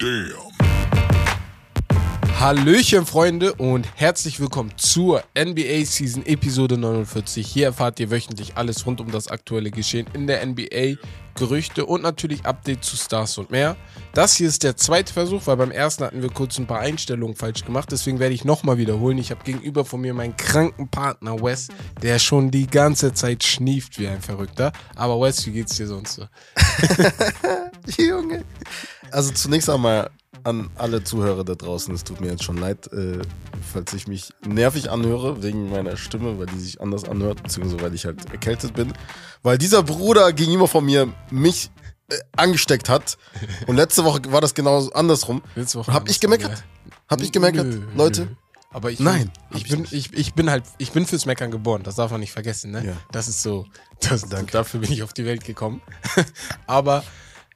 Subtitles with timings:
[0.00, 0.49] Damn.
[2.40, 7.46] Hallöchen, Freunde, und herzlich willkommen zur NBA Season Episode 49.
[7.46, 10.96] Hier erfahrt ihr wöchentlich alles rund um das aktuelle Geschehen in der NBA,
[11.34, 13.76] Gerüchte und natürlich Updates zu Stars und mehr.
[14.14, 17.36] Das hier ist der zweite Versuch, weil beim ersten hatten wir kurz ein paar Einstellungen
[17.36, 17.92] falsch gemacht.
[17.92, 19.18] Deswegen werde ich nochmal wiederholen.
[19.18, 21.68] Ich habe gegenüber von mir meinen kranken Partner Wes,
[22.00, 24.72] der schon die ganze Zeit schnieft wie ein Verrückter.
[24.96, 26.26] Aber Wes, wie geht's dir sonst so?
[28.02, 28.46] Junge.
[29.10, 30.10] Also zunächst einmal
[30.44, 33.18] an alle Zuhörer da draußen, es tut mir jetzt schon leid, äh,
[33.72, 37.94] falls ich mich nervig anhöre wegen meiner Stimme, weil die sich anders anhört, beziehungsweise weil
[37.94, 38.92] ich halt erkältet bin.
[39.42, 41.70] Weil dieser Bruder gegenüber von mir mich
[42.08, 43.18] äh, angesteckt hat.
[43.66, 45.42] Und letzte Woche war das genau andersrum.
[45.54, 46.64] Letzte Woche Hab ich gemeckert?
[47.08, 48.22] Hab ich gemeckert, Nö, Leute?
[48.22, 48.28] nö.
[48.72, 51.82] Aber ich, Nein, ich bin, ich ich, bin halt, ich bin fürs Meckern geboren.
[51.82, 52.86] Das darf man nicht vergessen, ne?
[52.86, 52.92] Ja.
[53.10, 53.66] Das ist so,
[54.00, 55.82] das, dafür bin ich auf die Welt gekommen.
[56.68, 57.02] Aber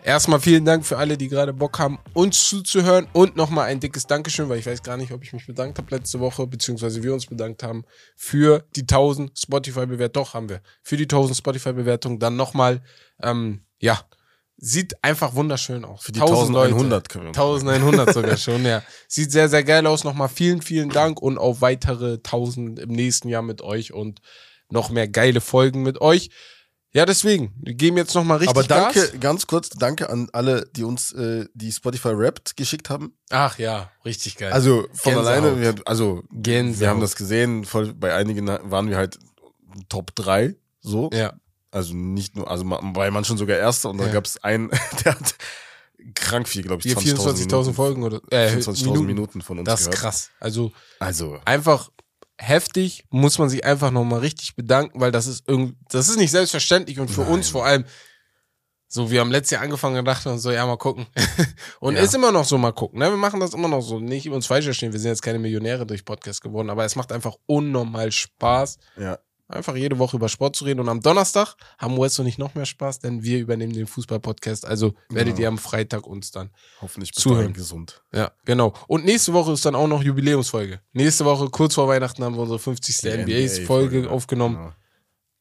[0.04, 4.06] erstmal vielen Dank für alle, die gerade Bock haben, uns zuzuhören und nochmal ein dickes
[4.06, 7.12] Dankeschön, weil ich weiß gar nicht, ob ich mich bedankt habe letzte Woche, beziehungsweise wir
[7.12, 10.12] uns bedankt haben für die 1000 Spotify-Bewertungen.
[10.12, 10.60] Doch, haben wir.
[10.82, 12.18] Für die 1000 Spotify-Bewertungen.
[12.18, 12.82] Dann nochmal,
[13.22, 14.00] ähm, ja,
[14.56, 16.04] sieht einfach wunderschön aus.
[16.04, 18.82] Für die 1100 können wir uns 1100 sogar schon, ja.
[19.08, 20.04] Sieht sehr, sehr geil aus.
[20.04, 24.20] Nochmal vielen, vielen Dank und auf weitere 1000 im nächsten Jahr mit euch und
[24.70, 26.30] noch mehr geile Folgen mit euch.
[26.94, 29.20] Ja, deswegen, wir geben jetzt nochmal richtig Aber danke, Gas.
[29.20, 33.16] ganz kurz, danke an alle, die uns äh, die Spotify Wrapped geschickt haben.
[33.30, 34.52] Ach ja, richtig geil.
[34.52, 35.26] Also von Gänsehaut.
[35.26, 36.80] alleine, wir, also Gänsehaut.
[36.80, 39.18] wir haben das gesehen, voll, bei einigen waren wir halt
[39.88, 41.10] Top 3, so.
[41.12, 41.32] ja,
[41.72, 44.12] Also nicht nur, also bei manchen sogar Erster und da Ja.
[44.12, 44.70] gab es einen,
[45.04, 45.34] der hat
[46.14, 49.06] krank viel, glaube ich, wir 20.000 24.000 Folgen oder äh, 24.000 Minuten.
[49.06, 49.42] Minuten.
[49.42, 50.00] von uns Das ist gehört.
[50.00, 50.30] krass.
[50.38, 51.90] Also Also, einfach
[52.38, 56.30] heftig, muss man sich einfach nochmal richtig bedanken, weil das ist irgendwie, das ist nicht
[56.30, 57.32] selbstverständlich und für Nein.
[57.32, 57.84] uns vor allem,
[58.86, 61.06] so, wir haben letztes Jahr angefangen und dachten so, ja, mal gucken.
[61.80, 62.02] und Ja.
[62.02, 63.00] ist immer noch so, mal gucken.
[63.00, 63.10] Ne?
[63.10, 63.98] Wir machen das immer noch so.
[63.98, 67.10] Nicht uns falsch verstehen, wir sind jetzt keine Millionäre durch Podcast geworden, aber es macht
[67.10, 69.18] einfach unnormal Spaß, ja.
[69.54, 70.80] Einfach jede Woche über Sport zu reden.
[70.80, 74.64] Und am Donnerstag haben Wes und ich noch mehr Spaß, denn wir übernehmen den Fußball-Podcast.
[74.66, 75.40] Also werdet Genau.
[75.42, 76.50] ihr am Freitag uns dann
[76.80, 77.52] Hoffentlich Zuhören.
[77.52, 78.02] gesund.
[78.12, 78.74] ja, genau.
[78.88, 80.80] Und nächste Woche ist dann auch noch Jubiläumsfolge.
[80.92, 82.98] Nächste Woche, kurz vor Weihnachten, haben wir unsere 50.
[82.98, 84.56] Die NBA-Folge NBA aufgenommen.
[84.56, 84.72] Genau.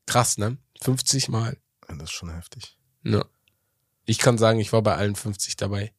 [0.05, 0.57] Krass, ne?
[0.81, 1.57] 50 Mal.
[1.87, 2.77] Ja, Das ist schon heftig.
[3.03, 3.25] Ja.
[4.05, 5.93] Ich kann sagen, ich war bei allen 50 dabei.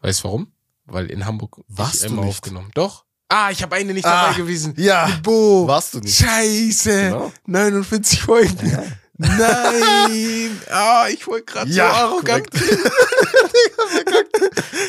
[0.00, 0.52] Weißt du warum?
[0.84, 1.60] Weil in Hamburg
[2.02, 2.30] du immer nicht?
[2.30, 2.70] aufgenommen.
[2.74, 3.04] Doch.
[3.28, 4.74] Ah, ich habe eine nicht Ah, dabei gewesen.
[4.78, 5.66] Ja, Bo.
[5.68, 6.16] warst du nicht.
[6.18, 6.90] Scheiße.
[7.10, 7.32] Genau.
[7.46, 8.78] 49 Folgen.
[9.18, 10.60] Nein.
[10.70, 12.46] Ah, ich wollte gerade so arrogant.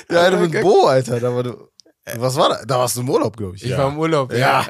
[0.09, 0.61] Ja, Alter, Aber mit.
[0.61, 1.69] Bo, Alter, da war du.
[2.15, 2.65] Was war da?
[2.65, 3.63] Da warst du im Urlaub, glaube ich.
[3.63, 3.77] Ich ja.
[3.77, 4.33] war im Urlaub.
[4.33, 4.65] Ja.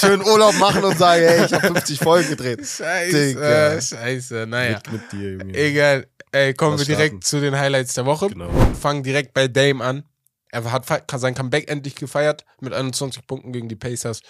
[0.00, 2.60] Schön Urlaub machen und sagen, hey, ich habe 50 Folgen gedreht.
[2.66, 3.26] Scheiße.
[3.28, 3.80] Digga.
[3.80, 4.46] Scheiße.
[4.48, 4.80] Naja.
[4.90, 5.54] Mit, mit dir, Junge.
[5.54, 6.06] Egal.
[6.32, 7.22] Ey, kommen wir direkt starten.
[7.22, 8.28] zu den Highlights der Woche.
[8.28, 8.48] Genau.
[8.80, 10.04] Fangen direkt bei Dame an.
[10.52, 10.86] Er hat
[11.20, 14.22] sein Comeback endlich gefeiert mit 21 Punkten gegen die Pacers.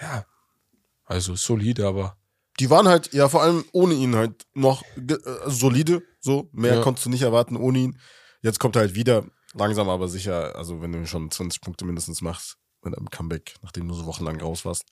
[0.00, 0.24] Ja,
[1.04, 2.16] also solide, aber
[2.58, 5.16] Die waren halt, ja, vor allem ohne ihn halt noch äh,
[5.46, 6.48] solide, so.
[6.52, 6.82] Mehr Ja.
[6.82, 7.98] konntest du nicht erwarten ohne ihn.
[8.42, 12.20] Jetzt kommt er halt wieder, langsam aber sicher, also wenn du schon 20 Punkte mindestens
[12.22, 14.84] machst mit einem Comeback, nachdem du so wochenlang raus warst,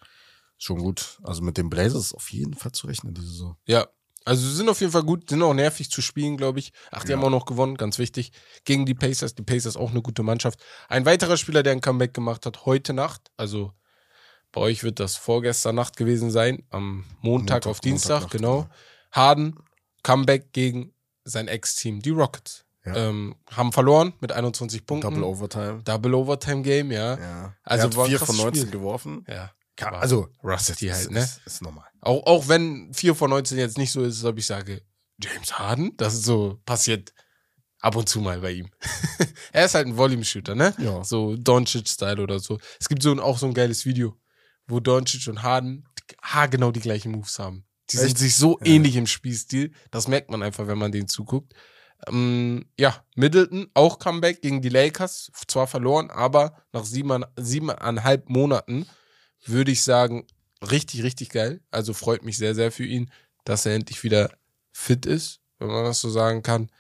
[0.59, 1.19] schon gut.
[1.23, 3.57] Also mit den Blazers auf jeden Fall zu rechnen, diese Saison.
[3.67, 3.87] ja.
[4.29, 6.73] Also sie sind auf jeden Fall gut, sind auch nervig zu spielen, glaube ich.
[6.91, 7.17] Ach, die Ja.
[7.17, 8.33] haben auch noch gewonnen, ganz wichtig.
[8.65, 9.35] Gegen die Pacers.
[9.35, 10.61] Die Pacers auch eine gute Mannschaft.
[10.89, 13.31] Ein weiterer Spieler, der ein Comeback gemacht hat, heute Nacht.
[13.37, 13.73] Also
[14.53, 18.63] bei euch wird das vorgestern Nacht gewesen sein, am Montag, Montag- auf Dienstag, genau.
[18.63, 18.71] genau.
[19.13, 19.57] Harden,
[20.03, 20.93] Comeback gegen
[21.25, 22.65] sein Ex-Team, die Rockets.
[22.85, 22.95] Ja.
[23.09, 25.11] Ähm, haben verloren mit 21 Punkten.
[25.11, 25.83] Double Overtime.
[25.85, 27.19] Double Overtime Game, ja.
[27.19, 27.55] Ja.
[27.63, 28.71] Also er hat war ein 4 von krasses 19 Spiel.
[28.73, 29.25] geworfen.
[29.29, 29.51] Ja.
[29.79, 31.21] Ka- War Also, Rusty halt, ne?
[31.21, 31.87] Ist, ist normal.
[32.01, 34.83] Auch, auch wenn 4 von 19 jetzt nicht so ist, ob ich sage,
[35.23, 37.13] James Harden, das ist so passiert
[37.81, 38.69] ab und zu mal bei ihm.
[39.53, 40.75] er ist halt ein Volume-Shooter, ne?
[40.79, 41.03] Ja.
[41.05, 42.59] So Doncic-Style oder so.
[42.81, 44.17] Es gibt so ein, auch so ein geiles Video,
[44.67, 45.87] wo Doncic und Harden
[46.23, 47.65] haargenau die gleichen Moves haben.
[47.91, 48.67] Die sind sich so Ja.
[48.67, 49.73] ähnlich im Spielstil.
[49.91, 51.55] Das merkt man einfach, wenn man denen zuguckt.
[52.07, 55.31] Ähm, ja, Middleton, auch Comeback gegen die Lakers.
[55.49, 58.87] Zwar verloren, aber nach sieben, siebeneinhalb Monaten
[59.47, 60.27] würde ich sagen,
[60.71, 61.61] richtig, richtig geil.
[61.71, 63.11] Also freut mich sehr, sehr für ihn,
[63.45, 64.31] dass er endlich wieder
[64.73, 66.71] fit ist, wenn man das so sagen kann.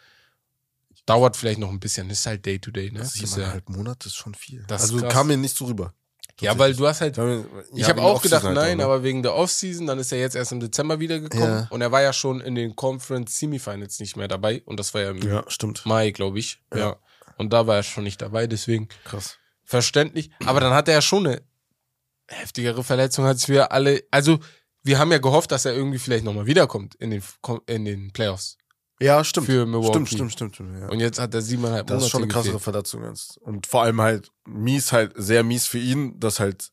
[1.06, 3.00] Dauert vielleicht noch ein bisschen, ist halt Day to Day, ne?
[3.00, 4.64] Ist ja, Siebeneinhalb Monate ist schon viel.
[4.69, 5.12] Das ist also krass.
[5.14, 5.94] kam mir nicht so rüber.
[6.40, 8.84] ja, weil du hast halt Ja, Ich ja, habe auch gedacht, halt nein, ne?
[8.84, 11.66] aber wegen der Offseason, dann ist er jetzt erst im Dezember wiedergekommen Ja.
[11.70, 15.00] und er war ja schon in den Conference Semifinals nicht mehr dabei und das war
[15.00, 15.87] ja im Ja, stimmt.
[15.87, 16.60] Mai, glaube ich.
[16.75, 16.78] Ja.
[16.78, 16.96] Ja.
[17.38, 19.38] Und da war er schon nicht dabei, deswegen Krass.
[19.64, 20.31] verständlich.
[20.44, 21.43] Aber dann hat er ja schon eine
[22.29, 24.05] heftigere Verletzung, als wir alle.
[24.11, 24.39] Also,
[24.83, 27.23] wir haben ja gehofft, dass er irgendwie vielleicht nochmal wiederkommt in den,
[27.67, 28.57] in den Playoffs.
[29.01, 29.47] Ja, stimmt.
[29.47, 29.89] für Milwaukee.
[29.93, 30.55] Stimmt, stimmt, stimmt.
[30.57, 30.89] stimmt ja.
[30.89, 32.65] Und jetzt hat er siebeneinhalb Das ist schon eine Monate krassere gefehlt.
[32.65, 33.39] Verletzung jetzt.
[33.39, 36.71] Und vor allem halt mies halt, sehr mies für ihn, dass halt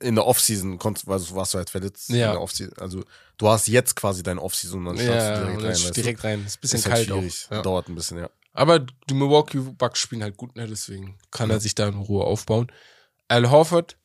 [0.00, 2.26] in der Offseason konntest, also warst du halt verletzt Ja.
[2.28, 2.74] in der Offseason.
[2.78, 3.02] Also
[3.36, 5.70] du hast jetzt quasi deine Offseason und dann startest Ja, du direkt rein.
[5.70, 6.44] weißt direkt rein.
[6.46, 7.46] Ist ein bisschen ist halt kalt schwierig.
[7.46, 7.50] auch.
[7.52, 7.62] Ja.
[7.62, 8.30] Dauert ein bisschen, ja.
[8.54, 10.66] Aber die Milwaukee Bucks spielen halt gut, ne?
[10.66, 12.72] deswegen kann er sich da in Ruhe aufbauen.
[13.28, 13.97] Al Horford,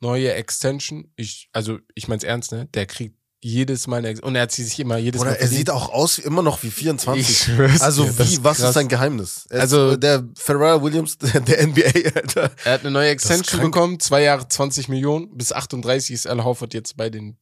[0.00, 1.12] neue Extension.
[1.16, 2.66] Ich, also, ich mein's ernst, ne?
[2.74, 5.48] Der kriegt jedes Mal eine und er hat sie sich immer jedes Oder Mal er
[5.48, 7.26] sieht auch aus wie, immer noch wie 24.
[7.28, 8.68] Ich schwör's also das wie, was krass.
[8.68, 9.46] ist sein Geheimnis?
[9.48, 12.50] Er Also- ist, der Pharrell Williams der, NBA, Alter.
[12.64, 15.34] Er hat eine neue Extension bekommen, zwei Jahre 20 Millionen.
[15.36, 17.38] Bis 38 ist Al Horford jetzt bei den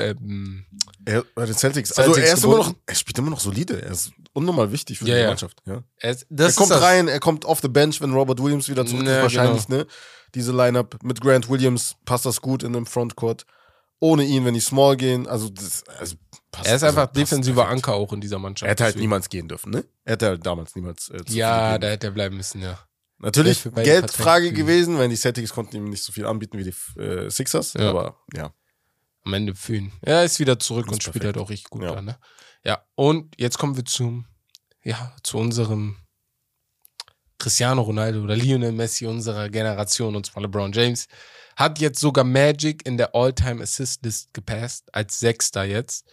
[0.00, 0.64] ähm,
[1.04, 1.92] Er, bei den Celtics.
[1.92, 3.82] Also Celtics er ist immer noch, er spielt immer noch solide.
[3.82, 5.26] Er ist unnormal wichtig für Ja, die ja.
[5.28, 5.62] Mannschaft.
[5.66, 5.82] Ja.
[5.98, 9.06] er, ist- er kommt rein, er kommt off the bench, wenn Robert Williams wieder zurück
[9.06, 9.22] Ja, ist.
[9.22, 9.86] Wahrscheinlich, ne?
[10.34, 13.44] Diese Lineup mit Grant Williams passt das gut in dem Frontcourt.
[14.00, 16.16] Ohne ihn, wenn die small gehen, also, das, also
[16.50, 17.86] passt, Er ist also einfach passt defensiver perfekt.
[17.86, 18.66] Anker auch in dieser Mannschaft.
[18.66, 19.02] Er hätte halt Deswegen.
[19.04, 19.84] niemals gehen dürfen, ne?
[20.04, 21.08] Er hätte halt damals niemals.
[21.10, 22.78] Äh, Ja, da hätte er bleiben müssen, ja.
[23.18, 27.30] Natürlich Geldfrage gewesen, weil die Celtics konnten ihm nicht so viel anbieten wie die äh,
[27.30, 27.74] Sixers.
[27.74, 27.90] Ja.
[27.90, 28.52] Aber ja.
[29.24, 29.92] Am Ende für ihn.
[30.02, 31.36] Er ist wieder zurück Das und ist spielt perfekt.
[31.36, 31.94] halt auch richtig gut Ja.
[31.94, 32.18] da, ne?
[32.64, 34.26] Ja, und jetzt kommen wir zum,
[34.84, 35.96] ja, zu unserem
[37.38, 41.06] Cristiano Ronaldo oder Lionel Messi unserer Generation, und zwar LeBron James.
[41.56, 46.06] Hat jetzt sogar Magic in der All-Time-Assist-List gepasst, als Sechster jetzt.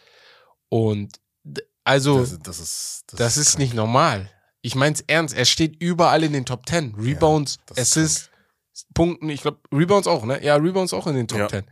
[0.69, 1.19] Und
[1.83, 3.03] also, Das, das ist.
[3.13, 3.59] das ist krank.
[3.59, 4.29] nicht normal.
[4.61, 6.95] Ich mein's ernst, er steht überall in den Top 10.
[6.95, 8.29] Rebounds, das ist Assists,
[8.93, 10.43] Punkten, ich glaube, Rebounds auch, ne?
[10.43, 11.47] Ja, Rebounds auch in den Top Ja.
[11.47, 11.63] 10.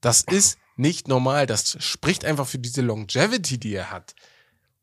[0.00, 1.46] Das ist nicht normal.
[1.46, 4.14] Das spricht einfach für diese Longevity, die er hat.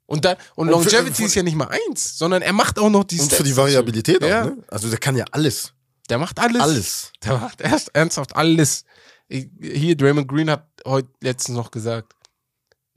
[0.06, 2.90] Und, da, und, Und Longevity für- ist ja nicht mal eins, sondern er macht auch
[2.90, 3.62] noch die Und Stats für die dazu.
[3.62, 4.42] Variabilität Ja.
[4.42, 4.58] auch, ne?
[4.68, 5.74] Also der kann ja alles.
[6.10, 6.62] Der macht alles.
[6.62, 7.12] Alles.
[7.24, 8.84] Der macht erst ernsthaft alles.
[9.30, 12.14] Ich, hier, Draymond Green hat heute letztens noch gesagt,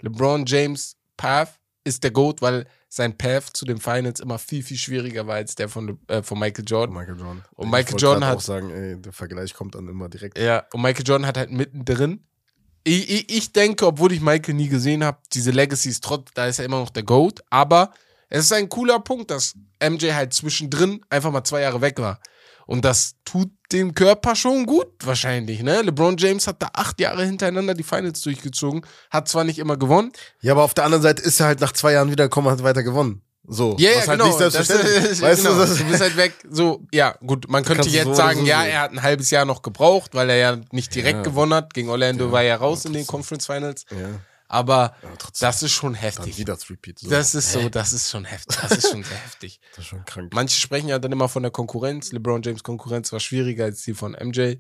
[0.03, 1.55] LeBron James Path
[1.85, 5.55] ist der GOAT, weil sein Path zu den Finals immer viel, viel schwieriger war als
[5.55, 6.97] der von, äh, von Michael Jordan.
[6.97, 7.45] Michael Jordan.
[7.55, 10.37] Und Ich Michael Jordan hat- auch sagen, ey, der Vergleich kommt dann immer direkt.
[10.39, 12.25] Ja, und Michael Jordan hat halt mittendrin.
[12.89, 16.47] Ich, ich, ich denke, obwohl ich Michael nie gesehen habe, diese Legacy ist trotz, da
[16.47, 17.91] ist er immer noch der GOAT, aber
[18.29, 22.21] es ist ein cooler Punkt, dass MJ halt zwischendrin einfach mal zwei Jahre weg war.
[22.65, 25.83] Und das tut dem Körper schon gut, wahrscheinlich, ne?
[25.83, 30.13] LeBron James hat da acht Jahre hintereinander die Finals durchgezogen, hat zwar nicht immer gewonnen.
[30.41, 32.85] Ja, aber auf der anderen Seite ist er halt nach zwei Jahren wiedergekommen, hat weiter
[32.85, 33.26] gewonnen.
[33.49, 33.77] So.
[33.79, 34.27] Ja, ja, was halt genau.
[34.29, 35.21] nicht selbstverständlich Das.
[35.23, 35.55] Weißt genau.
[35.55, 36.35] du, das du bist halt weg.
[36.51, 39.45] So, ja, gut, man könnte jetzt so sagen, so ja, er hat ein halbes Jahr
[39.45, 41.23] noch gebraucht, weil er ja nicht direkt Ja.
[41.23, 41.75] gewonnen hat.
[41.75, 43.07] Gegen Orlando Ja, war er raus aber in den.
[43.07, 43.85] Conference Finals.
[43.91, 44.95] Ja, Aber
[45.41, 46.39] das ist schon heftig.
[46.39, 47.01] wieder Repeat.
[47.01, 47.11] So.
[47.11, 48.57] Das ist so, das ist schon heftig.
[48.61, 49.61] Das ist schon sehr heftig.
[49.71, 50.33] Das ist schon krank.
[50.35, 52.13] Manche sprechen ja dann immer von der Konkurrenz.
[52.13, 54.57] LeBron James Konkurrenz war schwieriger als die von MJ.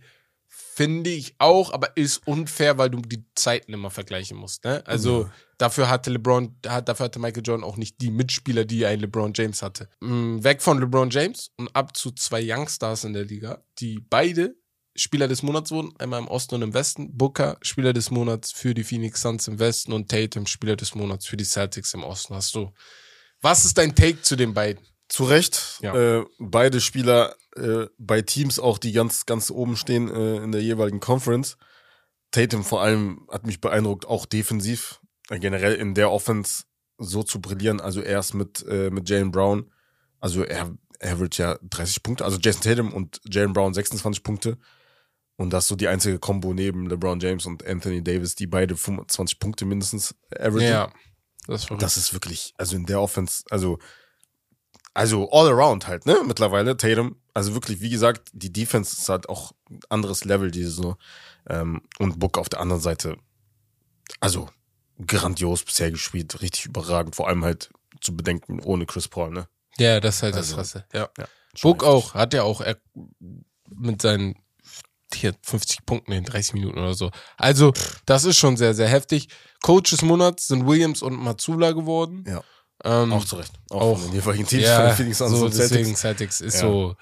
[0.76, 4.64] Finde ich auch, aber ist unfair, weil du die Zeiten immer vergleichen musst.
[4.64, 4.82] Ne?
[4.86, 5.32] Also Ja.
[5.56, 9.62] dafür hatte LeBron, dafür hatte Michael Jordan auch nicht die Mitspieler, die ein LeBron James
[9.62, 9.88] hatte.
[10.00, 14.54] Mm, Weg von LeBron James und ab zu zwei Youngstars in der Liga, die beide
[14.94, 17.16] Spieler des Monats wurden, einmal im Osten und im Westen.
[17.16, 21.26] Booker, Spieler des Monats für die Phoenix Suns im Westen und Tatum, Spieler des Monats
[21.26, 22.34] für die Celtics im Osten.
[22.34, 22.70] Hast du.
[23.40, 24.84] Was ist dein Take zu den beiden?
[25.08, 25.78] Zu Recht.
[25.80, 25.94] Ja.
[26.20, 30.62] Äh, beide Spieler äh, bei Teams auch, die ganz, ganz oben stehen äh, in der
[30.62, 31.56] jeweiligen Conference.
[32.30, 35.00] Tatum vor allem hat mich beeindruckt, auch defensiv,
[35.30, 36.64] äh, generell in der Offense
[36.98, 37.80] so zu brillieren.
[37.80, 39.70] Also erst mit, äh, mit Jalen Brown.
[40.20, 42.24] Also er average ja 30 Punkte.
[42.24, 44.58] Also Jason Tatum und Jalen Brown 26 Punkte.
[45.36, 48.76] Und das ist so die einzige Kombo neben LeBron James und Anthony Davis, die beide
[48.76, 50.68] 25 Punkte mindestens averagen.
[50.68, 50.92] Ja,
[51.46, 51.82] das ist verrückt.
[51.82, 53.78] Das ist wirklich, also in der Offense, also,
[54.96, 57.16] also all around halt, ne, mittlerweile, Tatum.
[57.34, 60.96] Also wirklich, wie gesagt, die Defense ist halt auch ein anderes Level, diese so.
[61.48, 63.18] Ähm, und Book auf der anderen Seite,
[64.20, 64.48] also
[65.06, 69.48] grandios bisher gespielt, richtig überragend, vor allem halt zu bedenken ohne Chris Paul, ne.
[69.78, 70.86] ja, das ist halt Also, das Krasse.
[70.92, 71.08] Ja.
[71.54, 72.78] Schon Book auch, hat ja auch er,
[73.68, 74.34] mit seinen
[75.14, 77.10] hier 50 Punkten in 30 Minuten oder so.
[77.36, 77.72] Also,
[78.06, 79.28] das ist schon sehr, sehr heftig.
[79.62, 82.24] Coach des Monats sind Williams und Matsula geworden.
[82.26, 82.42] Ja.
[82.84, 83.52] Ähm, Auch zu Recht.
[83.70, 86.60] Auch, auch- von den jeweiligen Teams, ja, von Phoenix so deswegen Celtics ist Ja.
[86.60, 86.94] so,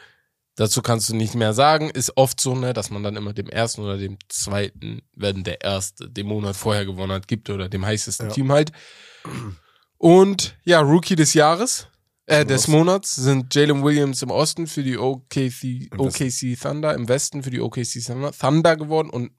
[0.56, 1.90] dazu kannst du nicht mehr sagen.
[1.90, 5.62] Ist oft so, ne, dass man dann immer dem ersten oder dem zweiten, wenn der
[5.62, 8.32] erste den Monat vorher gewonnen hat, gibt oder dem heißesten Ja.
[8.34, 8.70] Team halt.
[9.98, 11.88] Und ja, Rookie des Jahres,
[12.26, 17.42] äh, des Monats sind Jalen Williams im Osten für die OKC, OKC Thunder, im Westen
[17.42, 19.32] für die OKC Thunder, Thunder geworden und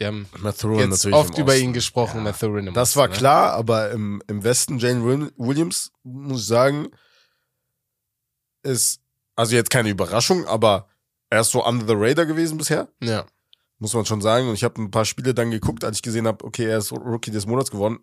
[0.00, 2.22] wir haben Mathurin jetzt oft über ihn gesprochen, Ja.
[2.24, 3.14] Mathurin im Das Osten, war ne?
[3.14, 6.88] klar, aber im, im Westen Jane Wil- Williams, muss ich sagen,
[8.62, 9.00] ist,
[9.36, 10.88] also jetzt keine Überraschung, aber
[11.28, 13.26] er ist so under the radar gewesen bisher, Ja.
[13.78, 14.48] muss man schon sagen.
[14.48, 16.92] Und ich habe ein paar Spiele dann geguckt, als ich gesehen habe, okay, er ist
[16.92, 17.98] Rookie des Monats geworden.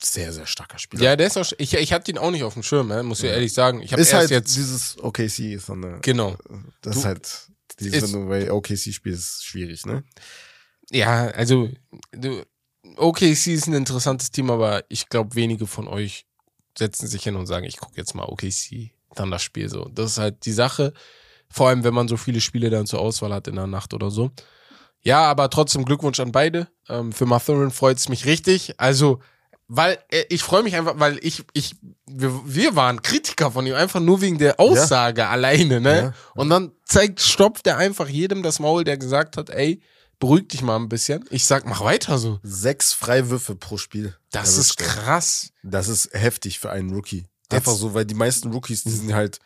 [0.00, 1.02] sehr, sehr starker Spieler.
[1.02, 3.02] Ja, der ist auch, ich, ich hatte ihn auch nicht auf dem Schirm, ne?
[3.02, 3.82] muss ich ehrlich sagen.
[3.82, 6.36] Ich habe ist halt jetzt, dieses OKC ist so eine, genau.
[6.80, 7.48] das Du- ist halt,
[7.78, 10.04] dieses, ist- wenn du bei OKC spielst, ist schwierig, ne?
[10.90, 11.68] Ja, also,
[12.12, 12.42] du,
[12.96, 16.26] OKC ist ein interessantes Team, aber ich glaube, wenige von euch
[16.76, 19.88] setzen sich hin und sagen, ich gucke jetzt mal OKC dann das Spiel so.
[19.92, 20.92] Das ist halt die Sache.
[21.50, 24.10] Vor allem, wenn man so viele Spiele dann zur Auswahl hat in der Nacht oder
[24.10, 24.30] so.
[25.00, 26.68] Ja, aber trotzdem Glückwunsch an beide.
[26.88, 28.74] Ähm, für Mathurin freut es mich richtig.
[28.78, 29.20] Also,
[29.66, 31.76] weil äh, ich freue mich einfach, weil ich, ich,
[32.06, 35.96] wir, wir waren Kritiker von ihm, einfach nur wegen der Aussage alleine, ne?
[35.96, 36.14] Ja.
[36.34, 39.80] Und dann zeigt, stopft er einfach jedem das Maul, der gesagt hat, ey,
[40.18, 41.24] beruhig dich mal ein bisschen.
[41.30, 42.40] Ich sag, mach weiter so.
[42.42, 44.16] Sechs Freiwürfe pro Spiel.
[44.30, 45.50] Das ist krass.
[45.62, 47.18] Das ist heftig für einen Rookie.
[47.18, 49.38] Jetzt- Einfach so, weil die meisten Rookies, die sind halt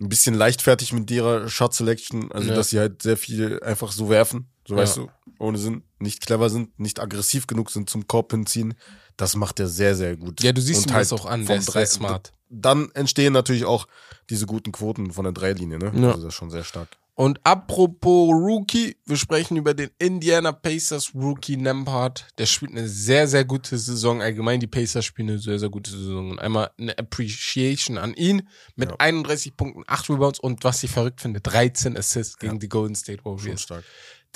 [0.00, 2.54] ein bisschen leichtfertig mit ihrer Shot Selection, also Ja.
[2.54, 4.82] dass sie halt sehr viel einfach so werfen, so Ja.
[4.82, 5.08] weißt du,
[5.40, 8.74] ohne Sinn, nicht clever sind, nicht aggressiv genug sind zum Korb hinziehen.
[9.16, 10.40] Das macht er sehr, sehr gut.
[10.42, 12.32] Ja, du siehst Und ihm das auch an, der ist Drei- sehr smart.
[12.48, 13.88] Dann entstehen natürlich auch
[14.30, 15.92] diese guten Quoten von der Dreilinie, ne?
[15.94, 16.08] Ja.
[16.10, 16.88] Also das ist schon sehr stark.
[17.18, 22.28] Und apropos Rookie, wir sprechen über den Indiana Pacers Rookie Nembhard.
[22.38, 24.22] Der spielt eine sehr, sehr gute Saison.
[24.22, 26.30] Allgemein die Pacers spielen eine sehr, sehr gute Saison.
[26.30, 28.46] Und einmal eine Appreciation an ihn
[28.76, 28.96] mit Ja.
[29.00, 33.24] 31 Punkten, 8 Rebounds und was ich verrückt finde, 13 Assists gegen die Golden State
[33.24, 33.62] Warriors.
[33.62, 33.82] stark.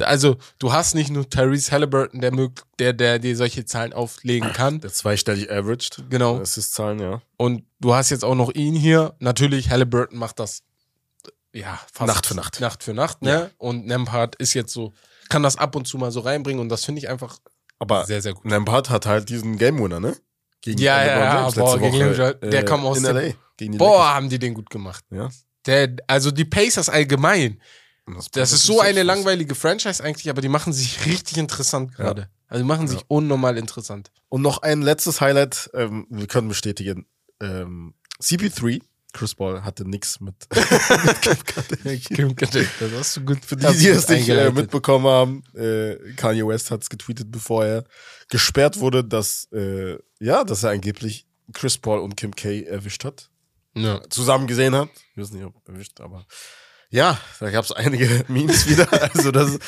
[0.00, 2.32] Also, du hast nicht nur Tyrese Halliburton, der,
[2.80, 4.80] der, der dir solche Zahlen auflegen kann.
[4.80, 6.02] Der zweistellig averaged.
[6.10, 6.40] Genau.
[6.40, 7.22] Assist-Zahlen, ja.
[7.36, 9.14] Und du hast jetzt auch noch ihn hier.
[9.20, 10.64] Natürlich, Halliburton macht das
[11.52, 12.60] ja fast Nacht für Nacht.
[12.60, 13.50] Nacht für Nacht, ne?
[13.58, 14.92] Und Nembhard ist jetzt so,
[15.28, 17.38] kann das ab und zu mal so reinbringen und das finde ich einfach
[17.78, 18.50] Aber sehr, sehr gut.
[18.50, 20.16] Lampard hat halt diesen Game Winner, ne?
[20.60, 22.04] Gegen Ja, ja, ja, James boah, gegen Woche,
[22.40, 25.04] LeBron- der äh, kam aus in LA gegen die Boah, haben die den gut gemacht.
[25.10, 25.34] Lakers.
[25.34, 25.42] Ja.
[25.86, 27.60] Der, also die Pacers allgemein.
[28.06, 32.28] Das bringt ist so eine langweilige Franchise eigentlich, aber die machen sich richtig interessant gerade.
[32.48, 33.04] Also die machen sich Ja.
[33.08, 34.10] unnormal interessant.
[34.28, 37.06] Und noch ein letztes Highlight, ähm, wir können bestätigen,
[37.40, 38.80] ähm, CP3,
[39.12, 40.34] Chris Paul hatte nix mit,
[41.84, 42.66] mit Kim Kardashian.
[42.80, 46.70] das hast du gut Für die, die es nicht äh, mitbekommen haben, äh, Kanye West
[46.70, 47.84] hat es getweetet, bevor er
[48.28, 53.28] gesperrt wurde, dass, äh, ja, dass er angeblich Chris Paul und Kim K erwischt hat.
[53.74, 54.02] Ja.
[54.10, 54.90] zusammen gesehen hat.
[55.12, 56.26] Ich weiß nicht, ob erwischt, aber
[56.90, 58.86] ja, da gab es einige Memes wieder.
[59.14, 59.58] Also das,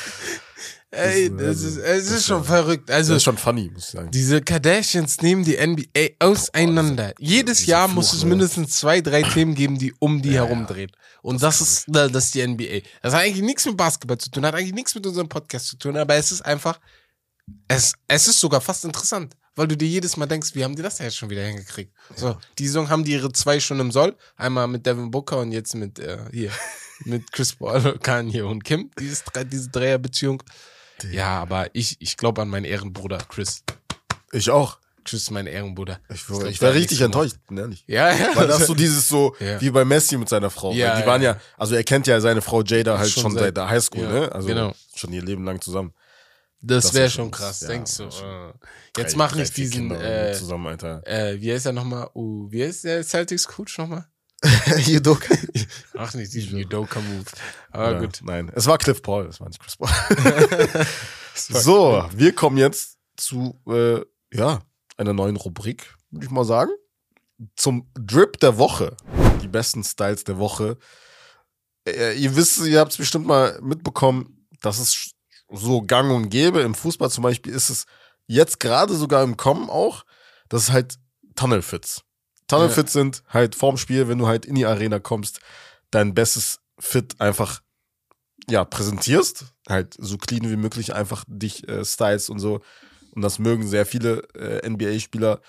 [0.91, 2.87] Ey, Das das ist- es das ist schon verrückt.
[2.89, 4.11] das Also ist schon funny, muss ich sagen.
[4.11, 7.13] Diese Kardashians nehmen die NBA auseinander.
[7.19, 10.91] Jedes Jahr muss es mindestens zwei, drei Themen geben, die um die herumdrehen.
[11.21, 12.81] Und das, ist, das ist die NBA.
[13.01, 15.77] Das hat eigentlich nichts mit Basketball zu tun, hat eigentlich nichts mit unserem Podcast zu
[15.77, 16.79] tun, aber es ist einfach,
[17.67, 20.81] es, es ist sogar fast interessant, weil du dir jedes Mal denkst, wie haben die
[20.81, 21.91] das denn jetzt schon wieder hingekriegt?
[22.15, 25.51] So, die Saison haben die ihre zwei schon im Soll, einmal mit Devin Booker und
[25.51, 26.51] jetzt mit, äh, hier,
[27.05, 30.41] mit Chris Paul, Kanye und Kim, dieses, diese Dreierbeziehung.
[31.11, 33.63] Ja, aber ich, ich glaube an meinen Ehrenbruder Chris.
[34.31, 34.79] Ich auch.
[35.03, 35.99] Chris ist mein Ehrenbruder.
[36.11, 37.83] Ich, war- ich war richtig enttäuscht, bin ehrlich.
[37.85, 38.29] Ja, ja.
[38.33, 39.61] Weil das so dieses so, Ja.
[39.61, 40.71] wie bei Messi mit seiner Frau.
[40.73, 43.21] Ja, Weil die ja, waren ja, also er kennt ja seine Frau Jada halt Schon
[43.23, 44.31] schon, seit- der Highschool, ja, ne?
[44.31, 44.73] Also genau.
[44.95, 45.93] schon ihr Leben lang zusammen.
[46.59, 48.03] das das wäre schon krass, ja, denkst du.
[48.05, 48.07] äh,
[48.97, 51.05] Jetzt Drei- mach drei, nicht vier diesen, äh, zusammen, Alter.
[51.05, 52.09] äh, wie heißt er nochmal?
[52.15, 54.07] Uh, wie heißt der Celtics-Coach nochmal?
[54.85, 55.35] Judoka.
[55.97, 57.25] Ach, nicht diesen Judoka-Move.
[57.71, 58.19] Aber Ja, gut.
[58.23, 59.89] Nein, es war Cliff Paul, es war nicht Chris Paul.
[61.35, 64.01] so, wir kommen jetzt zu, äh,
[64.33, 64.61] ja,
[64.97, 66.71] einer neuen Rubrik, würde ich mal sagen.
[67.55, 68.95] Zum Drip der Woche.
[69.41, 70.77] Die besten Styles der Woche.
[71.87, 75.11] Äh, ihr wisst, ihr habt es bestimmt mal mitbekommen, dass es
[75.49, 76.61] so gang und gäbe.
[76.61, 77.85] Im Fußball zum Beispiel ist es
[78.27, 80.05] jetzt gerade sogar im Kommen auch,
[80.49, 80.97] das ist halt
[81.35, 82.03] Tunnelfits.
[82.47, 85.39] Tunnelfits sind halt vorm Spiel, wenn du halt in die Arena kommst,
[85.91, 87.61] dein bestes Fit einfach
[88.47, 92.61] ja, präsentierst, halt so clean wie möglich einfach dich äh, styles und so.
[93.11, 95.41] Und das mögen sehr viele äh, NBA-Spieler.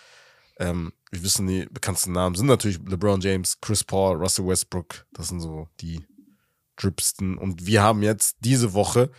[0.59, 5.05] Ähm, wir wissen, die bekanntesten Namen sind natürlich LeBron James, Chris Paul, Russell Westbrook.
[5.13, 6.07] Das sind so die
[6.77, 7.37] dripsten.
[7.37, 9.11] Und wir haben jetzt diese Woche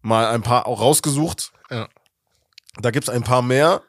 [0.00, 1.52] mal ein paar auch rausgesucht.
[1.70, 1.88] Ja.
[2.80, 3.82] Da gibt's ein paar mehr.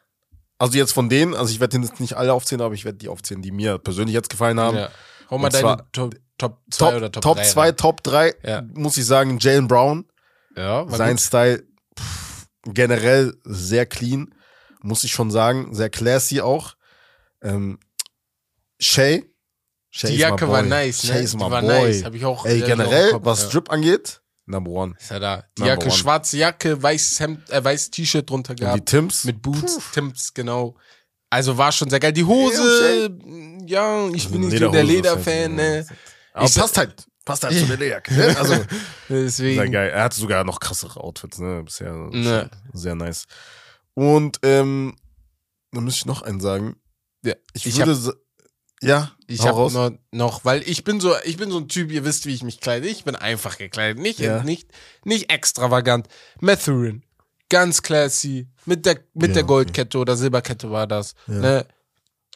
[0.58, 3.08] Also jetzt von denen, also ich werde jetzt nicht alle aufzählen, aber ich werde die
[3.08, 4.76] aufzählen, die mir persönlich jetzt gefallen haben.
[4.76, 4.88] Ja.
[5.30, 8.62] Hau mal deine Top, Top 2 Top, oder Top Top 3 2, Top 3, Ja.
[8.74, 10.06] muss ich sagen, Jalen Brown.
[10.56, 11.20] Ja, Sein gut.
[11.20, 11.64] Style
[11.98, 14.34] pff, generell sehr clean,
[14.80, 16.74] muss ich schon sagen, sehr classy auch.
[17.42, 17.78] Ähm,
[18.80, 19.24] Shay.
[19.90, 21.12] Shay Die Jacke war nice, ne?
[21.12, 21.68] Shay is Die my war boy.
[21.88, 22.04] nice.
[22.04, 23.48] Hab ich auch Ey, generell, was ja.
[23.50, 24.94] Drip angeht, Number One.
[24.98, 25.44] Ist er da?
[25.58, 25.96] Die Number Jacke, one.
[25.96, 28.86] schwarze Jacke, weißes Hemd, äh, weißes T-Shirt drunter Und die gehabt.
[28.88, 29.24] Tims.
[29.24, 30.76] Mit Boots, Timps, genau.
[31.30, 32.12] Also war schon sehr geil.
[32.12, 33.10] Die Hose,
[33.66, 35.86] ja, ich bin nicht so der Lederfan, ne?
[36.32, 37.04] Aber Ich- passt halt.
[37.24, 38.14] Passt halt zu der Lederjacke.
[38.14, 38.36] ne?
[38.38, 38.54] Also,
[39.08, 39.72] sehr Deswegen.
[39.72, 39.90] geil.
[39.90, 41.62] Er hatte sogar noch krassere Outfits, ne?
[41.64, 42.48] Bisher Ne.
[42.72, 43.24] sehr nice.
[43.94, 44.94] Und ähm,
[45.72, 46.76] Dann müsste ich noch einen sagen.
[47.24, 48.14] Ja, Ich, ich würde.
[48.82, 49.72] Ja, Ich habe raus.
[49.72, 52.42] noch, noch, weil ich bin so, ich bin so ein Typ, ihr wisst, wie ich
[52.42, 52.86] mich kleide.
[52.88, 54.42] Ich bin einfach gekleidet, nicht, Ja.
[54.42, 54.68] nicht,
[55.04, 56.08] nicht extravagant.
[56.40, 57.02] Mathurin,
[57.48, 59.48] ganz classy, mit der, mit Ja, der okay.
[59.48, 61.14] Goldkette oder Silberkette war das.
[61.26, 61.34] Ja.
[61.34, 61.66] Ne?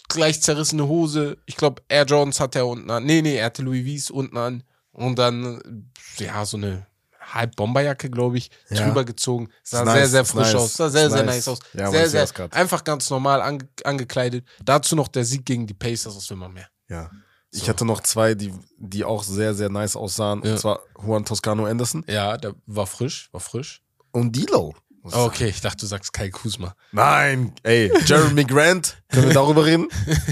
[0.08, 1.36] Gleich zerrissene Hose.
[1.46, 3.04] Ich glaube, Air Jordans hat er unten an.
[3.04, 4.62] Nee, nee, er hatte Louis Vuitton unten an.
[4.92, 6.86] Und dann, ja, so eine
[7.34, 8.84] halb Bomberjacke, glaube ich, Ja.
[8.86, 9.48] drüber gezogen.
[9.62, 10.74] Sah sehr, nice, sehr ist frisch nice, aus.
[10.74, 11.36] Sah sehr, sehr nice.
[11.36, 11.58] nice aus.
[11.74, 14.44] Ja, sehr, ich sehr, einfach ganz normal ange angekleidet.
[14.64, 16.68] Dazu noch der Sieg gegen die Pacers, was will man mehr?
[16.88, 17.10] Ja.
[17.52, 17.68] Ich So.
[17.68, 20.42] hatte noch zwei, die, die auch sehr, sehr nice aussahen.
[20.44, 20.52] Ja.
[20.52, 23.82] Und zwar Juan Toscano Anderson Ja, der war frisch, war frisch.
[24.12, 24.74] und Dilo.
[25.06, 26.74] ich Oh, okay, ich dachte, du sagst Kai Kuzma.
[26.92, 29.02] Nein, ey, Jeremy Grant.
[29.08, 29.88] Können wir darüber reden?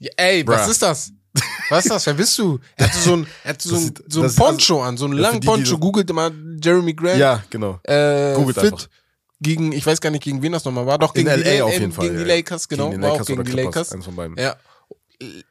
[0.00, 0.70] Ja, ey, was Bruh.
[0.70, 1.10] ist das?
[1.70, 2.06] Was ist das?
[2.06, 2.58] Wer bist du?
[2.76, 4.96] Er hatte so ein, er hatte so Das ein, sieht- so ein das- Poncho an,
[4.96, 5.66] so einen Ja, langen die, die Poncho.
[5.66, 7.18] so- Googelt mal Jeremy Grant.
[7.18, 7.78] Ja, genau.
[7.84, 8.88] Äh, Googelt fit einfach.
[9.40, 10.98] gegen, ich weiß gar nicht, gegen wen das nochmal war.
[10.98, 12.06] Doch, In gegen die, LA auf in- jeden Fall.
[12.06, 12.36] Gegen die ja.
[12.36, 12.90] Lakers, genau.
[12.90, 13.92] Gegen die war Lakers auch gegen die Lakers.
[13.92, 14.36] Eins von beiden.
[14.38, 14.56] Ja.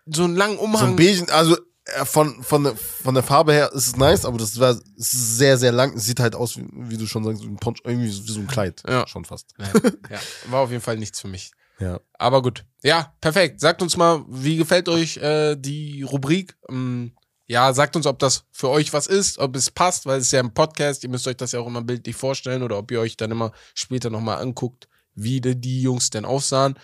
[0.05, 0.89] So einen langen So Umhang.
[0.91, 4.37] ein Beige, also äh, von, von, der- von der Farbe her ist es nice, aber
[4.37, 5.97] das war sehr, sehr lang.
[5.99, 8.39] Sieht halt aus, wie, wie du schon sagst, wie ein Poncho, irgendwie so- wie so
[8.39, 8.81] ein Kleid.
[8.87, 9.05] Ja.
[9.07, 9.47] Schon fast.
[9.57, 9.69] Nein,
[10.09, 10.19] ja,
[10.51, 11.51] war auf jeden Fall nichts für mich.
[11.79, 11.99] Ja.
[12.13, 12.65] Aber gut.
[12.83, 13.59] Ja, perfekt.
[13.59, 16.55] Sagt uns mal, wie gefällt euch äh, die Rubrik?
[16.69, 17.13] Ähm,
[17.45, 20.31] ja, sagt uns, ob das für euch was ist, ob es passt, weil es ist
[20.33, 21.03] ja ein Podcast.
[21.03, 23.51] Ihr müsst euch das ja auch immer bildlich vorstellen oder ob ihr euch dann immer
[23.73, 26.77] später nochmal anguckt, wie die, die Jungs denn aussahen.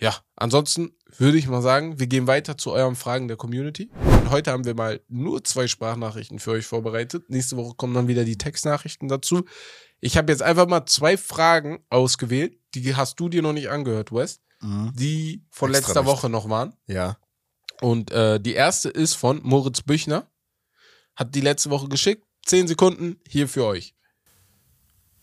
[0.00, 3.90] Ja, ansonsten würde ich mal sagen, wir gehen weiter zu euren Fragen der Community.
[4.04, 7.30] Und heute haben wir mal nur zwei Sprachnachrichten für euch vorbereitet.
[7.30, 9.44] Nächste Woche kommen dann wieder die Textnachrichten dazu.
[10.00, 12.56] Ich habe jetzt einfach mal zwei Fragen ausgewählt.
[12.74, 16.10] Die hast du dir noch nicht angehört, Wes die von Extra letzter nicht.
[16.10, 16.74] Woche noch waren.
[16.86, 17.16] Ja.
[17.80, 20.30] Und äh, die erste ist von Moritz Büchner.
[21.14, 22.24] Hat die letzte Woche geschickt.
[22.44, 23.94] Zehn Sekunden hier für euch.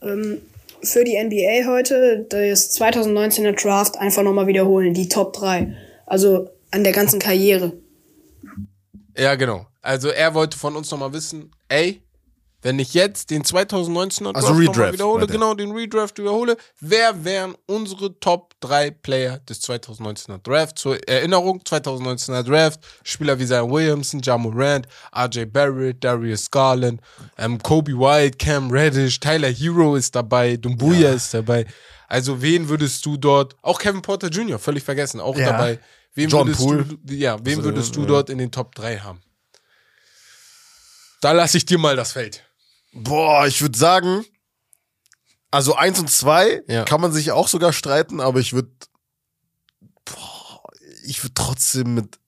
[0.01, 0.41] Ähm,
[0.81, 5.75] für die NBA heute das 2019er Draft einfach nochmal wiederholen, die Top 3.
[6.05, 7.73] Also an der ganzen Karriere.
[9.17, 9.67] Ja, genau.
[9.81, 12.01] Also er wollte von uns nochmal wissen, ey,
[12.65, 15.27] wenn ich jetzt den 2019er Draft Also Redraft, wiederhole, er.
[15.27, 20.79] genau, den Redraft wiederhole, wer wären unsere Top 3 Player des 2019er Draft?
[20.79, 27.01] Zur Erinnerung, 2019er Draft, Spieler wie Zion Williamson, Ja Morant, RJ Barrett, Darius Garland,
[27.37, 31.67] ähm, Kobe White, Cam Reddish, Tyler Hero ist dabei, Dumbuya ist dabei.
[32.07, 35.51] Also wen würdest du dort, auch Kevin Porter Jr., völlig vergessen, auch Ja.
[35.51, 35.77] dabei.
[36.15, 36.83] Wen John würdest Poole.
[37.03, 38.07] du, ja, wen Also, würdest du ja.
[38.07, 39.21] dort in den Top 3 haben?
[41.21, 42.41] Da lasse ich dir mal das Feld.
[42.95, 44.25] Boah, ich würde sagen,
[45.51, 46.85] also eins und zwei Ja.
[46.85, 48.71] kann man sich auch sogar streiten, aber ich würde,
[51.05, 52.19] ich würde trotzdem mit,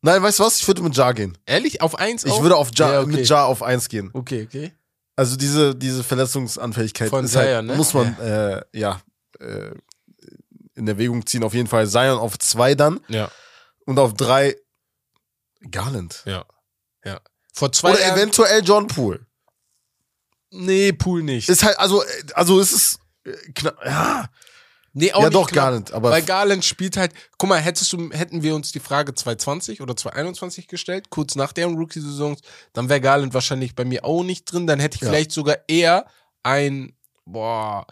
[0.00, 0.60] nein, weißt du was?
[0.60, 1.36] Ich würde mit Ja gehen.
[1.46, 1.80] Ehrlich?
[1.82, 2.42] Auf eins Ich auch?
[2.42, 3.10] würde auf ja, Ja, okay.
[3.10, 4.10] mit Ja auf eins gehen.
[4.12, 4.72] Okay, okay.
[5.14, 7.76] Also diese, diese Verletzungsanfälligkeit Von ist halt, Zion, ne?
[7.76, 9.00] muss man, äh, ja,
[9.40, 9.72] äh,
[10.74, 11.44] in Erwägung ziehen.
[11.44, 13.30] Auf jeden Fall Zion auf zwei dann Ja,
[13.84, 14.56] und auf drei
[15.70, 16.22] Garland.
[16.24, 16.44] ja,
[17.04, 17.20] ja.
[17.52, 18.18] Vor zwei Oder Jahren.
[18.18, 19.26] eventuell John Poole.
[20.50, 21.48] Nee, Pool nicht.
[21.48, 22.02] Ist halt, also,
[22.34, 24.28] also es ist, äh, knapp, ja,
[24.92, 25.64] nee, auch ja doch, knapp.
[25.64, 29.14] Garland, aber Weil Garland spielt halt, guck mal, hättest du, hätten wir uns die Frage
[29.14, 32.36] 2020 oder 2021 gestellt, kurz nach deren Rookie-Saison,
[32.74, 34.66] dann wäre Garland wahrscheinlich bei mir auch nicht drin.
[34.66, 35.08] Dann hätte ich Ja.
[35.08, 36.06] vielleicht sogar eher
[36.42, 37.86] ein, boah,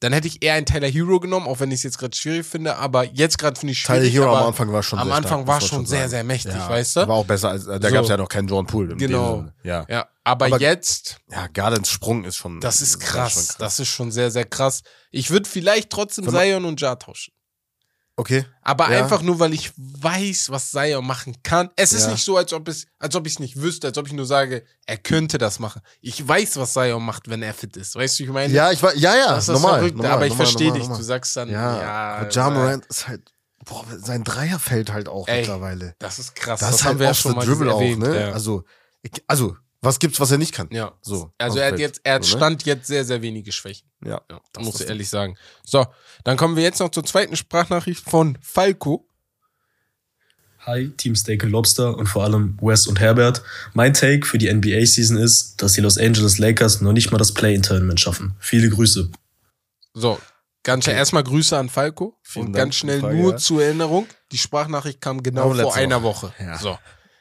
[0.00, 2.46] dann hätte ich eher einen Tyler Hero genommen, auch wenn ich es jetzt gerade schwierig
[2.46, 2.76] finde.
[2.76, 4.14] Aber jetzt gerade finde ich Tyler schwierig.
[4.14, 6.10] Hero aber am Anfang war schon am sehr Anfang stark, war schon sehr, sagen.
[6.10, 7.00] sehr mächtig, ja, weißt du?
[7.08, 7.80] War auch besser als, da So.
[7.94, 8.94] gab es ja noch keinen John Poole.
[8.96, 9.46] Genau.
[9.64, 9.86] Ja.
[9.88, 12.60] Ja, aber, Aber- jetzt, ja, Garlands Sprung ist schon.
[12.60, 13.32] das ist krass.
[13.32, 14.82] schon Das ist schon sehr, sehr krass.
[15.10, 17.32] Ich würde vielleicht trotzdem Zion und Ja tauschen.
[18.18, 18.44] Okay.
[18.62, 18.98] Aber Ja.
[19.04, 21.70] einfach nur, weil ich weiß, was Zion machen kann.
[21.76, 22.10] Es ist Ja.
[22.10, 24.26] nicht so, als ob es, als ob ich es nicht wüsste, als ob ich nur
[24.26, 25.82] sage, er könnte das machen.
[26.00, 27.94] Ich weiß, was Zion macht, wenn er fit ist.
[27.94, 28.52] Weißt du, wie ich meine?
[28.52, 30.12] Ja, ich war, ja, ja, das normal, Verrückte, normal.
[30.16, 30.84] aber ich verstehe dich.
[30.88, 33.22] Du sagst dann, Ja, ja, aber Ja äh, Morant ist halt,
[33.64, 35.94] boah, sein Dreier fällt halt auch Ey, mittlerweile.
[36.00, 36.58] das ist krass.
[36.58, 38.00] Das, Das, ist haben halt wir ja schon mal Dribble auch, erwähnt.
[38.00, 38.20] ne?
[38.20, 38.32] Ja.
[38.32, 38.64] Also,
[39.02, 40.68] ich, also, was gibt's, was er nicht kann?
[40.72, 40.92] ja.
[41.02, 41.32] So.
[41.38, 42.38] Also er hat jetzt, er hat So, ne?
[42.38, 43.88] Stand jetzt sehr, sehr wenige Schwächen.
[44.04, 44.20] Ja.
[44.30, 45.36] Ja, Das muss ich das ehrlich sagen.
[45.64, 45.86] So,
[46.24, 49.04] dann kommen wir jetzt noch zur zweiten Sprachnachricht von Falco.
[50.60, 53.42] Hi, Team Steak and Lobster und vor allem Wes und Herbert.
[53.72, 57.32] Mein Take für die NBA-Season ist, dass die Los Angeles Lakers noch nicht mal das
[57.32, 58.34] Play-In-Tournament schaffen.
[58.40, 59.10] Viele Grüße.
[59.94, 60.18] So,
[60.64, 63.36] ganz schnell erstmal Grüße an Falco Vielen und Dank ganz schnell Frage, nur ja.
[63.38, 64.06] zur Erinnerung.
[64.32, 66.28] Die Sprachnachricht kam genau vor einer Woche.
[66.28, 66.44] Woche.
[66.44, 66.58] Ja.
[66.58, 66.78] So.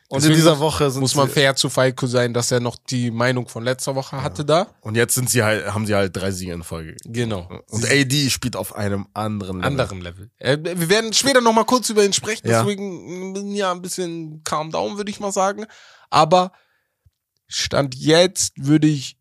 [0.09, 2.77] Und Deswegen in dieser Woche Muss man sie, fair zu Falco sein, dass er noch
[2.77, 4.67] die Meinung von letzter Woche hatte da.
[4.79, 6.95] und jetzt sind sie halt, haben sie halt drei Siege in Folge.
[7.03, 7.49] Genau.
[7.67, 9.67] Und AD spielt auf einem anderen Level.
[9.69, 10.31] anderen Level.
[10.37, 12.63] Äh, wir werden später noch mal kurz über ihn sprechen, Ja.
[12.63, 15.65] deswegen mm, ja ein bisschen calm down, würde ich mal sagen.
[16.09, 16.53] Aber
[17.47, 19.17] Stand jetzt würde ich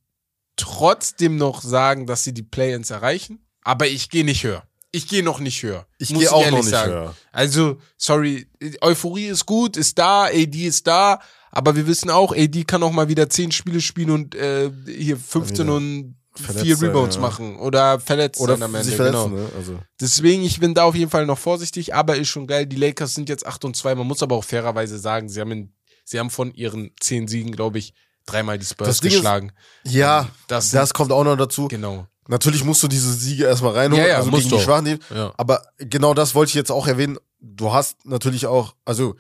[0.55, 4.63] trotzdem noch sagen, dass sie die Play-ins erreichen, aber ich gehe nicht höher.
[4.93, 5.87] Ich gehe noch nicht höher.
[5.99, 6.93] Ich gehe auch ehrlich noch nicht sagen.
[6.93, 7.15] höher.
[7.33, 8.47] Also, sorry,
[8.81, 11.21] Euphorie ist gut, ist da, AD ist da,
[11.51, 15.17] aber wir wissen auch, AD kann auch mal wieder 10 Spiele spielen und äh, hier
[15.17, 17.23] 15 wieder und verletzt 4 sein, Rebounds ja.
[17.23, 18.97] machen oder verletzt Oder sein am Ende.
[18.97, 19.29] genau.
[19.29, 19.49] ne?
[19.57, 22.67] Also, Deswegen, ich bin da auf jeden Fall noch vorsichtig, aber ist schon geil.
[22.67, 23.95] Die Lakers sind jetzt 8 und 2.
[23.97, 25.73] Man muss aber auch fairerweise sagen, sie haben, in,
[26.05, 27.95] sie haben von ihren 10 Siegen, glaube ich,
[28.27, 29.53] dreimal die Spurs Das Ding ist- geschlagen.
[29.85, 31.69] ja, Das das, sind- kommt auch noch dazu.
[31.69, 32.07] Genau.
[32.29, 35.05] Natürlich musst du diese Siege erstmal reinholen, Ja, ja, also musst gegen die schwachen Teams.
[35.15, 35.33] Ja.
[35.37, 37.19] Aber genau das wollte ich jetzt auch erwähnen.
[37.41, 39.15] Du hast natürlich auch, also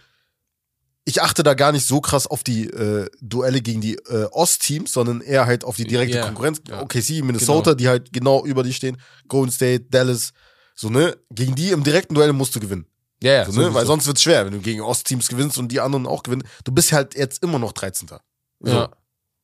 [1.04, 4.92] ich achte da gar nicht so krass auf die äh, Duelle gegen die äh, Ostteams,
[4.92, 6.60] sondern eher halt auf die direkte Ja, Konkurrenz.
[6.68, 6.82] ja.
[6.82, 7.74] OKC, Minnesota, Genau.
[7.76, 8.96] die halt genau über die stehen.
[9.28, 10.32] Golden State, Dallas.
[10.74, 11.16] So, ne?
[11.30, 12.86] Gegen die im direkten Duell musst du gewinnen.
[13.22, 13.44] Ja, ja.
[13.44, 13.56] So, ne?
[13.56, 13.74] sowieso.
[13.74, 16.42] Weil sonst wird's schwer, wenn du gegen Ostteams gewinnst und die anderen auch gewinnen.
[16.64, 18.08] Du bist halt jetzt immer noch 13.
[18.08, 18.18] So.
[18.68, 18.90] Ja.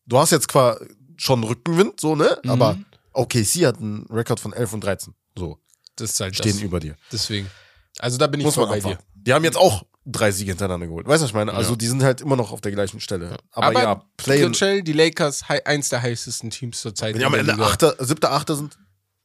[0.06, 0.80] Du hast jetzt zwar
[1.16, 2.38] schon Rückenwind, so, ne?
[2.42, 2.50] Mhm.
[2.50, 2.76] Aber
[3.14, 5.14] OKC hat einen Rekord von 11 und 13.
[5.36, 5.58] So,
[5.96, 6.62] das ist halt stehen das.
[6.62, 6.96] über dir.
[7.10, 7.50] Deswegen.
[7.98, 8.86] Also da bin ich Muss voll man bei dir.
[8.94, 9.04] abwarten.
[9.14, 11.06] Die haben jetzt auch drei Siege hintereinander geholt.
[11.06, 11.52] Weißt du, was ich meine?
[11.54, 11.76] Also Ja.
[11.76, 13.36] die sind halt immer noch auf der gleichen Stelle.
[13.52, 17.14] Aber, Aber, ja, Play Play die Lakers, eins der heißesten Teams zur Zeit.
[17.14, 17.54] wenn die am Ende.
[17.62, 18.78] Achter, siebter, achter sind,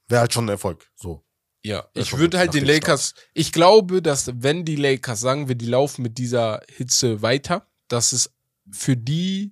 [0.08, 0.86] wäre halt schon ein Erfolg.
[0.96, 1.24] So.
[1.64, 5.66] Ja, ich würde halt den Lakers, ich glaube, dass wenn die Lakers, sagen wir, die
[5.66, 8.30] laufen mit dieser Hitze weiter, dass es
[8.72, 9.52] für die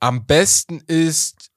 [0.00, 1.50] am besten ist,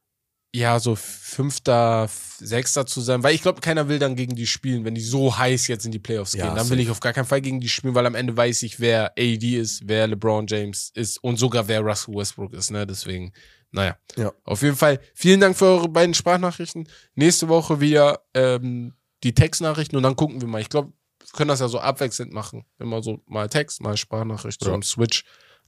[0.54, 2.10] ja, so Fünfter,
[2.40, 5.38] Sechster zu sein, weil ich glaube, keiner will dann gegen die spielen, wenn die so
[5.38, 6.56] heiß jetzt in die Playoffs Ja, gehen.
[6.56, 8.80] Dann will ich auf gar keinen Fall gegen die spielen, weil am Ende weiß ich,
[8.80, 12.88] wer AD ist, wer LeBron James ist und sogar wer Russell Westbrook ist, ne?
[12.88, 13.32] Deswegen,
[13.72, 13.98] naja.
[14.18, 14.32] Ja.
[14.44, 16.88] Auf jeden Fall, vielen Dank für eure beiden Sprachnachrichten.
[17.14, 20.62] Nächste Woche wieder ähm, die Textnachrichten und dann gucken wir mal.
[20.62, 22.66] Ich glaube, wir können das ja so abwechselnd machen.
[22.80, 24.82] Immer so mal Text, mal Sprachnachricht, so Ja.
[24.82, 25.26] Switch.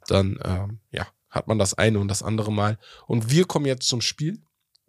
[0.07, 2.79] Dann, ähm, ja, hat man das eine und das andere Mal.
[3.05, 4.41] Und wir kommen jetzt zum Spiel.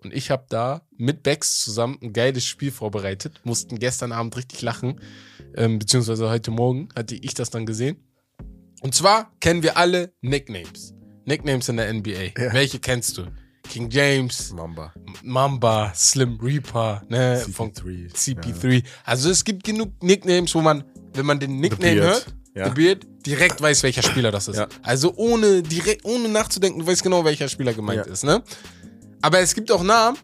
[0.05, 3.41] Und ich habe da mit Bex zusammen ein geiles Spiel vorbereitet.
[3.45, 5.01] Mussten gestern Abend richtig lachen.
[5.57, 7.97] Ähm, beziehungsweise heute Morgen hatte ich das dann gesehen.
[8.81, 10.95] Und zwar kennen wir alle Nicknames.
[11.25, 12.33] Nicknames in der NBA.
[12.37, 12.53] Ja.
[12.53, 13.27] Welche kennst du?
[13.69, 14.93] King James, Mamba.
[15.23, 18.13] Mamba, Slim Reaper, ne, von CP3.
[18.13, 18.83] CP3.
[19.05, 20.83] Also es gibt genug Nicknames, wo man,
[21.15, 22.69] wenn man den Nickname hört, Ja.
[22.71, 24.57] Beard, direkt weiß, welcher Spieler das ist.
[24.57, 24.67] Ja.
[24.83, 28.13] Also ohne direkt, ohne nachzudenken, du weißt genau, welcher Spieler gemeint Ja.
[28.13, 28.43] ist, ne?
[29.23, 30.19] Aber es gibt auch Namen,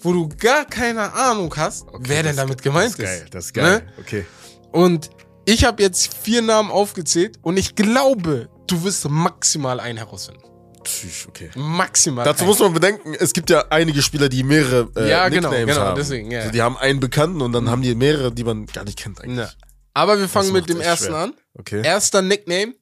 [0.00, 3.04] wo du gar keine Ahnung hast, wer denn damit gemeint Das ist ist.
[3.20, 3.78] geil, das ist geil.
[3.78, 3.92] Ne?
[4.00, 4.26] Okay.
[4.72, 5.10] Und
[5.46, 10.42] ich habe jetzt vier Namen aufgezählt und ich glaube, du wirst maximal einen herausfinden.
[10.84, 11.50] Tschüss, okay.
[11.56, 12.24] Maximal.
[12.24, 12.48] Dazu einen.
[12.48, 15.86] muss man bedenken, es gibt ja einige Spieler, die mehrere äh, Ja, genau, Nicknames genau,
[15.88, 15.96] haben.
[15.96, 16.40] deswegen, ja.
[16.40, 19.20] Also die haben einen Bekannten und dann haben die mehrere, die man gar nicht kennt
[19.20, 19.38] eigentlich.
[19.38, 19.50] Ja.
[19.94, 21.16] Aber wir fangen mit dem ersten schwer.
[21.16, 21.34] an.
[21.54, 21.82] Okay.
[21.84, 22.74] Erster Nickname,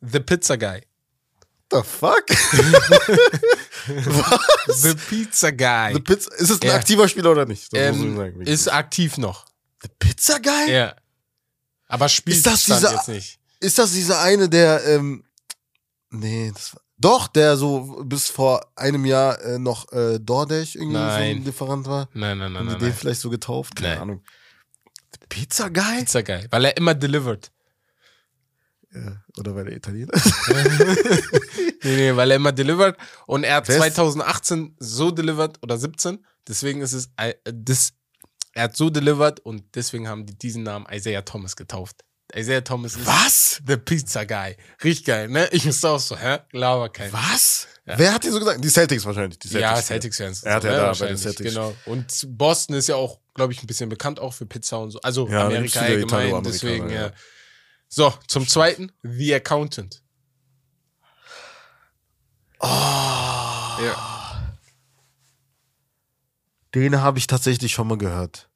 [0.00, 0.80] The Pizza Guy.
[1.72, 2.24] The fuck?
[3.86, 5.94] The Pizza Guy.
[5.94, 6.74] The Pizza, ist es ein Ja.
[6.76, 7.68] aktiver Spieler oder nicht?
[7.74, 8.40] Ähm, sagen.
[8.42, 9.46] ist aktiv noch.
[9.82, 10.70] The Pizza Guy?
[10.72, 10.94] Ja.
[11.88, 13.38] Aber spielt Ist das dieser- jetzt nicht.
[13.60, 15.24] Ist das dieser eine, der, ähm,
[16.10, 20.94] nee, das war, doch, der so bis vor einem Jahr äh, noch äh, DoorDash irgendwie
[20.96, 21.36] so Nein.
[21.38, 22.08] ein Lieferant war?
[22.12, 22.80] Nein, nein, nein, Haben die nein.
[22.80, 22.98] den nein.
[22.98, 23.74] vielleicht so getauft?
[23.76, 23.98] Keine Nein.
[24.02, 24.24] Ahnung.
[25.12, 25.98] The Pizza Guy?
[25.98, 26.46] Pizza Guy.
[26.50, 27.50] Weil er immer delivered.
[28.94, 30.32] Ja, oder weil er Italiener ist?
[31.84, 32.96] Nee, nee, weil er immer delivered.
[33.26, 36.24] Und er hat ist- 2018 so delivered oder 17.
[36.46, 37.92] Deswegen ist es, äh, das,
[38.52, 42.04] er hat so delivered und deswegen haben die diesen Namen Isaiah Thomas getauft.
[42.34, 43.60] Isaiah Thomas ist Was?
[43.66, 44.56] The Pizza Guy.
[44.84, 45.48] Richtig geil, ne?
[45.50, 46.38] Ich musste auch so, hä?
[46.52, 47.12] Laber kein.
[47.12, 47.66] Was?
[47.84, 48.62] Wer hat dir so gesagt?
[48.64, 49.38] Die Celtics wahrscheinlich.
[49.40, 50.42] Die ja, Celtics Celtics-Fans.
[50.44, 50.80] Er hat so, ja ne?
[50.80, 51.50] da bei den Celtics.
[51.50, 51.74] Genau.
[51.84, 55.00] Und Boston ist ja auch, glaube ich, ein bisschen bekannt auch für Pizza und so.
[55.00, 57.06] Also Ja, Amerika allgemein, deswegen, ja.
[57.08, 57.12] ja.
[57.94, 60.02] So, zum zweiten, The Accountant.
[62.62, 64.56] Ja.
[66.74, 68.48] Den habe ich tatsächlich schon mal gehört.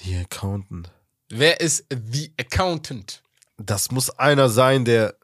[0.00, 0.90] The Accountant.
[1.28, 3.22] Wer ist The Accountant?
[3.58, 5.14] Das muss einer sein, der,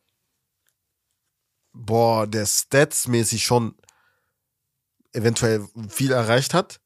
[1.73, 3.75] boah, der statsmäßig schon
[5.15, 6.83] eventuell viel erreicht hat.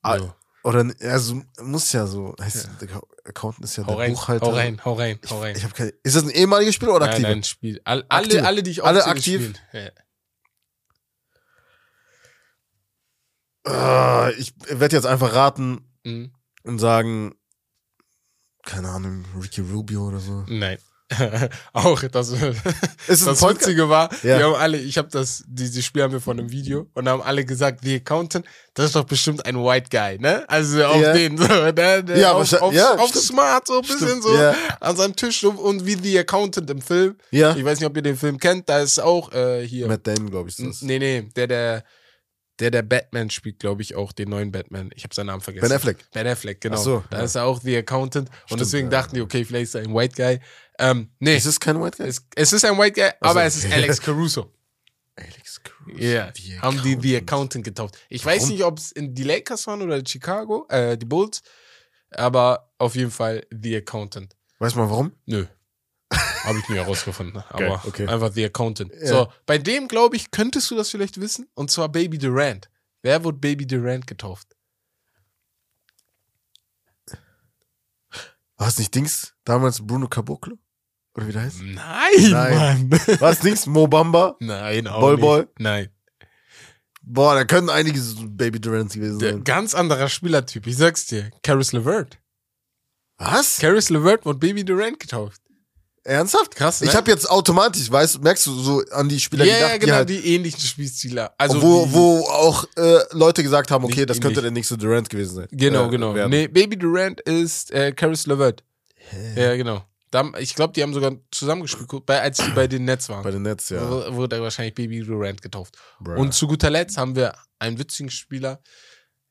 [0.00, 0.34] Ah, Jo.
[0.64, 2.88] Oder, also, muss ja so, heißt, der
[3.28, 4.46] Accountant ist ja Hau der rein, Buchhalter.
[4.46, 5.54] hau rein, hau rein, hau rein.
[5.56, 7.28] Ich hab keine, ist das ein ehemaliger Spieler oder nein, aktiver?
[7.30, 7.80] nein, Spiel.
[7.84, 8.42] All, alle, Aktiv.
[8.44, 9.52] alle, die ich Alle aktiv?
[9.72, 9.90] Ja.
[13.64, 16.32] Ah, ich werde jetzt einfach raten Mhm.
[16.64, 17.34] und sagen,
[18.64, 20.44] keine Ahnung, Ricky Rubio oder so.
[20.48, 20.78] Nein.
[21.72, 22.42] auch das, Ist
[23.08, 23.42] es ein das?
[23.42, 24.38] Witzige war, Ja.
[24.38, 27.22] wir haben alle, ich habe das, dieses Spiel haben wir von einem Video und haben
[27.22, 28.44] alle gesagt, The Accountant,
[28.74, 30.44] das ist doch bestimmt ein White Guy, ne?
[30.48, 31.12] Also auf Ja.
[31.12, 31.72] den, so, ne?
[31.72, 34.30] Der Ja, auf, auf, ja, auf smart, so ein bisschen Stimmt, so
[34.80, 37.16] an seinem Tisch so, und wie The Accountant im Film.
[37.30, 37.56] Ja.
[37.56, 39.86] Ich weiß nicht, ob ihr den Film kennt, da ist auch äh, hier.
[39.88, 40.82] Matt Damon, glaube ich, ist das.
[40.82, 41.84] Nee, nee, der, der,
[42.60, 44.90] der der Batman spielt, glaube ich, auch den neuen Batman.
[44.94, 45.68] Ich habe seinen Namen vergessen.
[45.68, 46.10] Ben Affleck.
[46.12, 46.76] Ben Affleck, genau.
[46.76, 47.24] Ach so, da ja.
[47.24, 48.30] ist er auch The Accountant.
[48.50, 48.90] und deswegen ja.
[48.90, 50.40] dachten die, okay, vielleicht ist er ein White Guy.
[50.78, 52.08] Ähm, nee, Ist es kein White Guy?
[52.08, 53.46] es, es ist ein White Guy, aber so.
[53.46, 54.52] es ist Alex Caruso.
[55.16, 55.98] Alex Cruz.
[55.98, 57.64] Ja, The haben die The Accountant.
[57.64, 57.98] Getauft.
[58.08, 58.52] Ich weiß Warum?
[58.52, 61.42] nicht, ob es in die Lakers waren oder Chicago, äh, die Bulls,
[62.10, 64.36] aber auf jeden Fall The Accountant.
[64.58, 65.12] Weiß man warum?
[65.26, 65.46] Nö.
[66.10, 67.42] Habe ich nie herausgefunden.
[67.48, 68.06] Aber Geil, okay.
[68.06, 68.92] einfach The Accountant.
[69.00, 69.06] Ja.
[69.06, 71.46] So, bei dem, glaube ich, könntest du das vielleicht wissen.
[71.54, 72.70] Und zwar Baby Durant.
[73.02, 74.56] Wer wurde Baby Durant getauft?
[78.56, 79.34] War es nicht Dings?
[79.44, 80.56] Damals Bruno Caboclo?
[81.14, 81.60] Oder wie der heißt?
[81.62, 82.88] Nein, Nein.
[82.88, 83.20] Mann.
[83.20, 83.66] War es Dings?
[83.66, 84.36] Mo Bamba?
[84.40, 85.20] Nein, auch Bol nicht.
[85.20, 85.48] Bol?
[85.58, 85.88] Nein.
[87.02, 89.44] Boah, da können einige Baby Durants gewesen Der, sein.
[89.44, 90.66] ganz anderer Spielertyp.
[90.66, 91.30] Ich sag's dir.
[91.42, 92.18] Caris LeVert.
[93.16, 93.58] Was?
[93.58, 95.40] Caris LeVert wurde Baby Durant getauft.
[96.08, 96.54] Ernsthaft?
[96.56, 96.88] Krass, ne?
[96.88, 99.86] Ich habe jetzt automatisch, weißt merkst du, so an die Spieler Ja, gedacht, ja, genau,
[99.86, 101.30] die halt, die ähnlichen Spielstile.
[101.38, 105.34] Also wo, wo auch äh, Leute gesagt haben, okay, das könnte der nächste Durant gewesen
[105.36, 105.48] sein.
[105.50, 106.14] Genau, Äh, genau.
[106.14, 106.30] werden.
[106.30, 108.64] Nee, Baby Durant ist äh, Caris LeVert.
[109.36, 109.84] Ja, genau.
[110.10, 113.22] Da, ich glaube, die haben sogar zusammengespielt, bei, als die bei den Nets waren.
[113.22, 113.90] Bei den Nets, ja.
[113.90, 115.76] Wo- Wurde wahrscheinlich Baby Durant getauft.
[116.00, 116.14] Bruh.
[116.18, 118.60] Und zu guter Letzt haben wir einen witzigen Spieler.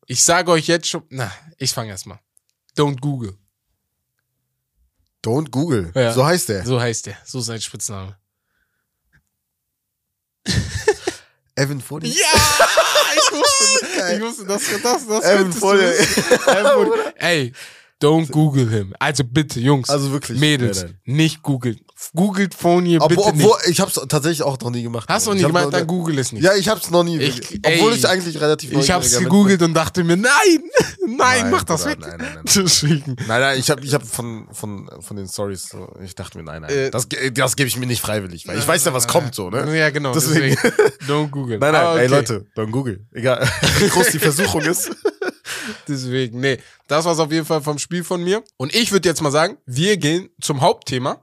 [0.05, 2.19] Ich sage euch jetzt schon, na, ich fange erst mal.
[2.77, 3.33] Don't Google.
[5.27, 5.91] Don't Google.
[5.93, 6.13] Ja.
[6.13, 6.65] So heißt der.
[6.65, 7.17] So heißt der.
[7.25, 8.15] So ist sein Spitzname.
[11.55, 12.13] Evan Fournier.
[12.13, 12.25] Ja!
[13.19, 15.93] Ich wusste, ich wusste das, das, das Evan Fournier.
[17.15, 17.51] Ey,
[18.01, 18.93] don't Google him.
[18.99, 19.89] Also bitte, Jungs.
[19.89, 20.39] Also wirklich.
[20.39, 21.79] Mädels, Nein, nicht googeln.
[22.13, 23.69] Googelt Obwohl, bitte obwohl nicht.
[23.69, 25.09] ich hab's tatsächlich auch noch nie gemacht.
[25.09, 26.43] Hast du hab gemacht, dann google es nicht.
[26.43, 27.17] Ja, ich hab's noch nie.
[27.17, 30.29] Ich- obwohl ey, ich eigentlich relativ ich hab's gegoogelt und dachte mir, nein,
[31.07, 31.99] nein, Nein, mach das Bruder, weg.
[32.01, 33.15] nein, nein, nein.
[33.27, 36.43] Nein, nein, ich hab, ich hab von, von, von den Stories so, ich dachte mir,
[36.43, 39.07] nein, nein, Äh, das, das gebe ich mir nicht freiwillig, weil ich weiß ja, was
[39.07, 39.75] kommt so, ne?
[39.77, 40.13] Ja, genau.
[40.13, 40.55] Deswegen.
[40.63, 40.91] Deswegen.
[41.07, 41.57] Don't google.
[41.57, 42.15] Nein, nein, Ah, ey okay.
[42.15, 43.05] Leute, don't Google.
[43.11, 43.47] Egal,
[43.79, 44.91] wie groß die Versuchung ist.
[45.87, 46.57] Deswegen, nee.
[46.87, 48.43] Das war's auf jeden Fall vom Spiel von mir.
[48.57, 51.21] Und ich würde jetzt mal sagen, wir gehen zum Hauptthema.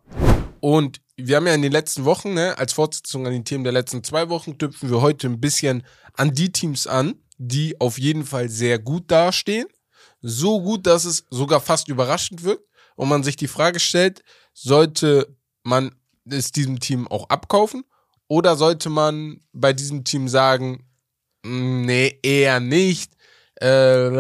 [0.61, 3.73] Und wir haben ja in den letzten Wochen, ne, als Fortsetzung an die Themen der
[3.73, 8.25] letzten zwei Wochen, knüpfen wir heute ein bisschen an die Teams an, die auf jeden
[8.25, 9.67] Fall sehr gut dastehen.
[10.23, 12.65] So gut, dass es sogar fast überraschend wirkt.
[12.97, 17.85] Und man sich die Frage stellt, sollte man es diesem Team auch abkaufen?
[18.29, 20.87] Oder sollte man bei diesem Team sagen,
[21.45, 23.13] "Mm, nee, eher nicht?
[23.57, 24.11] Äh,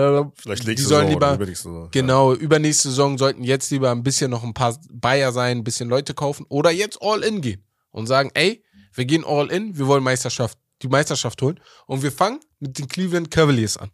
[0.47, 1.89] die sollen lieber, übernächste Saison.
[1.91, 5.89] Genau, übernächste Saison sollten jetzt lieber ein bisschen noch ein paar Bayer sein, ein bisschen
[5.89, 9.87] Leute kaufen oder jetzt all in gehen und sagen, ey, wir gehen all in, wir
[9.89, 13.91] wollen Meisterschaft, die Meisterschaft holen und wir fangen mit den Cleveland Cavaliers an.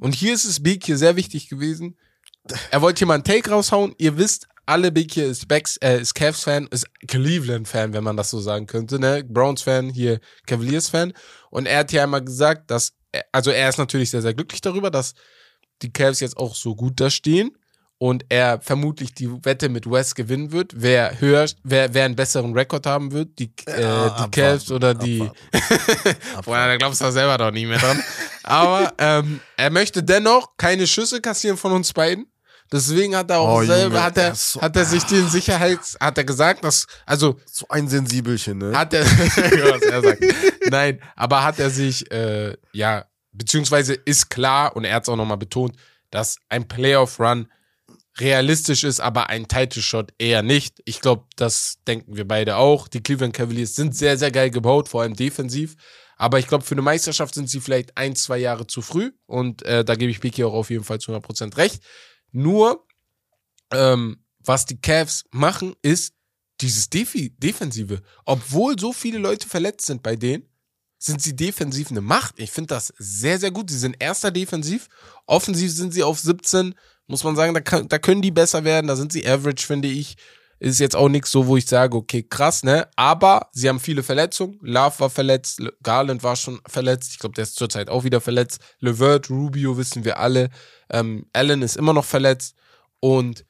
[0.00, 1.98] Und hier ist es Beek hier sehr wichtig gewesen.
[2.70, 3.94] Er wollte hier mal einen Take raushauen.
[3.98, 8.30] Ihr wisst, alle Beek hier ist Becks, äh, ist Cavs-Fan, ist Cleveland-Fan, wenn man das
[8.30, 9.24] so sagen könnte, ne?
[9.24, 11.12] Browns-Fan, hier Cavaliers-Fan.
[11.50, 12.92] Und er hat hier einmal gesagt, dass,
[13.32, 15.14] also er ist natürlich sehr, sehr glücklich darüber, dass
[15.82, 17.56] die Cavs jetzt auch so gut da stehen
[17.98, 22.52] und er vermutlich die Wette mit West gewinnen wird, wer höher, wer, wer einen besseren
[22.52, 25.18] Rekord haben wird, die, äh, Ja, die Cavs oder die.
[26.44, 28.02] Boah, da glaubst du selber doch nie mehr dran.
[28.42, 32.26] Aber ähm, er möchte dennoch keine Schüsse kassieren von uns beiden.
[32.72, 35.28] Deswegen hat er auch Oh, selber, Junge, hat er, er so- hat er sich den
[35.28, 38.76] Sicherheits, hat er gesagt, dass, also So ein Sensibelchen, ne?
[38.76, 40.24] hat er, was er sagt.
[40.70, 45.16] Nein, aber hat er sich, äh, ja, beziehungsweise ist klar und er hat es auch
[45.16, 45.76] nochmal betont,
[46.10, 47.48] dass ein Playoff-Run
[48.18, 50.80] realistisch ist, aber ein Title-Shot eher nicht.
[50.84, 52.86] Ich glaube, das denken wir beide auch.
[52.88, 55.74] Die Cleveland Cavaliers sind sehr, sehr geil gebaut, vor allem defensiv.
[56.16, 59.10] Aber ich glaube, für eine Meisterschaft sind sie vielleicht ein, zwei Jahre zu früh.
[59.26, 61.82] Und äh, da gebe ich Biki auch auf jeden Fall zu 100% recht.
[62.34, 62.84] Nur,
[63.72, 66.12] ähm, was die Cavs machen, ist
[66.60, 68.02] dieses Defi Defensive.
[68.24, 70.48] Obwohl so viele Leute verletzt sind bei denen,
[70.98, 72.38] sind sie defensiv eine Macht.
[72.38, 73.70] Ich finde das sehr, sehr gut.
[73.70, 74.88] Sie sind erster defensiv.
[75.26, 76.74] Offensiv sind sie auf 17.
[77.06, 78.88] Muss man sagen, da, kann, da können die besser werden.
[78.88, 80.16] Da sind sie average, finde ich.
[80.60, 82.88] Ist jetzt auch nichts so, wo ich sage, okay, krass, ne?
[82.96, 84.58] Aber sie haben viele Verletzungen.
[84.62, 87.12] Love war verletzt, Le- Garland war schon verletzt.
[87.12, 88.60] Ich glaube, der ist zurzeit auch wieder verletzt.
[88.78, 90.50] Levert, Rubio wissen wir alle.
[90.90, 92.56] Ähm, Allen ist immer noch verletzt.
[93.00, 93.44] Und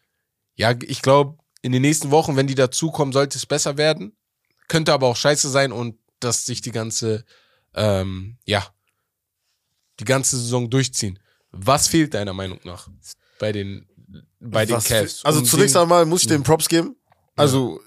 [0.57, 4.17] ja, ich glaube, in den nächsten Wochen, wenn die dazukommen, sollte es besser werden.
[4.69, 7.25] Könnte aber auch scheiße sein und dass sich die ganze,
[7.75, 8.67] ähm, ja,
[10.01, 11.19] die ganze Saison durchziehen.
[11.51, 12.89] Was fehlt deiner Meinung nach
[13.39, 13.87] bei den,
[14.45, 15.21] bei den Cavs?
[15.25, 16.97] Also Um zunächst den- einmal muss ich den Props geben.
[17.37, 17.81] Also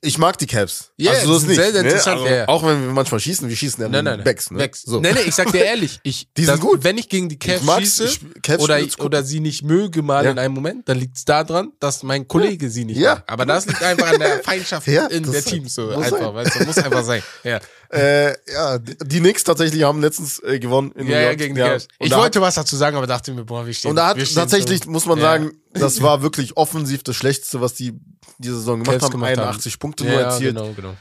[0.00, 0.92] Ich mag die Caps.
[0.96, 1.56] Ja, also so ist nicht.
[1.56, 1.88] sehr, sehr ne?
[1.88, 2.48] interessant, Also, ja, ja.
[2.48, 4.24] Auch wenn wir manchmal schießen, wir schießen ja nein, nein, nein.
[4.24, 4.48] Backs.
[4.52, 4.58] Ne?
[4.58, 4.82] Backs.
[4.82, 5.00] So.
[5.00, 6.84] Nee, nee, ich sag dir ehrlich, ich, Die sind gut.
[6.84, 9.00] wenn ich gegen die Cavs mag's, schieße ich- Cavs oder, gut.
[9.00, 10.30] oder sie nicht möge mal Ja.
[10.30, 13.16] in einem Moment, dann liegt's da dran, dass mein Kollege sie nicht Ja.
[13.16, 13.24] mag.
[13.26, 16.18] Aber das liegt einfach an der Feindschaft Ja, in das der Teams so muss einfach,
[16.20, 16.34] sein.
[16.34, 17.22] weißt du, muss einfach sein.
[17.42, 17.60] Ja,
[17.92, 21.38] Äh, ja, die Knicks tatsächlich haben letztens äh, gewonnen in New ja, ja York.
[21.38, 21.62] gegen die.
[21.62, 24.34] Und Ich wollte was dazu sagen, aber dachte mir, boah, wir stehen Und da hat
[24.34, 24.90] tatsächlich, so.
[24.90, 25.24] muss man Ja.
[25.24, 27.98] sagen, das war wirklich offensiv das Schlechteste, was die
[28.38, 29.12] diese Saison gemacht Cavs haben.
[29.12, 30.56] gemacht 81 Punkte ja, nur ja, erzielt.
[30.56, 30.96] genau, genau.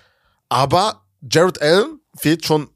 [0.50, 2.69] Aber Jared Allen fehlt schon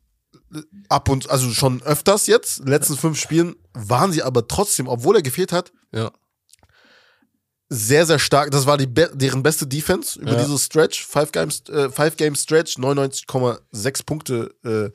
[0.89, 2.59] ab und also schon öfters jetzt.
[2.59, 6.11] In den letzten fünf Spielen waren sie aber trotzdem, obwohl er gefehlt hat, Ja.
[7.69, 8.51] Sehr, sehr stark.
[8.51, 10.43] Das war die be deren beste Defense über Ja.
[10.43, 11.05] dieses Stretch.
[11.05, 14.91] Five Games, äh, Five Game Stretch, 99,6 Punkte äh,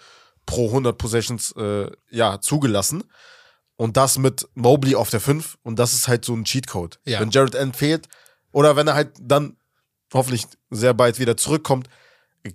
[0.46, 3.04] pro 100 Possessions äh, ja, zugelassen.
[3.76, 5.56] Und das mit Mobley auf der 5.
[5.62, 6.98] Und das ist halt so ein Cheatcode.
[7.04, 7.20] Ja.
[7.20, 8.08] Wenn Jared Allen fehlt
[8.52, 9.56] oder wenn er halt dann
[10.12, 11.88] hoffentlich sehr bald wieder zurückkommt,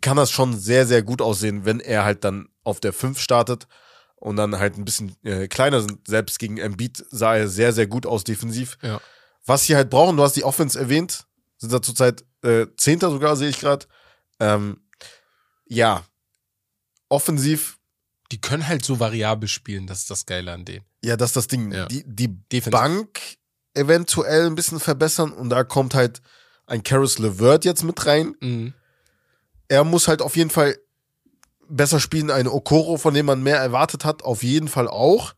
[0.01, 3.67] kann das schon sehr, sehr gut aussehen, wenn er halt dann auf der 5 startet
[4.15, 6.07] und dann halt ein bisschen äh, kleiner sind.
[6.07, 8.77] Selbst gegen Embiid sah er sehr, sehr gut aus defensiv.
[8.81, 9.01] Ja.
[9.49, 11.25] Was sie halt brauchen, du hast die Offense erwähnt,
[11.57, 13.85] sind da zurzeit äh, Zehnter sogar, sehe ich gerade.
[14.39, 14.81] Ähm,
[15.65, 16.03] ja,
[17.09, 17.77] offensiv,
[18.31, 20.85] Die können halt so variabel spielen, das ist das Geile an denen.
[21.03, 21.71] ja, das ist das Ding.
[21.71, 21.87] Ja.
[21.87, 22.61] Die, die.
[22.61, 23.19] Bank
[23.73, 26.21] eventuell ein bisschen verbessern und da kommt halt
[26.67, 28.35] ein Karis LeVert jetzt mit rein.
[28.41, 28.73] Mhm.
[29.67, 30.77] Er muss halt auf jeden Fall
[31.67, 32.29] besser spielen.
[32.31, 35.33] Ein Okoro, von dem man mehr erwartet hat, auf jeden Fall auch.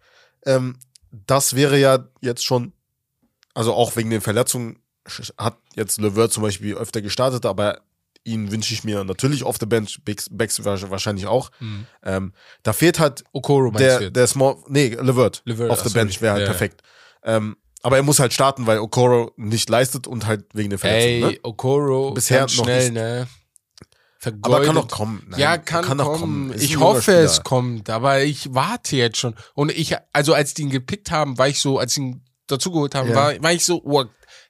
[0.46, 0.78] Ähm,
[1.12, 2.74] das wäre ja jetzt schon,
[3.54, 4.80] also auch wegen den Verletzungen
[5.38, 7.82] hat jetzt LeVert zum Beispiel öfter gestartet, aber
[8.24, 11.50] ihn wünsche ich mir natürlich auf der Bench, Becks, wahrscheinlich auch.
[11.60, 11.88] Mhm.
[12.04, 12.34] Ähm,
[12.64, 15.90] da fehlt halt Okoro meinst du der, der Small, nee, LeVert, LeVert, auf der.
[15.90, 16.52] Bench wäre halt Ja, ja.
[16.52, 16.82] perfekt.
[17.24, 21.10] Ähm, aber er muss halt starten, weil Okoro nicht leistet und halt wegen der Verletzung.
[21.10, 21.40] Ey, ne?
[21.42, 22.94] Okoro, Bisher noch schnell, nicht.
[22.94, 23.28] ne?
[24.24, 24.66] Aber Vergeudet.
[24.68, 25.24] kann noch kommen.
[25.30, 26.54] Nein, ja, kann, noch kommen.
[26.54, 29.34] Ist Ich hoffe, es kommt, aber ich warte jetzt schon.
[29.56, 32.94] Und ich, also als die ihn gepickt haben, war ich so, als sie ihn dazugeholt
[32.96, 33.16] haben, Ja.
[33.16, 34.06] war, war ich so, oh,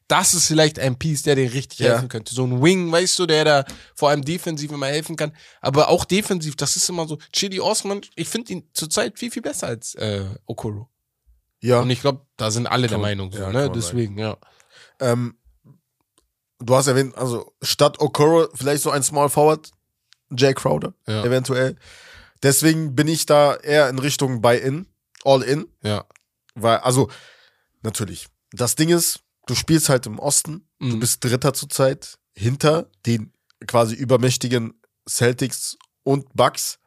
[0.07, 1.91] das ist vielleicht ein Piece, der dir richtig Ja.
[1.91, 2.35] helfen könnte.
[2.35, 5.31] So ein Wing, weißt du, der da vor allem defensiv immer helfen kann.
[5.61, 7.17] Aber auch defensiv, das ist immer so.
[7.31, 10.89] Chidi Osman, ich finde ihn zurzeit viel, viel besser als äh, Okoro.
[11.61, 11.79] Ja.
[11.79, 13.71] Und ich glaube, da sind alle der Kann man- Meinung so, ja, ne?
[13.73, 14.35] Deswegen, ja.
[14.99, 15.37] Ähm,
[16.59, 19.71] du hast erwähnt, also statt Okoro vielleicht so ein Small Forward,
[20.35, 21.23] Jay Crowder, Ja.
[21.23, 21.75] eventuell.
[22.43, 24.87] Deswegen bin ich da eher in Richtung Buy-In,
[25.23, 26.05] All-In, Ja.
[26.55, 27.09] weil, also,
[27.81, 28.27] natürlich.
[28.51, 30.99] Das Ding ist, du spielst halt im Osten, du Mhm.
[30.99, 33.33] bist Dritter zurzeit, hinter den
[33.67, 34.73] quasi übermächtigen
[35.07, 36.77] Celtics und Bucks.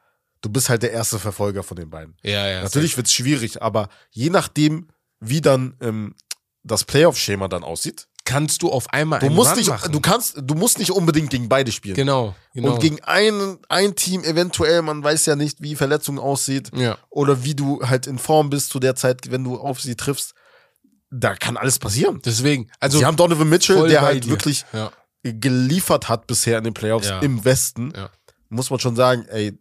[0.41, 2.15] Du bist halt der erste Verfolger von den beiden.
[2.23, 2.61] Ja, ja.
[2.61, 6.15] Natürlich wird's schwierig, aber je nachdem, wie dann ähm,
[6.63, 9.91] das Playoff-Schema dann aussieht, kannst du auf einmal Du einen musst Run nicht, machen.
[9.91, 11.95] du kannst, du musst nicht unbedingt gegen beide spielen.
[11.95, 12.73] genau, genau.
[12.73, 16.97] Und gegen ein, ein Team eventuell, man weiß ja nicht, wie Verletzung aussieht ja.
[17.09, 20.33] oder wie du halt in Form bist zu der Zeit, wenn du auf sie triffst.
[21.17, 22.21] Da kann alles passieren.
[22.25, 24.29] Deswegen, also sie haben Donovan Mitchell, der halt dir.
[24.29, 24.91] wirklich ja.
[25.23, 27.19] geliefert hat bisher in den Playoffs Ja.
[27.19, 27.93] im Westen.
[27.95, 28.09] Ja.
[28.49, 29.57] Muss man schon sagen, ey,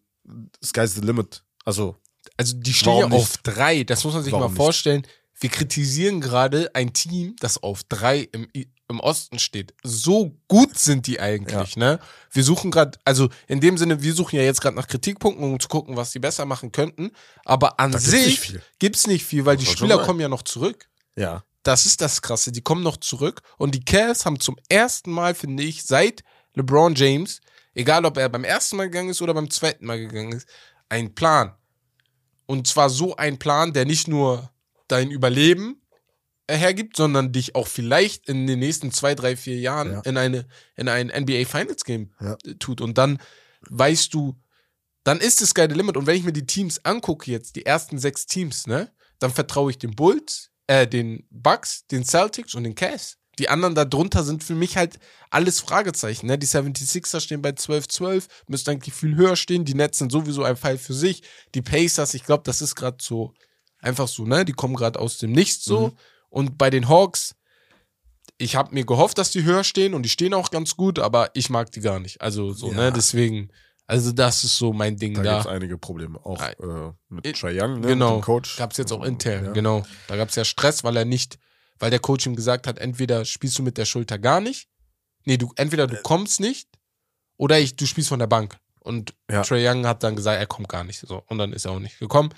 [0.64, 1.42] sky's the limit.
[1.64, 1.96] Also,
[2.36, 3.18] Also die stehen ja nicht?
[3.18, 3.84] auf drei.
[3.84, 4.56] Das muss man sich Warum mal nicht?
[4.56, 5.06] vorstellen.
[5.40, 8.48] Wir kritisieren gerade ein Team, das auf drei im,
[8.88, 9.74] im Osten steht.
[9.82, 11.98] So gut sind die eigentlich, ne?
[12.30, 15.58] Wir suchen gerade, also in dem Sinne, wir suchen ja jetzt gerade nach Kritikpunkten, um
[15.58, 17.10] zu gucken, was die besser machen könnten.
[17.44, 18.62] Aber an Da gibt's nicht sich viel.
[18.78, 20.88] gibt's nicht viel, weil Muss die Spieler kommen ja noch zurück.
[21.16, 21.44] Ja.
[21.62, 22.52] Das ist das Krasse.
[22.52, 23.40] Die kommen noch zurück.
[23.56, 26.22] Und die Cavs haben zum ersten Mal, finde ich, seit
[26.52, 27.40] LeBron James,
[27.74, 30.46] egal ob er beim ersten Mal gegangen ist oder beim zweiten Mal gegangen ist,
[30.90, 31.54] einen Plan.
[32.44, 34.50] Und zwar so ein Plan, der nicht nur
[34.88, 35.80] dein Überleben
[36.50, 40.00] hergibt, sondern dich auch vielleicht in den nächsten zwei, drei, vier Jahren Ja.
[40.02, 40.46] in eine
[40.76, 42.36] in ein NBA Finals Game Ja.
[42.58, 42.82] tut.
[42.82, 43.18] Und dann
[43.70, 44.36] weißt du,
[45.04, 45.96] dann ist es geile Limit.
[45.96, 49.70] Und wenn ich mir die Teams angucke jetzt, die ersten sechs Teams, ne, dann vertraue
[49.70, 53.18] ich den Bulls, äh, den Bucks, den Celtics und den Cavs.
[53.38, 54.98] Die anderen da drunter sind für mich halt
[55.30, 56.26] alles Fragezeichen.
[56.26, 56.38] Ne?
[56.38, 59.64] Die 76er stehen bei 12-12, müssten eigentlich viel höher stehen.
[59.64, 61.22] Die Nets sind sowieso ein Fall für sich.
[61.54, 63.34] Die Pacers, ich glaube, das ist gerade so
[63.80, 64.44] einfach so, ne?
[64.44, 65.92] Die kommen gerade aus dem Nichts so.
[66.30, 67.34] Und bei den Hawks,
[68.38, 71.30] ich habe mir gehofft, dass die höher stehen und die stehen auch ganz gut, aber
[71.34, 72.20] ich mag die gar nicht.
[72.20, 72.76] Also so, Ja.
[72.76, 72.92] ne?
[72.92, 73.50] Deswegen,
[73.86, 75.32] also das ist so mein Ding Da da.
[75.34, 76.18] gibt's einige Probleme.
[76.24, 77.88] Auch äh, mit I- Trae Young, ne?
[77.88, 78.16] genau.
[78.16, 78.56] Mit dem Coach.
[78.56, 79.52] Gab's jetzt auch intern, Ja.
[79.52, 79.84] genau.
[80.08, 81.38] Da gab's ja Stress, weil er nicht,
[81.78, 84.68] weil der Coach ihm gesagt hat, entweder spielst du mit der Schulter gar nicht,
[85.24, 85.88] nee, du, entweder Äh.
[85.88, 86.68] du kommst nicht
[87.36, 88.56] oder ich, du spielst von der Bank.
[88.80, 89.42] Und Ja.
[89.42, 91.00] Trey Young hat dann gesagt, er kommt gar nicht.
[91.00, 91.22] So.
[91.28, 92.30] Und dann ist er auch nicht gekommen.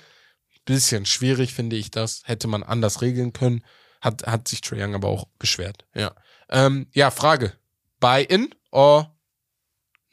[0.65, 2.21] Bisschen schwierig, finde ich das.
[2.25, 3.63] Hätte man anders regeln können.
[4.01, 5.85] Hat, hat sich Trey Young aber auch beschwert.
[5.93, 6.13] Ja.
[6.49, 7.53] Ähm, ja, Frage.
[7.99, 9.16] Buy-in or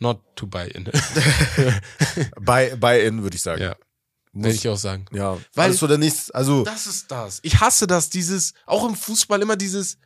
[0.04, 0.84] not to buy in.
[2.40, 3.62] Buy, buy in, würde ich sagen.
[3.62, 3.74] ja,
[4.32, 5.06] Muss- würde ich auch sagen.
[5.12, 6.30] Ja, Weil- alles oder nichts.
[6.30, 7.40] Also, Das ist das.
[7.42, 9.98] Ich hasse das, dieses, auch im Fußball immer dieses,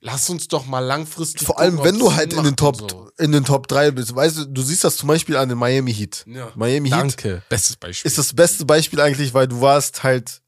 [0.00, 1.46] lass uns doch mal langfristig.
[1.46, 3.10] vor allem, wenn du halt in den Top, so.
[3.18, 5.92] in den Top 3 bist, weißt du, du siehst das zum Beispiel an den Miami
[5.94, 6.24] Heat.
[6.26, 6.52] Ja.
[6.54, 7.42] Miami Heat Danke.
[7.48, 8.08] Bestes Beispiel.
[8.08, 10.40] ist das beste Beispiel eigentlich, weil du warst halt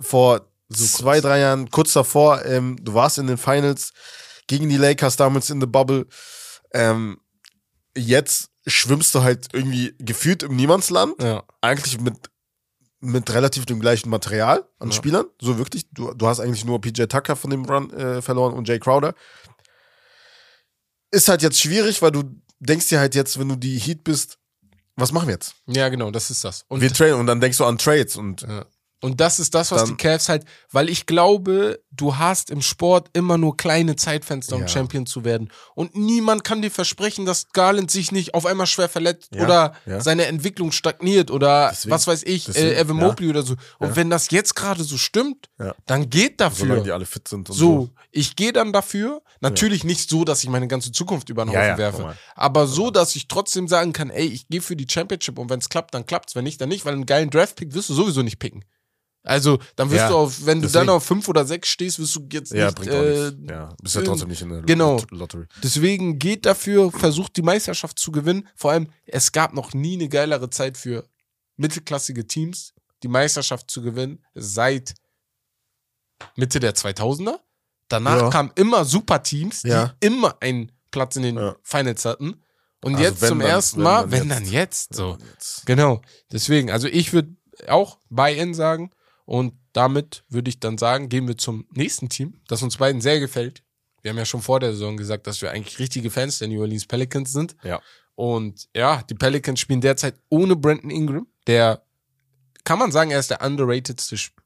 [0.00, 3.92] vor zwei, drei Jahren, kurz davor, ähm, du warst in den Finals
[4.46, 6.06] gegen die Lakers damals in the Bubble.
[6.72, 7.18] Ähm,
[7.98, 11.14] jetzt schwimmst du halt irgendwie gefühlt im Niemandsland.
[11.22, 11.42] ja.
[11.60, 12.30] Eigentlich mit,
[13.00, 14.94] mit relativ dem gleichen Material an Ja.
[14.94, 15.26] Spielern.
[15.40, 15.86] So wirklich.
[15.92, 19.14] Du, du hast eigentlich nur PJ Tucker von dem Run äh, verloren und Jay Crowder.
[21.10, 22.24] Ist halt jetzt schwierig, weil du
[22.60, 24.38] denkst dir halt jetzt, wenn du die Heat bist,
[24.96, 25.54] was machen wir jetzt?
[25.66, 26.64] ja, genau, das ist das.
[26.68, 28.66] Und Wir traden und dann denkst du an Trades und Ja.
[29.00, 32.60] Und das ist das, was Dann- die Cavs halt, weil ich glaube, du hast im
[32.62, 34.68] Sport immer nur kleine Zeitfenster, um Ja.
[34.68, 35.50] Champion zu werden.
[35.76, 39.74] Und niemand kann dir versprechen, dass Garland sich nicht auf einmal schwer verletzt Ja, oder
[39.86, 40.00] ja.
[40.00, 42.96] seine Entwicklung stagniert oder Deswegen- was weiß ich, deswegen, äh, Evan.
[42.96, 43.54] Mobley oder so.
[43.78, 45.48] Und wenn das jetzt gerade so stimmt,
[45.86, 46.66] dann geht dafür.
[46.66, 47.90] solange die alle fit sind und So, so.
[48.10, 49.22] ich gehe dann dafür.
[49.40, 51.98] Natürlich nicht so, dass ich meine ganze Zukunft über den Haufen werfe.
[51.98, 52.18] normal.
[52.34, 55.60] Aber so, dass ich trotzdem sagen kann, ey, ich gehe für die Championship und wenn
[55.60, 56.34] es klappt, dann klappt's.
[56.34, 58.64] Wenn nicht, dann nicht, weil einen geilen Draft-Pick wirst du sowieso nicht picken.
[59.28, 60.86] Also, dann wirst Ja, du auf, wenn du deswegen.
[60.86, 62.76] dann auf fünf oder sechs stehst, wirst du jetzt Ja, nicht.
[62.76, 63.50] bringt Äh, nichts.
[63.50, 64.96] Ja, bist ja trotzdem nicht in der genau.
[64.96, 65.46] Lot- Lottery.
[65.62, 68.48] Deswegen geht dafür, versucht die Meisterschaft zu gewinnen.
[68.56, 71.06] Vor allem, es gab noch nie eine geilere Zeit für
[71.56, 72.72] mittelklassige Teams,
[73.02, 74.94] die Meisterschaft zu gewinnen, seit
[76.36, 77.38] Mitte der 2000er.
[77.88, 78.30] Danach Ja.
[78.30, 79.94] kamen immer super Teams, die Ja.
[80.00, 81.56] immer einen Platz in den Ja.
[81.62, 82.42] Finals hatten.
[82.82, 84.30] Und Also jetzt wenn zum dann- ersten wenn Mal, dann wenn jetzt.
[84.36, 85.18] dann jetzt, so.
[85.32, 85.66] Jetzt.
[85.66, 86.00] Genau.
[86.32, 87.34] Deswegen, also ich würde
[87.66, 88.90] auch Buy-In sagen
[89.28, 93.20] und damit würde ich dann sagen, gehen wir zum nächsten Team, das uns beiden sehr
[93.20, 93.62] gefällt.
[94.00, 96.60] Wir haben ja schon vor der Saison gesagt, dass wir eigentlich richtige Fans der New
[96.62, 97.54] Orleans Pelicans sind.
[97.62, 97.78] Ja.
[98.14, 101.82] Und ja, die Pelicans spielen derzeit ohne Brandon Ingram, der,
[102.64, 104.40] kann man sagen, er ist der underratedste Sp-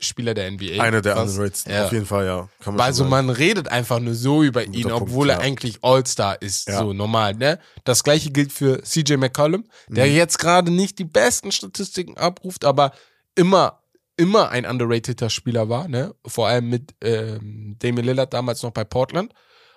[0.00, 0.80] Spieler der NBA.
[0.82, 1.64] Einer der Was- Rates.
[1.66, 1.84] Ja.
[1.86, 2.48] Auf jeden Fall, ja.
[2.78, 5.42] Also man redet einfach nur so über ihn, Punkt, obwohl er ja.
[5.42, 6.78] eigentlich All-Star ist, Ja.
[6.78, 7.58] so normal, ne?
[7.84, 10.14] Das gleiche gilt für CJ McCollum, der Mhm.
[10.14, 12.92] jetzt gerade nicht die besten Statistiken abruft, aber
[13.34, 13.82] immer
[14.18, 16.14] immer ein underrateder Spieler war, ne?
[16.26, 19.32] Vor allem mit ähm, Damian Lillard damals noch bei Portland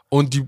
[0.09, 0.45] und die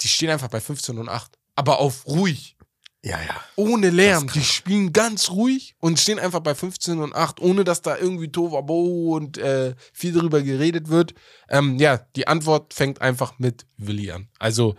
[0.00, 2.56] die stehen einfach bei 15 und 8, aber auf ruhig
[3.02, 3.40] Ja, ja.
[3.56, 4.28] ohne Lärm.
[4.32, 8.30] Die spielen ganz ruhig und stehen einfach bei 15 und 8, ohne dass da irgendwie
[8.30, 11.14] Tovabo und äh, viel drüber geredet wird.
[11.48, 14.28] Ähm, ja, die Antwort fängt einfach mit Willi an.
[14.38, 14.76] Also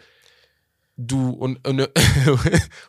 [1.00, 1.90] du und, und,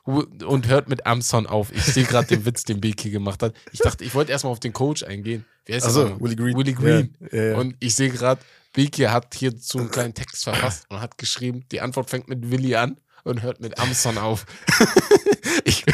[0.45, 1.73] und hört mit Amson auf.
[1.73, 3.55] Ich sehe gerade den Witz, den Beki gemacht hat.
[3.73, 5.45] Ich dachte, ich wollte erstmal auf den Coach eingehen.
[5.67, 6.21] Wer ist Also, der?
[6.21, 6.57] Willie Green.
[6.57, 7.17] Willie Green.
[7.31, 7.57] Ja, ja.
[7.57, 8.41] Und ich sehe gerade,
[8.73, 12.51] Beki hat hier so einen kleinen Text verfasst und hat geschrieben, die Antwort fängt mit
[12.51, 14.47] Willi an und hört mit Amson auf.
[15.65, 15.85] ich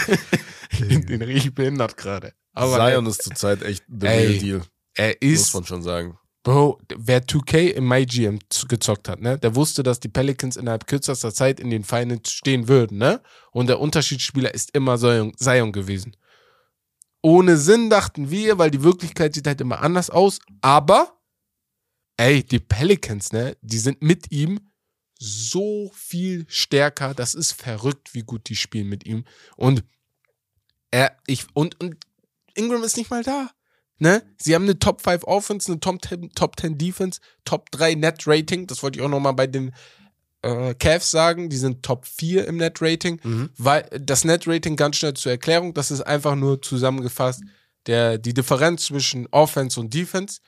[0.71, 2.33] ich finde den richtig behindert gerade.
[2.55, 4.63] Zion ist zurzeit echt the Ey, real deal.
[4.95, 6.19] er Muss ist, man schon sagen.
[6.47, 8.39] Bro, wer 2K im MyGM
[8.69, 12.69] gezockt hat, ne, der wusste, dass die Pelicans innerhalb kürzester Zeit in den Finals stehen
[12.69, 13.21] würden, ne?
[13.51, 16.17] Und der Unterschiedsspieler ist immer Zion gewesen.
[17.21, 21.19] Ohne Sinn dachten wir, weil die Wirklichkeit sieht halt immer anders aus, aber
[22.17, 24.61] ey, die Pelicans, ne, die sind mit ihm
[25.19, 27.13] so viel stärker.
[27.13, 29.25] Das ist verrückt, wie gut die spielen mit ihm.
[29.57, 29.83] Und
[30.93, 31.97] er, ich, und, und
[32.55, 33.51] Ingram ist nicht mal da.
[33.99, 34.23] Ne?
[34.37, 38.27] Sie haben eine Top 5 Offense, eine Top 10, Top 10 Defense, Top 3 Net
[38.27, 38.67] Rating.
[38.67, 39.73] Das wollte ich auch nochmal bei den
[40.43, 41.49] äh, Cavs sagen.
[41.49, 43.21] Die sind Top 4 im Net Rating.
[43.23, 43.51] Mhm.
[43.57, 47.43] Weil das Net Rating ganz schnell zur Erklärung, das ist einfach nur zusammengefasst,
[47.87, 50.41] der, die Differenz zwischen Offense und Defense.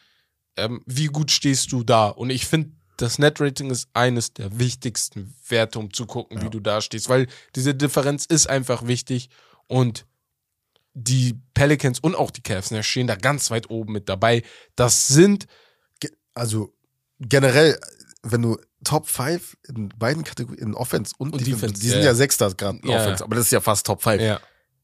[0.57, 2.09] Ähm, wie gut stehst du da?
[2.09, 6.51] Und ich finde, das Net Rating ist eines der wichtigsten Werte, um zu gucken, wie
[6.51, 9.30] du da stehst, weil diese Differenz ist einfach wichtig
[9.68, 10.05] und
[11.01, 14.42] die Pelicans und auch die Cavs ne, stehen da ganz weit oben mit dabei.
[14.76, 15.46] Das sind
[16.34, 16.72] Also
[17.20, 17.78] generell,
[18.22, 21.99] wenn du Top 5 in beiden Kategorien, in Offense und, Und Defense, Defense, die sind
[22.01, 22.07] ja.
[22.07, 23.01] ja Sechster gerade in Ja.
[23.01, 24.22] Offense, aber das ist ja fast Top 5.
[24.22, 24.40] ja,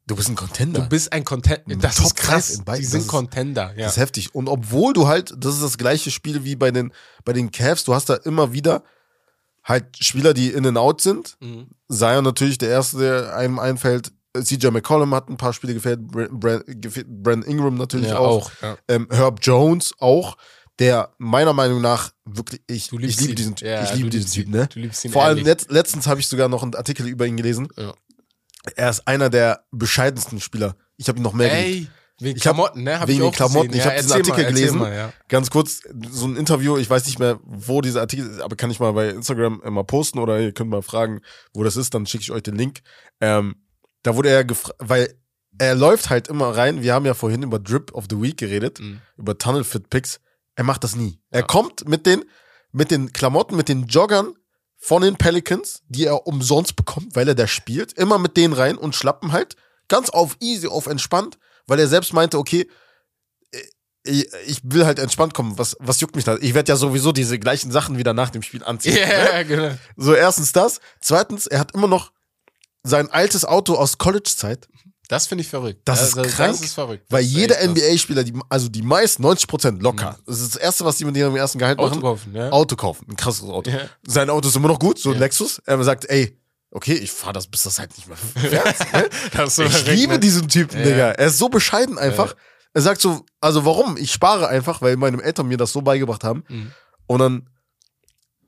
[0.07, 0.81] Du bist ein Contender.
[0.83, 1.77] du bist ein Contender.
[1.77, 2.49] Das Top ist krass.
[2.49, 2.81] five in beiden.
[2.81, 3.73] Die Das sind ist- Contender.
[3.77, 3.85] Ja.
[3.87, 4.35] Das ist heftig.
[4.35, 6.93] Und obwohl du halt, das ist das gleiche Spiel wie bei den,
[7.25, 8.83] bei den Cavs, du hast da immer wieder
[9.63, 11.37] halt Spieler, die in and out sind.
[11.41, 11.69] Mhm.
[11.89, 14.13] Zion natürlich der erste, der einem einfällt.
[14.43, 16.07] CJ McCollum hat ein paar Spiele gefällt.
[16.07, 16.65] Brand
[17.23, 18.47] Brand Ingram natürlich Ja, auch.
[18.47, 18.53] auch.
[18.63, 18.77] Ja.
[18.89, 20.37] Ähm, Herb Jones auch,
[20.79, 23.55] der meiner Meinung nach wirklich, ich, ich liebe diesen.
[23.61, 24.69] Ja, ich liebe diesen Typ, ne?
[24.73, 27.37] Du liebst ihn Vor allem letzt, letztens habe ich sogar noch einen Artikel über ihn
[27.37, 27.69] gelesen.
[27.77, 27.95] Ja.
[28.77, 30.75] Er ist einer der bescheidensten Spieler.
[30.97, 31.89] Ich habe ihn noch mehr geliebt.
[31.91, 33.01] Ey, Wegen ich hab- Klamotten, ne?
[33.01, 33.69] Hab wegen ich auch Klamotten.
[33.73, 33.79] gesehen.
[33.81, 34.79] Ich Ja, habe diesen Artikel mal, gelesen.
[34.79, 35.13] Mal, ja.
[35.29, 35.81] Ganz kurz,
[36.11, 38.93] so ein Interview, ich weiß nicht mehr, wo dieser Artikel ist, aber kann ich mal
[38.93, 41.21] bei Instagram äh, mal posten oder ihr könnt mal fragen,
[41.53, 42.83] wo das ist, dann schicke ich euch den Link.
[43.21, 43.57] Ähm,
[44.05, 45.13] da wurde er gefragt, weil
[45.59, 46.83] er läuft halt immer rein.
[46.83, 49.01] Wir haben ja vorhin über Drip of the Week geredet, Mhm.
[49.17, 50.21] über Tunnel Fit Picks.
[50.55, 51.21] Er macht das nie.
[51.31, 51.47] Er Ja.
[51.47, 52.25] kommt mit den,
[52.73, 54.35] mit den Klamotten, mit den Joggern
[54.79, 58.77] von den Pelicans, die er umsonst bekommt, weil er da spielt, immer mit denen rein
[58.77, 59.57] und schlappen halt
[59.89, 62.69] ganz auf easy, auf entspannt, weil er selbst meinte, okay,
[64.07, 65.57] ich, ich will halt entspannt kommen.
[65.57, 66.37] Was, was juckt mich da?
[66.41, 68.97] Ich werde ja sowieso diese gleichen Sachen wieder nach dem Spiel anziehen.
[69.01, 69.45] Ja, Ne?
[69.47, 69.71] genau.
[69.97, 70.81] So, erstens das.
[71.01, 72.13] Zweitens, er hat immer noch
[72.85, 74.69] sein altes Auto aus College-Zeit,
[75.09, 75.81] Das finde ich verrückt.
[75.85, 77.05] Das ist krank, Das ist verrückt.
[77.11, 77.57] weil Das ist jeder.
[77.63, 80.19] NBA-Spieler, also die meisten, 90 Prozent locker.
[80.27, 82.01] Das ist das Erste, was die mit ihrem ersten Gehalt Auto machen.
[82.03, 82.51] kaufen, ja.
[82.51, 83.07] Auto kaufen.
[83.11, 83.71] Ein krasses Auto.
[83.71, 83.81] Ja.
[84.07, 85.21] Sein Auto ist immer noch gut, so ein Ja.
[85.21, 85.61] Lexus.
[85.67, 86.39] Er sagt, ey,
[86.71, 88.93] okay, ich fahre das, bis das halt nicht mehr fährt.
[88.95, 89.09] ne?
[89.37, 90.19] Das Ich verrückt, liebe ne?
[90.21, 90.85] diesen Typen, Ja.
[90.85, 91.11] Digga.
[91.13, 92.35] Er ist so bescheiden einfach.
[92.73, 93.97] Er sagt so, also warum?
[93.99, 96.45] Ich spare einfach, weil meine Eltern mir das so beigebracht haben.
[96.49, 96.73] Mhm.
[97.07, 97.49] Und dann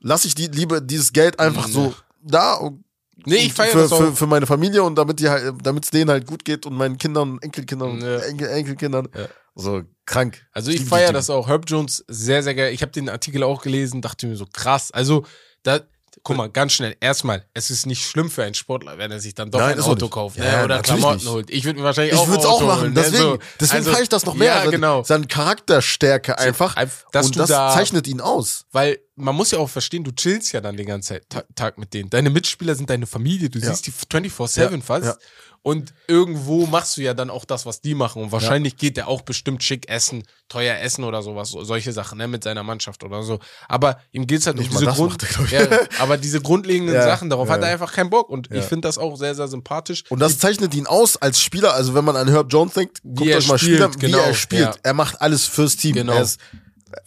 [0.01, 1.73] lasse ich die Liebe, dieses Geld einfach Mhm.
[1.73, 2.83] so da und
[3.27, 3.99] Nee, ich feiere für, das auch.
[3.99, 6.75] für, für meine Familie und damit die halt, damit es denen halt gut geht und
[6.75, 8.19] meinen Kindern, Enkelkindern, Ja.
[8.21, 9.09] Enkel, Enkelkindern.
[9.15, 9.29] Ja.
[9.55, 10.47] So krank.
[10.53, 11.49] Also ich feiere das auch.
[11.49, 12.73] Herb Jones, sehr, sehr geil.
[12.73, 14.91] Ich habe den Artikel auch gelesen, dachte mir so, krass.
[14.93, 15.25] Also,
[15.63, 15.81] da,
[16.23, 16.97] guck mal, ganz schnell.
[17.01, 19.85] Erstmal, es ist nicht schlimm für einen Sportler, wenn er sich dann doch Nein, ein
[19.85, 20.45] Auto kauft ne?
[20.45, 21.29] Ja, oder natürlich Klamotten nicht.
[21.33, 21.51] holt.
[21.51, 22.81] Ich würde mir wahrscheinlich Ich auch würde es auch machen.
[22.83, 22.93] holen.
[22.95, 23.01] ne?
[23.03, 24.65] Deswegen, So, deswegen also, feiere ich das noch mehr.
[24.65, 25.03] Ja, genau.
[25.05, 26.75] Seine Charakterstärke einfach.
[27.13, 28.65] Dass und das da, zeichnet ihn aus.
[28.73, 31.19] weil man muss ja auch verstehen, du chillst ja dann den ganzen
[31.55, 32.11] Tag mit denen.
[32.11, 33.69] Deine Mitspieler sind deine Familie, du Ja.
[33.71, 35.19] siehst die 24-7 Ja, fast.
[35.67, 35.71] Ja.
[35.71, 38.23] Und irgendwo machst du ja dann auch das, was die machen.
[38.23, 42.19] Und wahrscheinlich geht der auch bestimmt schick essen, teuer essen oder sowas, so, solche Sachen,
[42.19, 43.41] ne, mit seiner Mannschaft oder so.
[43.69, 45.67] Aber ihm geht's halt Nicht um diese Grund, macht ja,
[45.99, 47.73] aber diese grundlegenden Ja, Sachen, darauf ja, hat er ja.
[47.73, 48.29] einfach keinen Bock.
[48.29, 48.57] Und Ja.
[48.57, 50.05] ich finde das auch sehr, sehr sympathisch.
[50.09, 51.75] Und das zeichnet ihn aus als Spieler.
[51.75, 54.19] Also wenn man an Herb Jones denkt, guckt er euch mal spielt, Spieler, wie genau,
[54.19, 54.63] er spielt.
[54.63, 54.75] ja.
[54.83, 55.95] Er macht alles fürs Team.
[55.95, 56.13] Genau.
[56.15, 56.41] Er ist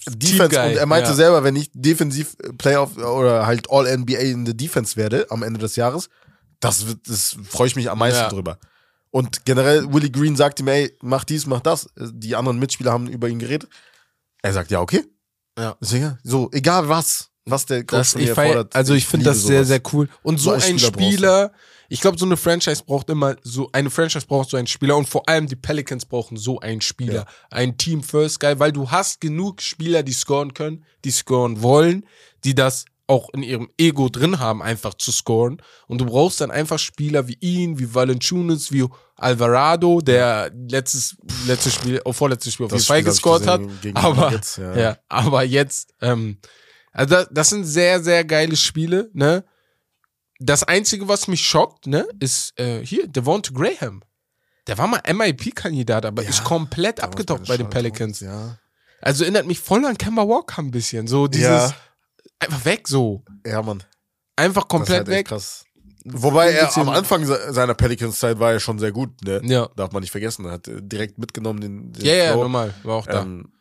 [0.07, 1.16] Defense und er meinte ja.
[1.16, 5.60] selber, wenn ich defensiv Playoff oder halt All NBA in der Defense werde am Ende
[5.60, 6.10] des Jahres,
[6.60, 8.30] das das freue ich mich am meisten Ja.
[8.30, 8.60] drüber.
[9.12, 11.89] Und generell Willie Green sagt ihm, ey, mach dies, mach das.
[11.97, 13.70] Die anderen Mitspieler haben über ihn geredet.
[14.41, 15.03] Er sagt, ja, okay.
[15.57, 15.76] Ja.
[15.82, 18.76] Deswegen, so, egal was, was der Coach Das, von mir fordert.
[18.76, 19.68] also ich finde das sehr, sowas.
[19.68, 20.10] sehr cool.
[20.22, 20.93] Und so, So ein Spieler.
[21.10, 21.51] Spieler,
[21.89, 25.10] ich glaube, so eine Franchise braucht immer, so eine Franchise braucht so einen Spieler und
[25.10, 27.26] vor allem die Pelicans brauchen so einen Spieler.
[27.49, 32.05] Ein Team First Guy, weil du hast genug Spieler, die scoren können, die scoren wollen,
[32.43, 35.62] die das auch in ihrem Ego drin haben, einfach zu scoren.
[35.88, 38.86] Und du brauchst dann einfach Spieler wie ihn, wie Valanciunas, wie
[39.16, 43.62] Alvarado, der letztes, letztes Spiel, oh, vorletztes Spiel auf jeden Fall gescored hat.
[43.95, 44.78] Aber, Nuggets, ja.
[44.78, 44.97] ja.
[45.10, 46.38] aber jetzt, ähm,
[46.91, 49.43] also das, das sind sehr, sehr geile Spiele, ne?
[50.41, 54.03] Das Einzige, was mich schockt, ne, ist äh, hier, Devonta Graham.
[54.68, 58.22] Der war mal MIP-Kandidat, aber Ja, ist komplett abgetaucht bei den Pelicans.
[58.22, 58.57] Ja.
[59.01, 61.07] Also erinnert mich voll an Kemba Walker ein bisschen.
[61.07, 61.76] So dieses, Ja.
[62.40, 63.24] Einfach weg so.
[63.46, 63.84] Ja, Mann.
[64.36, 65.28] Einfach komplett das ist halt weg.
[65.28, 65.66] Krass.
[66.06, 69.42] Wobei er am Anfang se- seiner Pelicans-Zeit war er schon sehr gut, ne?
[69.44, 69.70] Ja.
[69.76, 70.46] Darf man nicht vergessen.
[70.46, 72.44] Er hat äh, direkt mitgenommen den, den Ja, ja, Flow.
[72.44, 72.74] normal.
[72.84, 73.22] War auch da.
[73.22, 73.52] Ähm,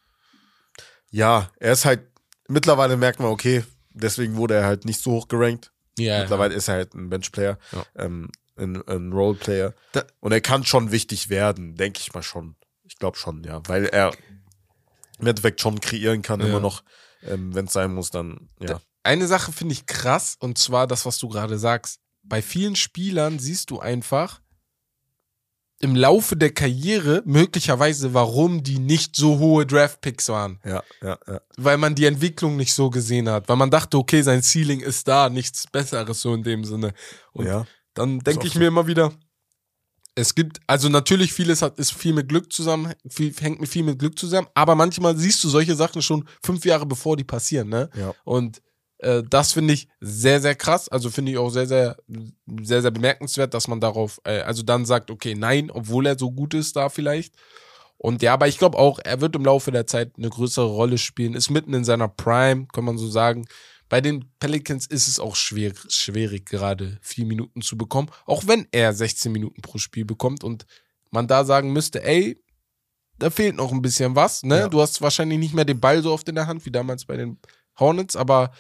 [1.11, 2.03] ja, er ist halt,
[2.49, 5.73] mittlerweile merkt man, okay, deswegen wurde er halt nicht so hoch gerankt.
[5.99, 7.85] ja, Mittlerweile ist er halt ein Benchplayer, Ja.
[7.97, 9.75] ähm, ein, ein Roleplayer.
[10.21, 12.57] Und er kann schon wichtig werden, denke ich mal schon.
[12.85, 13.61] Ich glaube schon, ja.
[13.67, 14.13] Weil er
[15.19, 16.47] im Endeffekt schon kreieren kann, Ja.
[16.47, 16.83] immer noch.
[17.23, 18.81] Ähm, Wenn es sein muss, dann, ja.
[19.03, 22.01] Eine Sache finde ich krass, und zwar das, was du gerade sagst.
[22.23, 24.41] Bei vielen Spielern siehst du einfach
[25.81, 30.59] im Laufe der Karriere möglicherweise, warum die nicht so hohe Draftpicks waren.
[30.65, 31.41] Ja, ja, ja.
[31.57, 33.49] Weil man die Entwicklung nicht so gesehen hat.
[33.49, 36.93] Weil man dachte, okay, sein Ceiling ist da, nichts Besseres so in dem Sinne.
[37.33, 37.67] Und ja.
[37.95, 38.59] dann denke ich so.
[38.59, 39.13] mir immer wieder,
[40.19, 43.85] es gibt, also natürlich vieles hat, ist viel mit Glück zusammen, viel, hängt mit viel
[43.85, 47.69] mit Glück zusammen, aber manchmal siehst du solche Sachen schon fünf Jahre bevor die passieren,
[47.69, 47.89] ne?
[47.95, 48.13] Ja.
[48.25, 48.61] Und
[48.99, 50.89] äh, das finde ich sehr, sehr krass.
[50.89, 51.97] Also finde ich auch sehr, sehr,
[52.63, 56.33] sehr, sehr bemerkenswert, dass man darauf, äh, also dann sagt, okay, nein, obwohl er so
[56.33, 57.35] gut ist da vielleicht.
[57.97, 60.99] Und ja, aber ich glaube auch, er wird im Laufe der Zeit eine größere Rolle
[60.99, 63.47] spielen, ist mitten in seiner Prime, kann man so sagen.
[63.89, 68.67] Bei den Pelicans ist es auch schwer, schwierig, gerade vier Minuten zu bekommen, auch wenn
[68.71, 70.67] er 16 Minuten pro Spiel bekommt und
[71.11, 72.43] man da sagen müsste, ey,
[73.19, 74.59] da fehlt noch ein bisschen was, ne?
[74.59, 74.69] Ja.
[74.69, 77.17] Du hast wahrscheinlich nicht mehr den Ball so oft in der Hand wie damals bei
[77.17, 77.39] den
[77.79, 78.53] Hornets, aber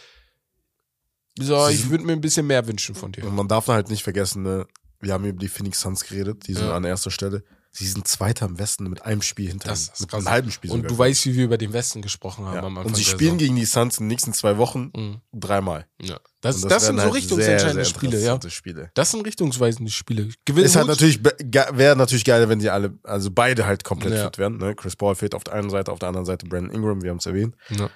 [1.38, 3.24] so, ich würde mir ein bisschen mehr wünschen von dir.
[3.24, 4.66] Und man darf halt nicht vergessen, ne,
[5.00, 6.74] wir haben über die Phoenix Suns geredet, die sind Ja.
[6.74, 7.44] an erster Stelle.
[7.70, 10.78] Sie sind Zweiter im Westen mit einem Spiel hinter Das Mit einem halben Spiel Und
[10.78, 10.88] sogar.
[10.88, 12.60] du weißt, wie wir über den Westen gesprochen haben ja.
[12.62, 15.20] am Anfang Und sie spielen gegen die Suns in den nächsten zwei Wochen Mhm.
[15.32, 15.86] dreimal.
[16.00, 16.18] Ja.
[16.40, 18.40] Das, Und das, sind so halt richtungsentscheidende sehr, sehr Spiele, ja.
[18.50, 18.90] Spiele.
[18.94, 20.30] Das sind richtungsweisende Spiele.
[20.44, 24.24] Gewinnen Ist halt natürlich, wäre natürlich geil, wenn sie alle, also beide halt komplett Ja.
[24.24, 24.58] fit werden.
[24.58, 24.74] Ne?
[24.74, 27.18] Chris Paul fehlt auf der einen Seite, auf der anderen Seite Brandon Ingram, wir haben
[27.18, 27.54] es erwähnt.
[27.70, 27.90] Ja.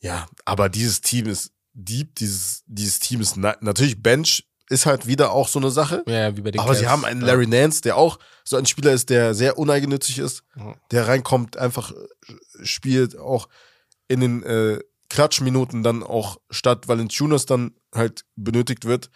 [0.00, 5.06] Ja, aber dieses Team ist deep, dieses, dieses Team ist na natürlich Bench ist halt
[5.06, 6.02] wieder auch so eine Sache.
[6.06, 6.92] Ja, wie bei den Aber sie Cavs.
[6.92, 10.74] haben einen Larry Nance, der auch so ein Spieler ist, der sehr uneigennützig ist, Ja.
[10.90, 13.48] der reinkommt, einfach äh, spielt, auch
[14.08, 19.10] in den äh, Klatschminuten dann auch statt Valanciunas dann halt benötigt wird,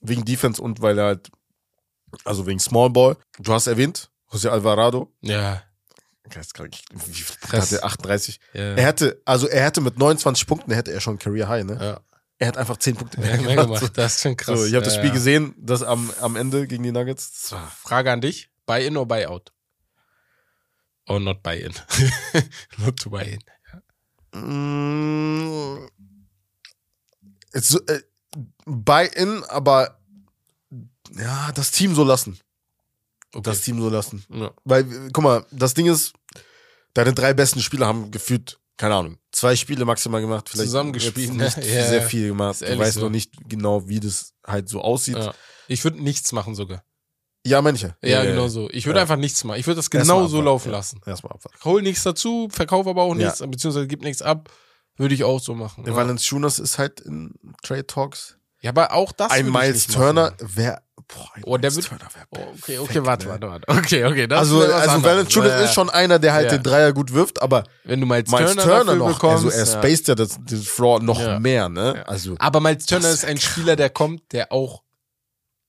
[0.00, 1.30] wegen Defense und weil er halt,
[2.24, 3.16] also wegen Small Ball.
[3.38, 5.62] Du hast erwähnt, José Alvarado, Ja.
[6.24, 7.72] wie viel Krass.
[7.72, 7.84] hat er?
[7.84, 8.40] 38.
[8.52, 8.60] ja.
[8.60, 11.78] Er hätte, also er hätte mit 29 Punkten, hätte er schon Career High, ne?
[11.80, 12.00] ja.
[12.38, 13.92] Er hat einfach 10 Punkte Ja, mehr gemacht.
[13.96, 14.58] Das ist schon krass.
[14.58, 17.54] So, ich habe das Spiel gesehen, das am, am Ende gegen die Nuggets.
[17.82, 18.50] Frage an dich.
[18.66, 19.52] Buy in or buy out?
[21.06, 21.72] Or not buy in?
[22.78, 23.40] not to buy in.
[24.34, 25.86] Mm,
[27.52, 28.00] so, äh,
[28.66, 30.00] Buy-in, aber
[31.16, 32.38] ja, das Team so lassen.
[33.32, 33.42] Okay.
[33.42, 34.24] Das Team so lassen.
[34.28, 34.52] ja.
[34.64, 36.14] Weil, guck mal, das Ding ist,
[36.94, 40.48] deine drei besten Spieler haben gefühlt, keine Ahnung, zwei Spiele maximal gemacht.
[40.48, 41.44] Vielleicht Zusammengespielt, ne?
[41.44, 41.50] Ja,
[41.86, 42.06] sehr ja.
[42.06, 42.62] viel gemacht.
[42.62, 43.00] Ehrlich weißt so.
[43.02, 45.16] noch nicht genau, wie das halt so aussieht.
[45.16, 45.34] Ja, ja.
[45.68, 46.84] Ich würde nichts machen sogar.
[47.62, 47.96] manche.
[48.02, 48.70] Ja, genau so.
[48.70, 49.02] Ich würde Ja.
[49.02, 49.58] einfach nichts machen.
[49.60, 50.78] Ich würde das genau so laufen ja.
[50.78, 51.00] lassen.
[51.04, 51.58] Erstmal abwarten.
[51.64, 53.26] Hol nichts dazu, verkauf aber auch Ja.
[53.26, 54.50] nichts, beziehungsweise gib nichts ab.
[54.96, 55.84] Würde ich auch so machen.
[55.84, 55.98] Der Ja.
[55.98, 58.38] Valanciunas ist halt in Trade Talks.
[58.60, 60.80] ja, aber auch das ein ich Miles Turner wäre.
[61.08, 63.32] Boah, Oh, der wird- Turner wäre Oh, okay, okay, warte, ne?
[63.32, 63.66] warte, warte.
[63.78, 64.26] Okay, okay.
[64.26, 65.02] Das Also, also anderes.
[65.04, 66.56] Valanciunas Ja, ist schon einer, der halt Ja.
[66.58, 69.50] den Dreier gut wirft, aber Wenn du Miles, Miles Turner, Turner, dafür noch, bekommst, also
[69.50, 71.38] er spaced ja das, das Floor noch Ja.
[71.38, 71.94] mehr, ne?
[71.96, 72.02] Ja.
[72.04, 73.38] Also, Aber Miles Turner ist ein.
[73.38, 74.82] Spieler, der kommt, der auch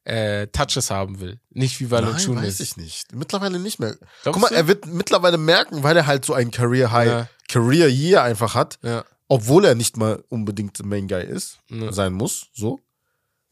[0.06, 1.40] äh, Touches haben will.
[1.50, 2.44] Nicht wie nein, Valanciunas.
[2.46, 3.14] weiß ich nicht.
[3.16, 3.96] Mittlerweile nicht mehr.
[4.22, 4.56] Glaubst Guck mal, du?
[4.56, 7.28] er wird mittlerweile merken, weil er halt so ein Career High, Ja.
[7.50, 9.04] Career Year einfach hat, Ja.
[9.28, 11.92] obwohl er nicht mal unbedingt Main Guy ist, Ja.
[11.92, 12.80] sein muss, so.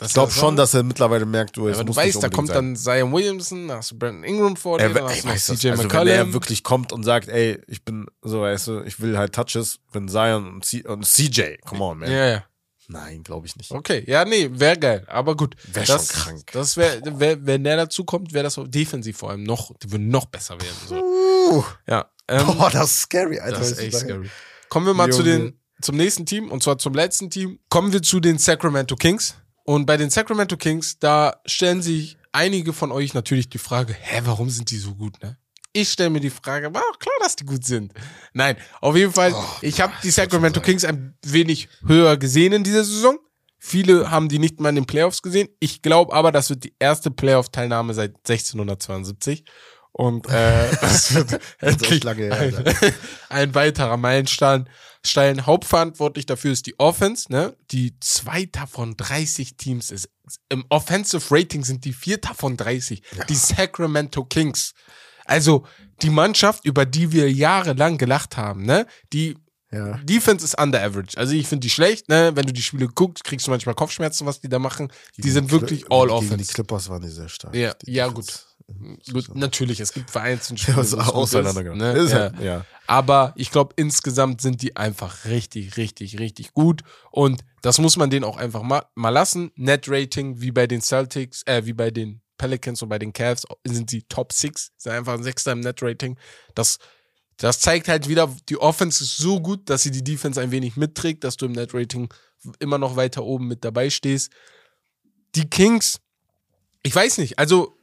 [0.04, 2.50] Das Ich glaube schon, dass er mittlerweile merkt, du, es aber du weißt, da kommt
[2.50, 2.74] sein.
[2.74, 5.84] dann Zion Williamson, da hast du Brandon Ingram vor dir, dann hast du CJ also
[5.84, 6.08] wenn McCollum.
[6.08, 9.80] er wirklich kommt und sagt, ey, ich bin so, weißt du, ich will halt Touches,
[9.92, 12.12] wenn Zion und, C und CJ, come on, man.
[12.12, 12.44] ja, ja.
[12.90, 13.72] Nein, glaube ich nicht.
[13.72, 15.06] Okay, ja, nee, wäre geil.
[15.08, 15.56] Aber gut.
[15.72, 16.44] Wär das, schon krank.
[16.52, 20.10] Das wäre, wär, wenn der dazu kommt, wäre das defensiv vor allem noch, die würden
[20.10, 20.76] noch besser werden.
[20.86, 20.96] So.
[20.96, 22.10] Uh, Ja.
[22.28, 23.60] Ähm, boah, das ist scary, Alter.
[23.60, 24.30] das ist echt scary.
[24.70, 25.40] Kommen wir mal zu Junge.
[25.40, 27.60] den, zum nächsten Team und zwar zum letzten Team.
[27.70, 29.36] Kommen wir zu den Sacramento Kings.
[29.64, 34.22] Und bei den Sacramento Kings, da stellen sich einige von euch natürlich die Frage, hä,
[34.26, 35.38] warum sind die so gut, ne?
[35.76, 37.94] Ich stelle mir die Frage, war auch klar, dass die gut sind.
[38.34, 42.64] Nein, auf jeden Fall, Oh, ich habe die Sacramento Kings ein wenig höher gesehen in
[42.64, 43.18] dieser Saison.
[43.58, 45.48] Viele haben die nicht mal in den Playoffs gesehen.
[45.60, 49.46] Ich glaube aber, das wird die erste Playoff-Teilnahme seit 1672.
[49.94, 52.94] Und äh, das wird endlich lange her, ein,
[53.30, 54.70] ein weiterer Meilenstein.
[55.06, 57.56] Stein hauptverantwortlich dafür ist die Offense, ne?
[57.72, 60.10] Die zweiter von 30 Teams ist.
[60.50, 63.04] Im Offensive Rating sind die vierter von 30.
[63.28, 64.74] Die Sacramento Kings.
[65.26, 65.66] Also
[66.02, 68.88] die Mannschaft, über die wir jahrelang gelacht haben, ne?
[69.12, 69.38] Die
[69.72, 69.98] Ja.
[70.04, 71.18] Defense ist under average.
[71.18, 72.32] Also ich finde die schlecht, ne?
[72.36, 74.92] Wenn du die Spiele guckst, kriegst du manchmal Kopfschmerzen, was die da machen.
[75.18, 76.38] Die, sind wirklich all Gegen offense.
[76.38, 77.56] die Clippers waren die sehr stark.
[77.56, 78.40] Ja, Die ja, Defense.
[79.12, 81.96] Gut, natürlich, es gibt vereinzelt Ja, Spiele, auseinandergegangen.
[81.96, 82.18] ist, ne?
[82.18, 82.20] Ja.
[82.20, 82.66] halt- ja.
[82.88, 86.82] Aber ich glaube, insgesamt sind die einfach richtig, richtig, richtig gut.
[87.12, 89.52] Und das muss man denen auch einfach mal, mal lassen.
[89.56, 93.90] Net-Rating, wie bei den Celtics, äh, wie bei den Pelicans und bei den Cavs, sind
[93.90, 96.18] sie Top 6, sind einfach ein Sechster im Net-Rating.
[96.56, 96.78] Das,
[97.38, 100.76] das zeigt halt wieder, die Offense ist so gut, dass sie die Defense ein wenig
[100.76, 102.10] mitträgt, dass du im Net-Rating
[102.60, 104.30] immer noch weiter oben mit dabei stehst.
[105.36, 106.00] Die Kings,
[106.84, 107.78] ich weiß nicht, also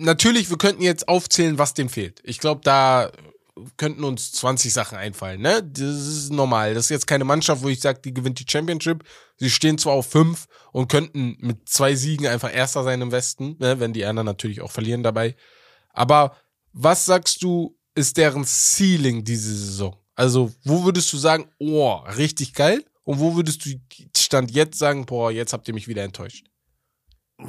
[0.00, 2.20] natürlich, wir könnten jetzt aufzählen, was dem fehlt.
[2.24, 3.10] Ich glaube, da
[3.76, 5.62] könnten uns 20 Sachen einfallen, ne?
[5.62, 6.74] Das ist normal.
[6.74, 9.04] Das ist jetzt keine Mannschaft, wo ich sage, die gewinnt die Championship.
[9.36, 13.56] Sie stehen zwar auf fünf und könnten mit zwei Siegen einfach Erster sein im Westen,
[13.58, 13.80] ne?
[13.80, 15.36] wenn die anderen natürlich auch verlieren dabei.
[15.92, 16.36] Aber
[16.72, 19.96] was sagst du, ist deren Ceiling diese Saison?
[20.14, 22.84] Also, wo würdest du sagen, oh, richtig geil?
[23.04, 23.70] Und wo würdest du
[24.16, 26.49] Stand jetzt sagen, boah, jetzt habt ihr mich wieder enttäuscht?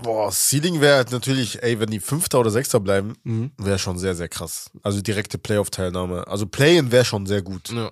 [0.03, 3.51] Boah, Seeding wäre halt natürlich, ey, wenn die Fünfter oder Sechster bleiben, Mhm.
[3.57, 4.69] wäre schon sehr, sehr krass.
[4.83, 6.27] Also direkte Playoff-Teilnahme.
[6.27, 7.69] Also Play-In wäre schon sehr gut.
[7.69, 7.91] Ja.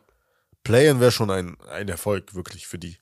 [0.64, 2.98] Play-In wäre schon ein, ein Erfolg, wirklich für die.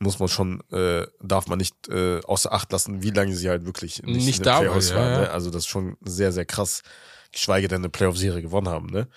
[0.00, 3.66] Muss man schon, äh, darf man nicht äh, außer Acht lassen, wie lange sie halt
[3.66, 5.22] wirklich nicht, Nicht da ja, waren.
[5.22, 5.30] Ne?
[5.30, 6.82] Also das ist schon sehr, sehr krass.
[7.32, 8.86] Geschweige denn eine Playoff-Serie gewonnen haben.
[8.86, 9.08] Ne?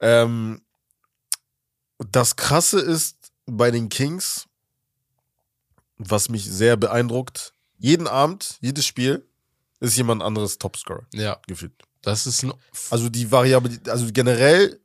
[0.00, 0.62] Ähm,
[1.98, 3.16] das Krasse ist
[3.46, 4.46] bei den Kings,
[5.98, 9.24] was mich sehr beeindruckt, jeden Abend, jedes Spiel,
[9.80, 11.72] ist jemand anderes Topscorer Ja, gefühlt.
[12.02, 12.52] das ist ein.
[12.90, 14.80] Also die Variabilität, also generell,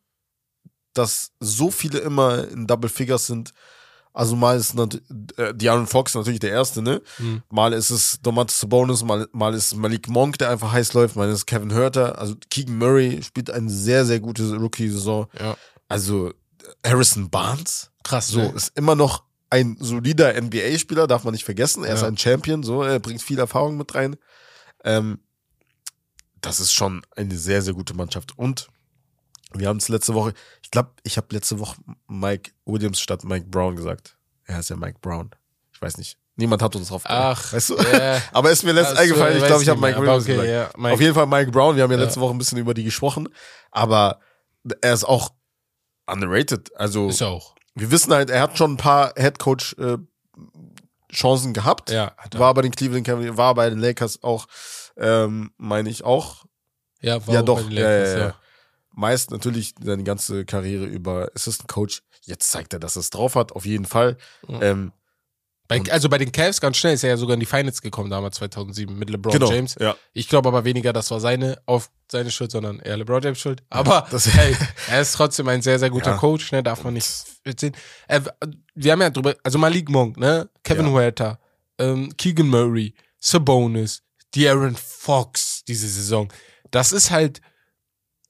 [0.93, 3.53] dass so viele immer in Double Figures sind.
[4.15, 7.01] Also mal ist äh, De'Aaron Fox natürlich der erste, ne?
[7.17, 7.41] Hm.
[7.49, 11.15] Mal ist es Domantas Sabonis, mal, mal ist es Malik Monk, der einfach heiß läuft,
[11.15, 12.19] mal ist Kevin Hurter.
[12.19, 15.25] Also Keegan Murray spielt eine sehr, sehr gute Rookie-Saison.
[15.39, 15.57] Ja.
[15.87, 16.31] Also
[16.85, 18.51] Harrison Barnes, Krass, so, ne?
[18.55, 19.23] ist immer noch
[19.53, 21.83] ein solider NBA-Spieler, darf man nicht vergessen.
[21.83, 22.07] Er ist Ja.
[22.07, 24.15] ein Champion, so, er bringt viel Erfahrung mit rein.
[24.83, 25.19] Ähm,
[26.41, 28.37] das ist schon eine sehr, sehr gute Mannschaft.
[28.37, 28.67] Und
[29.53, 30.33] wir haben es letzte Woche,
[30.63, 31.77] ich glaube, ich habe letzte Woche
[32.07, 34.17] Mike Williams statt Mike Brown gesagt.
[34.45, 35.29] Er heißt ja Mike Brown.
[35.71, 36.17] Ich weiß nicht.
[36.35, 37.77] Niemand hat uns drauf Ach, weißt du?
[37.77, 38.19] ja.
[38.31, 40.49] Aber ist mir letztens eingefallen, ich glaube, ich habe Mike Williams okay, gesagt.
[40.49, 40.93] ja, Mike.
[40.95, 42.03] Auf jeden Fall Mike Brown, wir haben ja Ja.
[42.05, 43.29] letzte Woche ein bisschen über die gesprochen,
[43.69, 44.19] aber
[44.81, 45.31] er ist auch
[46.07, 46.75] underrated.
[46.75, 47.53] Also Ist er auch.
[47.75, 49.97] Wir wissen halt, er hat schon ein paar Headcoach äh,
[51.11, 51.91] Chancen gehabt.
[51.91, 52.39] Ja, hat er.
[52.39, 54.47] War bei den Cleveland Cavaliers, war bei den Lakers auch,
[54.97, 56.45] ähm, meine ich auch.
[57.01, 58.35] ja, war ja doch, bei den ja, Lakers, ja, ja.
[58.95, 62.03] Meist natürlich seine ganze Karriere über Assistant Coach.
[62.21, 64.17] Jetzt zeigt er, dass er es drauf hat, auf jeden Fall.
[64.47, 64.61] Ja.
[64.61, 64.91] Ähm,
[65.67, 68.09] Bei, also bei den Cavs ganz schnell ist er ja sogar in die Finals gekommen
[68.09, 69.49] damals 2007 mit LeBron genau.
[69.51, 69.75] James.
[69.79, 69.95] Ja.
[70.11, 73.63] Ich glaube aber weniger, das war seine auf seine Schuld, sondern eher LeBron James Schuld.
[73.69, 74.55] Aber das- hey,
[74.89, 76.17] er ist trotzdem ein sehr sehr guter Ja.
[76.17, 77.75] Coach, ne, darf man nicht sehen.
[78.07, 78.21] Äh,
[78.75, 80.91] wir haben ja drüber, also Malik Monk, ne, Kevin Ja.
[80.91, 81.39] Huerta,
[81.79, 84.01] ähm, Keegan Murray, Sabonis,
[84.35, 86.31] De'Aaron Fox diese Saison.
[86.71, 87.39] Das ist halt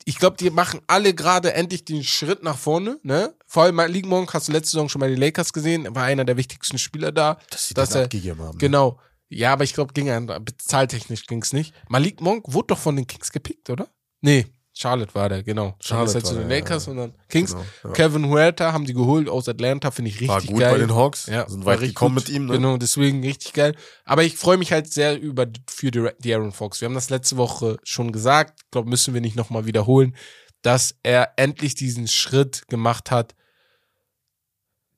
[0.05, 3.33] ich glaube, die machen alle gerade endlich den Schritt nach vorne, ne?
[3.45, 6.03] Vor allem Malik Monk hast du letzte Saison schon bei den Lakers gesehen, er war
[6.03, 7.37] einer der wichtigsten Spieler da.
[7.49, 8.55] Dass sie dass den er, abgegeben haben.
[8.55, 8.59] ne?
[8.59, 8.99] Genau.
[9.29, 11.73] Ja, aber ich glaube, ging an, bezahltechnisch ging es nicht.
[11.89, 13.87] Malik Monk wurde doch von den Kings gepickt, oder?
[14.21, 14.45] Nee,
[14.75, 15.75] Charlotte war der, genau.
[15.79, 16.91] Charlotte ist halt zu den Lakers ja.
[16.91, 17.51] und dann Kings.
[17.51, 17.89] Genau, ja.
[17.91, 20.71] Kevin Huerta haben die geholt aus Atlanta, finde ich richtig War gut geil.
[20.71, 21.27] bei den Hawks.
[21.27, 22.27] Ja, sind weit gekommen gut.
[22.27, 22.47] mit ihm.
[22.47, 22.53] Ne?
[22.53, 23.75] Genau, deswegen richtig geil.
[24.03, 26.81] Aber ich freue mich halt sehr über für die, die Aaron Fox.
[26.81, 28.61] Wir haben das letzte Woche schon gesagt.
[28.65, 30.15] Ich glaube, müssen wir nicht nochmal wiederholen,
[30.63, 33.35] dass er endlich diesen Schritt gemacht hat,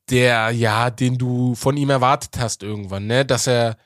[0.08, 3.26] der, ja, den du von ihm erwartet hast irgendwann, ne?
[3.26, 3.76] Dass er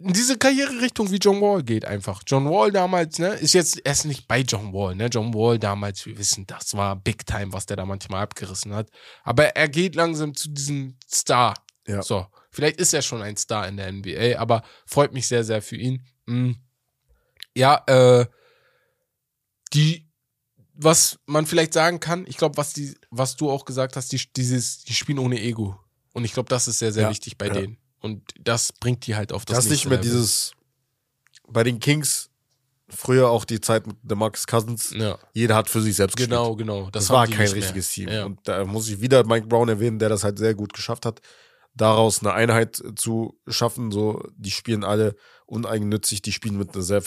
[0.00, 2.22] in diese Karriererichtung wie John Wall geht einfach.
[2.24, 5.06] John Wall damals, ne, ist jetzt erst nicht bei John Wall, ne?
[5.06, 8.90] John Wall damals, wir wissen, das war Big Time, was der da manchmal abgerissen hat.
[9.24, 11.54] Aber er geht langsam zu diesem Star.
[11.86, 12.02] Ja.
[12.02, 15.62] So, vielleicht ist er schon ein Star in der NBA, aber freut mich sehr, sehr
[15.62, 16.04] für ihn.
[16.26, 16.52] Mm.
[17.56, 18.26] Ja, äh,
[19.72, 20.08] die,
[20.74, 24.20] was man vielleicht sagen kann, ich glaube, was die, was du auch gesagt hast, die,
[24.36, 25.76] dieses, die spielen ohne Ego.
[26.12, 27.54] Und ich glaube, das ist sehr, sehr Ja, wichtig bei ja.
[27.54, 27.78] denen.
[28.00, 30.10] Und das bringt die halt auf das Das ist nicht nächste mehr Level.
[30.12, 30.52] dieses,
[31.48, 32.30] bei den Kings,
[32.88, 36.54] früher auch die Zeit mit der Marcus Cousins, Ja, jeder hat für sich selbst genau,
[36.54, 36.68] gespielt.
[36.68, 36.90] genau.
[36.90, 37.54] Das, Das, war kein nicht mehr.
[37.62, 38.08] richtiges Team.
[38.08, 38.24] Ja.
[38.24, 41.20] Und da muss ich wieder Mike Brown erwähnen, der das halt sehr gut geschafft hat,
[41.74, 43.90] daraus eine Einheit zu schaffen.
[43.92, 47.02] So, die spielen alle uneigennützig, die spielen mit einer sehr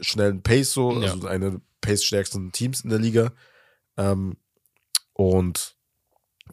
[0.00, 1.12] schnellen Pace, so, Ja.
[1.12, 3.32] also eine pace-stärksten Teams in der Liga.
[3.96, 4.36] Ähm,
[5.12, 5.76] und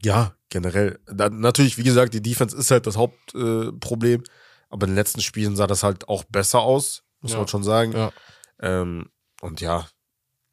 [0.02, 1.00] ja, generell.
[1.06, 4.22] Dann, natürlich, wie gesagt, die Defense ist halt das Hauptproblem.
[4.22, 4.28] Äh,
[4.70, 7.38] aber in den letzten Spielen sah das halt auch besser aus, muss Ja.
[7.40, 7.92] man schon sagen.
[7.92, 8.12] Ja.
[8.60, 9.10] Ähm,
[9.42, 9.88] und ja,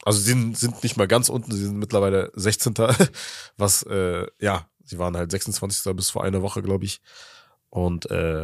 [0.05, 2.75] also sie sind, sind nicht mal ganz unten, sie sind mittlerweile 16.
[3.57, 5.95] Was, äh, ja, sie waren halt 26.
[5.97, 7.01] bis vor einer Woche, glaube ich.
[7.71, 8.41] Und äh,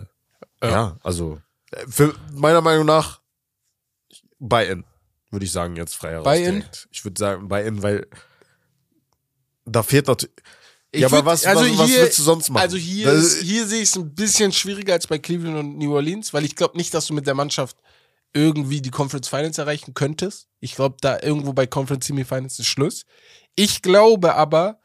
[0.63, 0.71] ja.
[0.71, 0.99] Ja.
[1.03, 1.41] also
[1.73, 3.21] äh, für meiner Meinung nach
[4.39, 4.85] Buy-in,
[5.31, 6.25] würde ich sagen, jetzt frei heraus.
[6.25, 6.65] Buy-in?
[6.91, 8.07] Ich würde sagen Buy-in, weil
[9.65, 10.35] da fehlt natürlich.
[10.93, 12.63] Ich ja, aber würd- was, also was, was hier- willst du sonst machen?
[12.63, 15.95] Also hier, ist, hier sehe ich es ein bisschen schwieriger als bei Cleveland und New
[15.95, 17.77] Orleans, weil ich glaube nicht, dass du mit der Mannschaft
[18.33, 20.49] irgendwie die Conference Finals erreichen könntest.
[20.61, 23.05] Ich glaube, da irgendwo bei Conference Semifinals ist Schluss.
[23.57, 24.79] Ich glaube aber,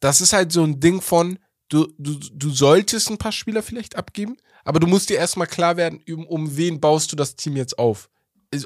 [0.00, 3.96] das ist halt so ein Ding von, du, du, du solltest ein paar Spieler vielleicht
[3.96, 7.56] abgeben, aber du musst dir erstmal klar werden, um, um wen baust du das Team
[7.56, 8.08] jetzt auf.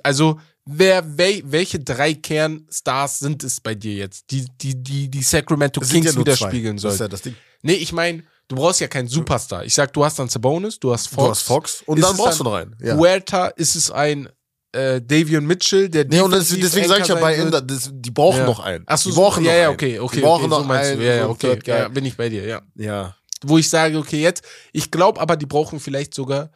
[0.03, 0.39] Also,
[0.71, 5.81] wer, wel, welche drei Kernstars sind es bei dir jetzt, die, die, die, die Sacramento
[5.81, 6.95] Kings ja widerspiegeln Das sollen?
[6.95, 7.35] ist ja das Ding.
[7.63, 9.65] Nee, ich meine, du brauchst ja keinen Superstar.
[9.65, 11.17] Ich sag, du hast dann Sabonis, du hast Fox.
[11.17, 12.77] Du hast Fox und Ist dann brauchst du noch einen.
[12.81, 12.97] Ja.
[12.97, 14.29] Huerta ist es ein
[14.73, 18.39] äh, Davion Mitchell, der Nee, und das, deswegen sage ich ja bei das, die brauchen
[18.39, 18.47] Ja.
[18.47, 18.85] noch einen.
[18.87, 19.75] Ach so, die brauchen ja, noch ja, einen.
[19.75, 20.17] okay, okay.
[20.17, 21.01] Die brauchen okay, noch so einen.
[21.03, 21.59] Ja, ja, okay.
[21.67, 22.63] Ja, bin ich bei dir, ja.
[22.77, 23.17] ja.
[23.43, 26.51] Wo ich sage, okay, jetzt, ich glaube aber, die brauchen vielleicht sogar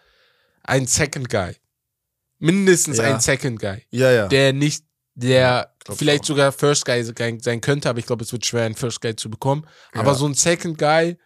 [0.63, 1.57] einen Second Guy.
[2.45, 3.05] Mindestens Ja.
[3.05, 3.83] einen Second Guy.
[3.91, 4.29] Ja, ja.
[4.29, 4.85] Der nicht,
[5.15, 8.75] der glaub vielleicht sogar First Guy sein könnte, aber ich glaube, es wird schwer, einen
[8.75, 9.67] First Guy zu bekommen.
[9.93, 10.15] Aber Ja.
[10.15, 11.17] so ein Second Guy,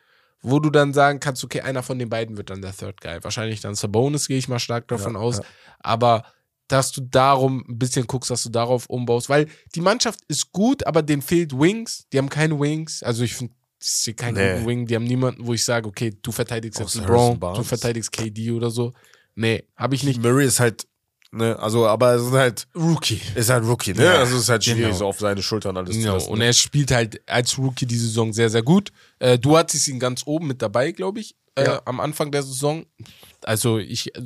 [0.43, 3.19] wo du dann sagen kannst, okay, einer von den beiden wird dann der Third Guy.
[3.23, 5.39] Wahrscheinlich dann Sabonis, gehe ich mal stark davon Ja, aus.
[5.39, 5.45] ja.
[5.81, 6.25] Aber
[6.69, 10.87] dass du darum ein bisschen guckst, dass du darauf umbaust, weil die Mannschaft ist gut,
[10.87, 12.07] aber denen fehlt Wings.
[12.13, 13.03] Die haben keine Wings.
[13.03, 14.53] Also ich finde, ich sehe keinen Nee.
[14.55, 14.87] guten Wing.
[14.87, 18.51] Die haben niemanden, wo ich sage, okay, du verteidigst jetzt Außer LeBron, du verteidigst KD
[18.53, 18.93] oder so.
[19.35, 20.21] Nee, habe ich nicht.
[20.23, 20.87] Murray ist halt
[21.31, 21.59] Ne?
[21.59, 23.21] Also, aber es ist halt, Rookie.
[23.35, 24.05] ist halt Rookie, ne?
[24.05, 24.97] Ja, also es ist halt schwierig, genau.
[24.97, 26.15] so auf seine Schultern alles zu Genau.
[26.15, 26.31] lassen.
[26.31, 26.47] Und ne?
[26.47, 28.91] er spielt halt als Rookie die Saison sehr, sehr gut.
[29.19, 31.83] Äh, du hattest ihn ganz oben mit dabei, glaube ich, äh, Ja.
[31.85, 32.87] am Anfang der Saison.
[33.45, 34.23] Also ich, äh,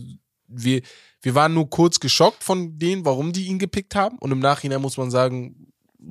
[0.47, 0.83] wir,
[1.23, 4.19] wir waren nur kurz geschockt von denen, warum die ihn gepickt haben.
[4.19, 5.67] Und im Nachhinein muss man sagen,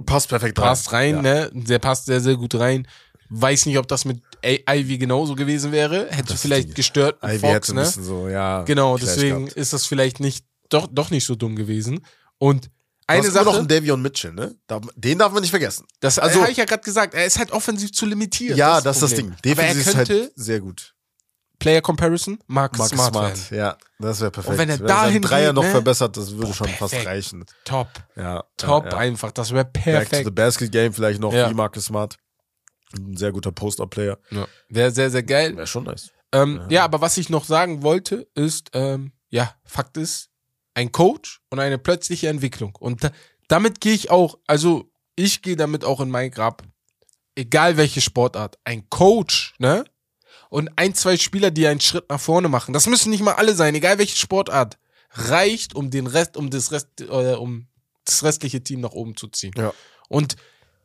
[0.06, 0.66] passt perfekt rein.
[0.66, 1.22] passt rein, Ja.
[1.22, 1.52] ne?
[1.54, 2.86] Der passt sehr, sehr gut rein.
[3.30, 6.08] Weiß nicht, ob das mit Ivy genauso gewesen wäre.
[6.10, 7.86] Hätte Das vielleicht gestört Ivy Fox, hätte ne?
[7.86, 8.64] so, ja.
[8.64, 9.54] Genau, deswegen gehabt.
[9.58, 12.06] ist das vielleicht nicht, doch, doch nicht so dumm gewesen.
[12.38, 12.70] Und
[13.08, 14.56] eine Sache, noch einen Davion Mitchell, ne?
[14.96, 15.86] Den darf man nicht vergessen.
[16.00, 18.58] das also- also, habe ich ja gerade gesagt, er ist halt offensiv zu limitiert.
[18.58, 19.14] Ja, das ist das.
[19.16, 19.36] Ding.
[19.44, 20.96] Defensiv ist halt sehr gut.
[21.60, 24.52] Player Comparison, Marcus, Marcus Smart, Smart, ja, das wäre perfekt.
[24.54, 25.70] Und wenn er seinen dahin Dreier geht, noch ne?
[25.70, 27.06] verbessert, das würde Boah, schon fast perfekt.
[27.06, 27.46] reichen.
[27.66, 28.98] Top, Ja, top ja, ja.
[28.98, 30.36] einfach, das wäre Back to the perfekt.
[30.36, 31.52] Basket Game vielleicht noch Ja.
[31.52, 32.18] wie Marcus Smart.
[32.98, 34.18] Ein sehr guter Post-Up-Player.
[34.32, 34.48] Ja.
[34.70, 35.56] Wäre sehr, sehr geil.
[35.56, 36.10] Wäre schon nice.
[36.32, 36.68] Ähm, Ja.
[36.78, 36.84] ja.
[36.86, 40.31] aber was ich noch sagen wollte, ist, ähm, ja, Fakt ist,
[40.74, 42.76] ein Coach und eine plötzliche Entwicklung.
[42.80, 43.12] Und da,
[43.48, 46.64] damit gehe ich auch, also ich gehe damit auch in mein Grab.
[47.36, 48.58] Egal welche Sportart.
[48.64, 49.86] Ein Coach, ne?
[50.50, 52.74] Und ein, zwei Spieler, die einen Schritt nach vorne machen.
[52.74, 54.78] Das müssen nicht mal alle sein, egal welche Sportart.
[55.12, 57.68] Reicht, um den Rest, um das Rest, äh, um
[58.06, 59.54] das restliche Team nach oben zu ziehen.
[59.58, 59.74] Ja.
[60.10, 60.36] Und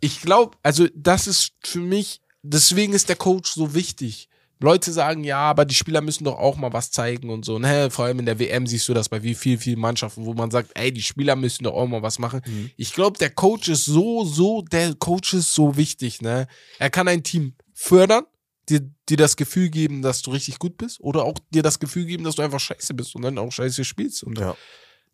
[0.01, 4.29] ich glaube, also das ist für mich, deswegen ist der Coach so wichtig.
[4.59, 7.59] Leute sagen, ja, aber die Spieler müssen doch auch mal was zeigen und so.
[7.59, 7.91] Ne?
[7.91, 10.51] Vor allem in der WM siehst du das bei wie viel, vielen Mannschaften, wo man
[10.51, 12.41] sagt, ey, die Spieler müssen doch auch mal was machen.
[12.47, 12.71] Mhm.
[12.77, 16.47] Ich glaube, der Coach ist so, so, der Coach ist so wichtig, ne?
[16.79, 18.25] Er kann ein Team fördern,
[18.69, 22.07] dir, dir das Gefühl geben, dass du richtig gut bist, oder auch dir das Gefühl
[22.07, 24.23] geben, dass du einfach scheiße bist und dann auch scheiße spielst.
[24.23, 24.57] Und Ja.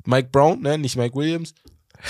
[0.05, 1.55] Mike Brown, ne, nicht Mike Williams,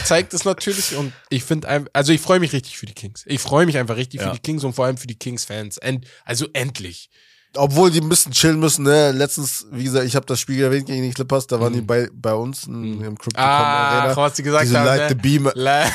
[0.04, 3.24] zeigt es natürlich und ich finde einfach, also ich freue mich richtig für die Kings.
[3.26, 4.28] Ich freue mich einfach richtig Ja.
[4.28, 5.78] für die Kings und vor allem für die Kings-Fans.
[6.24, 7.10] Also endlich.
[7.56, 9.12] Obwohl die ein bisschen chillen müssen, ne?
[9.12, 12.08] Letztens, wie gesagt, ich habe das Spiel erwähnt gegen die Clippers, da waren die bei,
[12.12, 14.16] bei uns in, im Crypto.com Ah, Arena.
[14.16, 15.20] was sie gesagt Diese haben, Light the ne?
[15.20, 15.50] Beam.
[15.54, 15.92] Light,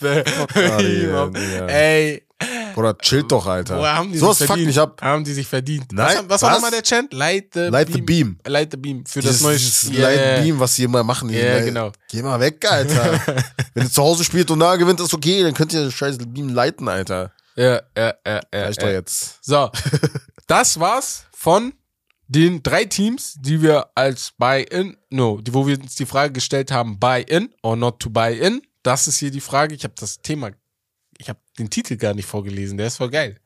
[0.00, 0.22] the
[0.60, 1.34] Ah, beam.
[1.56, 1.66] ja.
[1.66, 2.22] Ey,
[2.76, 3.78] Oder chillt doch, Alter.
[3.78, 4.66] woher haben die so was verdient?
[4.66, 5.00] mich ab.
[5.02, 5.92] Haben die sich verdient.
[5.92, 7.12] Nein, was, was war nochmal der Chant?
[7.14, 8.36] Light the Light the beam.
[8.44, 8.52] Beam.
[8.52, 9.04] Light the beam.
[9.06, 10.08] Für Dieses, das neue dieses Yeah.
[10.10, 11.30] Light Beam, was die immer machen.
[11.30, 11.90] Ja, Light- genau.
[12.10, 13.18] Geh mal weg, Alter.
[13.74, 16.18] Wenn ihr zu Hause spielt und da gewinnt, ist okay, dann könnt ihr das scheiß
[16.18, 17.32] Beam leiten, Alter.
[17.56, 18.62] Ja, ja, ja, ja.
[18.64, 19.38] Reicht doch jetzt.
[19.44, 19.70] So,
[20.50, 21.72] das war's von
[22.26, 26.70] den drei Teams, die wir als Buy-in, no, die, wo wir uns die Frage gestellt
[26.70, 28.62] haben, Buy-in or not to Buy-in.
[28.82, 29.74] Das ist hier die Frage.
[29.74, 30.50] Ich habe das Thema,
[31.18, 32.78] ich habe den Titel gar nicht vorgelesen.
[32.78, 33.38] Der ist voll geil.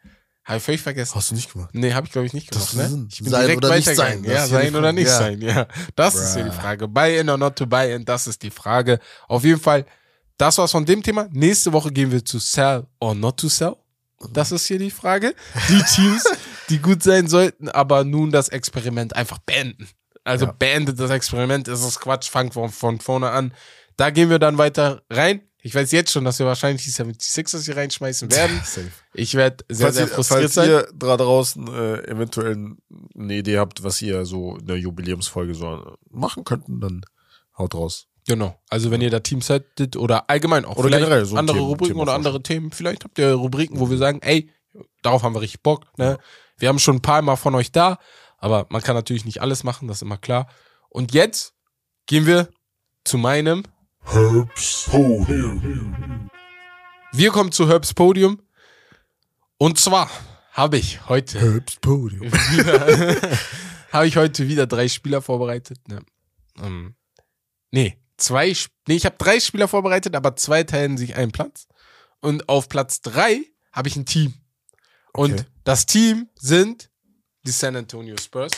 [0.44, 1.14] Habe ich völlig vergessen.
[1.14, 1.70] Hast du nicht gemacht.
[1.72, 3.08] Nee, habe ich glaube ich nicht gemacht, Das ne?
[3.10, 5.18] Ich bin sein direkt oder nicht sein, Ja, sein oder nicht Ja.
[5.18, 5.40] sein.
[5.40, 6.60] Ja, das ist hier die Bruh.
[6.60, 6.86] Frage.
[6.88, 8.98] Buy-in or not to buy-in, das ist die Frage.
[9.26, 9.86] Auf jeden Fall,
[10.36, 11.28] das war's von dem Thema.
[11.32, 13.74] Nächste Woche gehen wir zu sell or not to sell.
[14.32, 15.34] Das ist hier die Frage.
[15.68, 16.24] Die Teams,
[16.68, 19.88] die gut sein sollten, aber nun das Experiment einfach beenden.
[20.24, 20.52] Also Ja.
[20.52, 23.52] beendet das Experiment, es ist Quatsch, fangt von, von vorne an.
[23.96, 25.42] Da gehen wir dann weiter rein.
[25.66, 28.60] Ich weiß jetzt schon, dass wir wahrscheinlich die 76ers hier reinschmeißen werden.
[29.14, 30.68] Ich werde sehr, falls sehr ihr, frustriert falls sein.
[30.70, 32.74] ihr da draußen äh, eventuell
[33.18, 37.02] eine Idee habt, was ihr so in der Jubiläumsfolge so machen könnten, dann
[37.56, 38.08] haut raus.
[38.26, 38.58] Genau.
[38.70, 41.92] Also wenn ihr da Teams hättet oder allgemein auch Oder generell so andere Thema- Rubriken
[41.92, 44.50] Thema oder andere Themen, vielleicht habt ihr Rubriken, wo wir sagen, ey,
[45.02, 45.84] darauf haben wir richtig Bock.
[45.98, 46.18] Ne?
[46.56, 47.98] Wir haben schon ein paar Mal von euch da,
[48.38, 50.48] aber man kann natürlich nicht alles machen, das ist immer klar.
[50.88, 51.54] Und jetzt
[52.06, 52.48] gehen wir
[53.04, 53.64] zu meinem.
[57.12, 58.40] Wir kommen zu Herbs Podium.
[59.58, 60.10] Und zwar
[60.52, 62.30] habe ich heute Herbst Podium.
[63.92, 65.88] habe ich heute wieder drei Spieler vorbereitet.
[65.88, 66.00] Ne?
[66.60, 66.94] Ähm,
[67.70, 68.54] nee, zwei,
[68.86, 71.66] nee, ich habe drei Spieler vorbereitet, aber zwei teilen sich einen Platz.
[72.20, 73.42] Und auf Platz drei
[73.72, 74.34] habe ich ein Team.
[75.16, 75.44] Und Okay.
[75.64, 76.90] das Team sind
[77.46, 78.52] die San Antonio Spurs.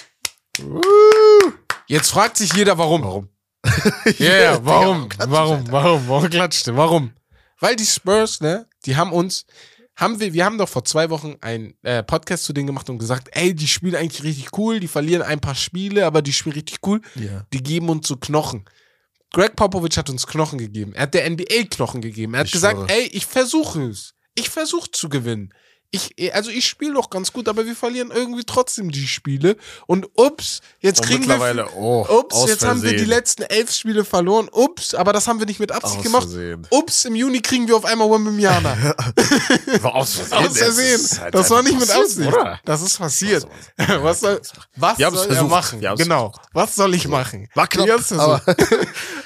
[1.87, 3.03] Jetzt fragt sich jeder, warum.
[3.03, 3.29] Warum?
[4.19, 5.09] Ja, yeah, warum?
[5.27, 5.65] Warum?
[5.73, 6.09] Warum?
[6.09, 6.77] Warum klatscht ihr?
[6.77, 7.13] Warum?
[7.59, 9.45] Weil die Spurs, ne, die haben uns,
[9.97, 12.99] haben wir, wir haben doch vor zwei Wochen einen äh, Podcast zu denen gemacht und
[12.99, 16.55] gesagt, ey, die spielen eigentlich richtig cool, die verlieren ein paar Spiele, aber die spielen
[16.55, 17.01] richtig cool.
[17.17, 17.45] Ja.
[17.53, 18.65] Die geben uns so Knochen.
[19.33, 20.93] Greg Popovich hat uns Knochen gegeben.
[20.95, 22.35] Er hat der NBA Knochen gegeben.
[22.35, 22.89] Er hat Ich gesagt, schwöre.
[22.93, 24.15] ey, ich versuche es.
[24.37, 25.53] Ich versuche zu gewinnen.
[25.91, 29.57] Ich, also ich spiele doch ganz gut, aber wir verlieren irgendwie trotzdem die Spiele.
[29.87, 31.77] Und ups, jetzt kriegen mittlerweile, wir.
[31.77, 34.49] oh, ups, jetzt haben wir die letzten elf Spiele verloren.
[34.53, 36.29] Ups, aber das haben wir nicht mit Absicht gemacht.
[36.71, 38.77] Ups, im Juni kriegen wir auf einmal Wembanyama.
[39.81, 40.47] War aus Versehen.
[40.47, 41.21] Aus Versehen.
[41.21, 42.29] halt Das war nicht mit Absicht.
[42.29, 42.61] Oder?
[42.65, 43.47] Das ist passiert.
[44.01, 44.41] Was soll,
[44.77, 45.51] was soll er versucht.
[45.51, 45.81] machen?
[45.81, 46.33] Wir haben's Genau.
[46.53, 47.49] Was soll ich machen?
[47.55, 48.43] War knapp, aber.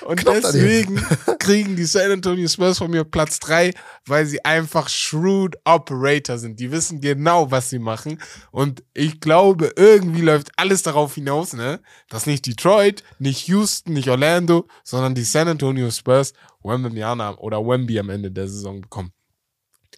[0.07, 1.05] Und knapp deswegen
[1.39, 3.73] kriegen die San Antonio Spurs von mir Platz drei,
[4.07, 6.50] weil sie einfach shrewd Operator sind.
[6.51, 6.61] Sind.
[6.61, 8.21] Die wissen genau, was sie machen.
[8.51, 11.81] Und ich glaube, irgendwie läuft alles darauf hinaus, ne?
[12.09, 16.33] Dass nicht Detroit, nicht Houston, nicht Orlando, sondern die San Antonio Spurs
[16.63, 19.13] Wembanyama oder Wemby am Ende der Saison bekommen.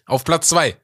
[0.05, 0.77] Auf Platz zwei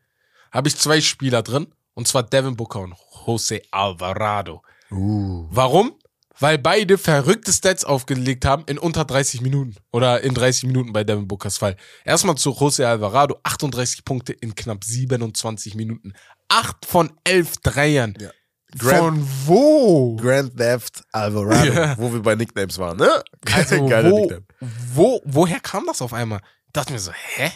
[0.51, 1.67] habe ich zwei Spieler drin.
[1.93, 2.95] Und zwar Devin Booker und
[3.25, 4.61] Jose Alvarado.
[4.89, 5.47] Uh.
[5.49, 5.93] Warum?
[6.39, 9.75] Weil beide verrückte Stats aufgelegt haben in unter 30 Minuten.
[9.91, 11.75] Oder in 30 Minuten bei Devin Bookers Fall.
[12.05, 13.39] Erstmal zu Jose Alvarado.
[13.43, 16.13] 38 Punkte in knapp 27 Minuten.
[16.47, 18.13] 8 von 11 Dreiern.
[18.19, 18.29] Ja.
[18.77, 20.15] Von wo?
[20.17, 21.97] Grand Theft Alvarado, Ja.
[21.97, 23.09] wo wir bei Nicknames waren, ne?
[23.53, 24.45] Also, Geiler wo, Nickname.
[24.93, 26.39] wo, woher kam das auf einmal?
[26.71, 27.49] Dachte mir so, hä?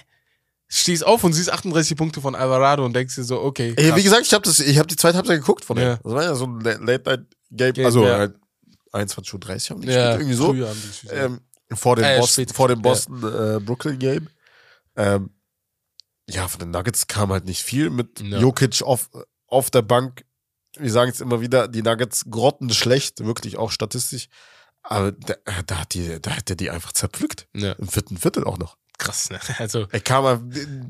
[0.67, 3.75] Stehst auf und siehst 38 Punkte von Alvarado und denkst dir so, okay.
[3.77, 5.97] Ey, wie gesagt, ich habe das, ich habe die zweite Halbzeit geguckt von Ja.
[5.97, 5.99] dem.
[6.03, 7.21] Das war ja so ein La- Late Night
[7.51, 8.17] Game, Game, also ja.
[8.17, 8.35] halt
[8.93, 10.47] 21.30 Uhr haben die ja, gespielt, irgendwie so.
[10.49, 11.13] früher haben die gespielt.
[11.15, 11.41] Ähm,
[11.75, 14.29] vor dem Äh, Boston, spät vor dem Boston äh, Brooklyn Game.
[14.95, 15.31] Ähm,
[16.29, 18.39] ja, von den Nuggets kam halt nicht viel mit Ja.
[18.39, 19.09] Jokic auf,
[19.47, 20.23] auf der Bank.
[20.77, 24.27] Wir sagen es immer wieder, die Nuggets grottenschlecht, wirklich auch statistisch.
[24.83, 25.35] Aber da,
[25.65, 27.47] da, hat die, da hat er die einfach zerpflückt.
[27.53, 28.77] ja, Im vierten Viertel auch noch.
[28.97, 29.39] krass, ne?
[29.57, 30.45] Also, Er kam einfach,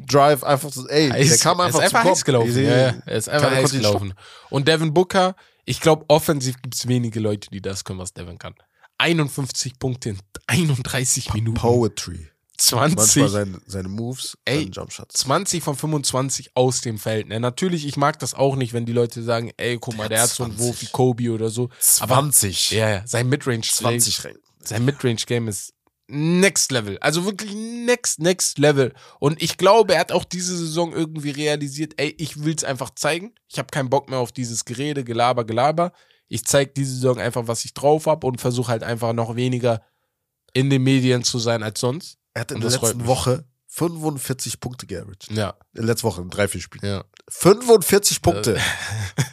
[0.08, 2.56] Drive einfach so, ey, Heiß- kam einfach er ist zum einfach gelaufen.
[2.64, 4.14] Ja, ja, er ist einfach heiß gelaufen.
[4.50, 5.36] Und Devin Booker,
[5.66, 8.56] ich glaube, offensiv gibt es wenige Leute, die das können, was Devin kann.
[8.98, 11.60] 51 Punkte in 31 Minuten.
[11.60, 12.30] Poetry.
[12.58, 15.16] 20, Manchmal seine, seine Moves, Ey, Jumpshots.
[15.22, 17.28] 20 von 25 aus dem Feld.
[17.28, 17.40] Ne?
[17.40, 20.30] Natürlich, ich mag das auch nicht, wenn die Leute sagen, ey, guck mal, der hat
[20.30, 20.68] so einen 20.
[20.68, 21.70] Wurf wie Kobe oder so.
[21.80, 22.72] 20.
[22.72, 24.38] Ja, ja, sein Midrange 20 rein.
[24.62, 25.74] sein Midrange-Game ist
[26.08, 26.98] next level.
[27.00, 28.94] Also wirklich next, next level.
[29.20, 33.34] Und ich glaube, er hat auch diese Saison irgendwie realisiert, ey, ich will's einfach zeigen.
[33.48, 35.94] Ich habe keinen Bock mehr auf dieses Gerede, Gelaber, Gelaber.
[36.28, 39.82] Ich zeig diese Saison einfach, was ich drauf habe und versuche halt einfach noch weniger
[40.54, 42.18] in den Medien zu sein als sonst.
[42.34, 43.06] Er hat in der letzten.
[43.06, 45.32] Woche 45 Punkte geaveraged.
[45.32, 46.86] Ja, In letzter Woche, in drei, vier Spielen.
[46.86, 47.04] ja.
[47.30, 48.60] 45 Punkte.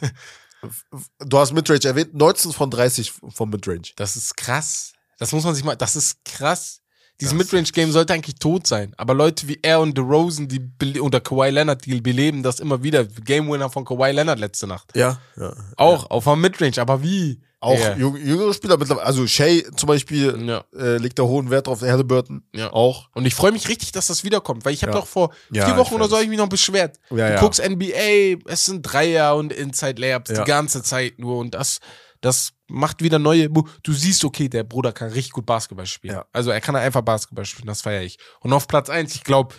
[1.19, 3.89] du hast Midrange erwähnt, 19 von 30 vom Midrange.
[3.95, 4.93] Das ist krass.
[5.21, 6.79] Das muss man sich mal, das ist krass.
[7.19, 8.95] Dieses Midrange-Game sollte eigentlich tot sein.
[8.97, 13.05] Aber Leute wie er und DeRozan, die oder Kawhi Leonard, die beleben das immer wieder.
[13.05, 14.95] Game Winner von Kawhi Leonard letzte Nacht.
[14.95, 15.19] Ja.
[15.37, 15.53] ja.
[15.77, 17.39] Auch auf einem Midrange, aber wie?
[17.59, 17.93] Auch Ja.
[17.93, 20.63] jüng- jüngere Spieler mittlerweile, also Shay zum Beispiel Ja.
[20.75, 22.73] äh, legt da hohen Wert drauf, Halliburton Ja.
[22.73, 23.07] auch.
[23.13, 24.99] Und ich freue mich richtig, dass das wiederkommt, weil ich habe Ja.
[25.01, 26.97] doch vor Ja, vier Wochen oder so ich mich noch beschwert.
[27.11, 27.39] Ja, du ja.
[27.39, 30.43] guckst NBA, es sind Dreier und Inside-Layups Ja.
[30.43, 31.77] die ganze Zeit nur und das,
[32.21, 33.49] das macht wieder neue.
[33.49, 36.15] Du siehst, okay, der Bruder kann richtig gut Basketball spielen.
[36.15, 36.25] Ja.
[36.33, 38.17] Also er kann einfach Basketball spielen, das feiere ich.
[38.39, 39.53] Und auf Platz eins, ich glaube,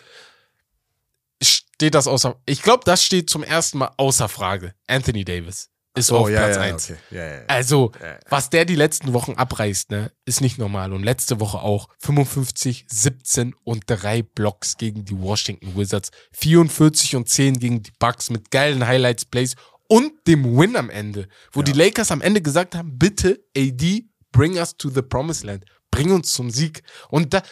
[1.42, 4.74] steht das außer, ich glaube, das steht zum ersten Mal außer Frage.
[4.86, 6.90] Anthony Davis ist auf Oh, ja, Platz ja, eins.
[6.90, 6.98] okay.
[7.10, 7.44] ja.
[7.48, 7.92] Also,
[8.30, 10.92] was der die letzten Wochen abreißt, ne, ist nicht normal.
[10.92, 17.28] Und letzte Woche auch 55, 17 und drei Blocks gegen die Washington Wizards, 44 und
[17.28, 19.54] 10 gegen die Bucks mit geilen Highlights Plays
[19.92, 24.54] und dem Win am Ende, wo die Lakers am Ende gesagt haben, bitte AD, bring
[24.56, 25.66] us to the promised land.
[25.90, 26.82] Bring uns zum Sieg.
[27.10, 27.42] Und da,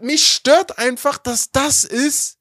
[0.00, 2.38] mich stört einfach, dass das ist,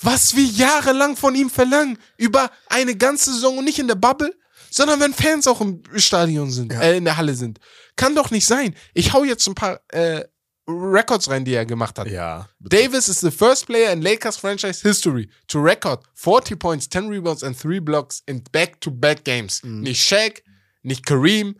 [0.00, 1.98] was wir jahrelang von ihm verlangen.
[2.16, 4.34] Über eine ganze Saison und nicht in der Bubble,
[4.70, 6.80] sondern wenn Fans auch im Stadion sind, Ja.
[6.80, 7.58] äh, in der Halle sind.
[7.96, 8.74] Kann doch nicht sein.
[8.94, 10.24] Ich hau jetzt ein paar äh,
[10.68, 12.08] Records rein, die er gemacht hat.
[12.08, 12.48] ja.
[12.60, 17.42] Davis is the first player in Lakers franchise history to record 40 points, 10 rebounds
[17.42, 19.62] and 3 blocks in back-to-back games.
[19.64, 20.42] Nicht Shaq,
[20.82, 21.58] nicht Kareem,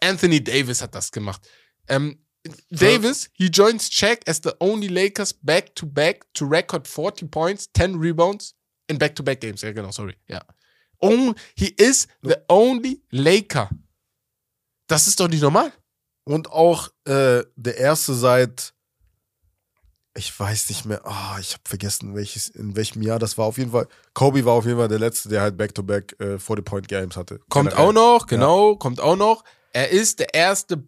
[0.00, 1.40] Anthony Davis hat das gemacht.
[1.88, 2.18] Ähm,
[2.70, 8.54] Davis, he joins Shaq as the only Lakers back-to-back to record 40 points, 10 rebounds
[8.88, 9.62] in back-to-back games.
[9.62, 10.14] Ja, genau, sorry.
[10.28, 10.42] Ja.
[11.00, 13.70] Oh, he is the only Laker.
[14.88, 15.72] Das ist doch nicht normal.
[16.28, 18.74] Und auch äh, der erste seit,
[20.16, 23.46] ich weiß nicht mehr, ah, ich habe vergessen, welches, in welchem Jahr das war.
[23.46, 27.16] Auf jeden Fall, Kobe war auf jeden Fall der Letzte, der halt Back-to-Back äh, 40-Point-Games
[27.16, 27.38] hatte.
[27.48, 27.88] Kommt Generell.
[27.88, 29.44] auch noch, genau, kommt auch noch.
[29.72, 30.82] Er ist der erste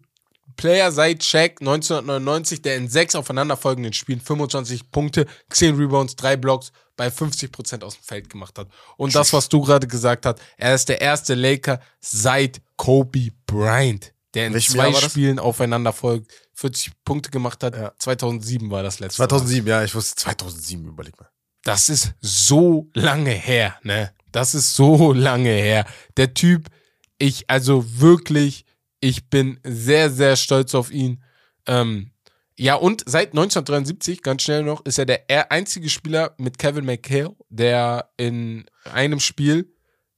[0.57, 6.73] Player seit Shaq 1999, der in sechs aufeinanderfolgenden Spielen 25 Punkte, 10 Rebounds, 3 Blocks
[6.97, 8.67] bei 50% aus dem Feld gemacht hat.
[8.97, 14.13] Und das, was du gerade gesagt hast, er ist der erste Laker seit Kobe Bryant,
[14.33, 14.93] der in Welchem zwei?
[14.93, 17.75] Spielen aufeinanderfolgend 40 Punkte gemacht hat.
[17.75, 17.93] Ja.
[17.97, 19.21] 2007 war das letzte.
[19.21, 19.29] Mal.
[19.29, 21.29] 2007, ja, ich wusste 2007, überleg mal.
[21.63, 24.13] Das ist so lange her, ne?
[24.31, 25.85] Das ist so lange her.
[26.17, 26.67] Der Typ,
[27.17, 28.65] ich, also wirklich,
[28.99, 31.23] ich bin sehr, sehr stolz auf ihn.
[31.65, 32.11] Ähm,
[32.57, 36.85] ja, und seit 1973, ganz schnell noch, ist er der er- einzige Spieler mit Kevin
[36.85, 39.73] McHale, der in einem Spiel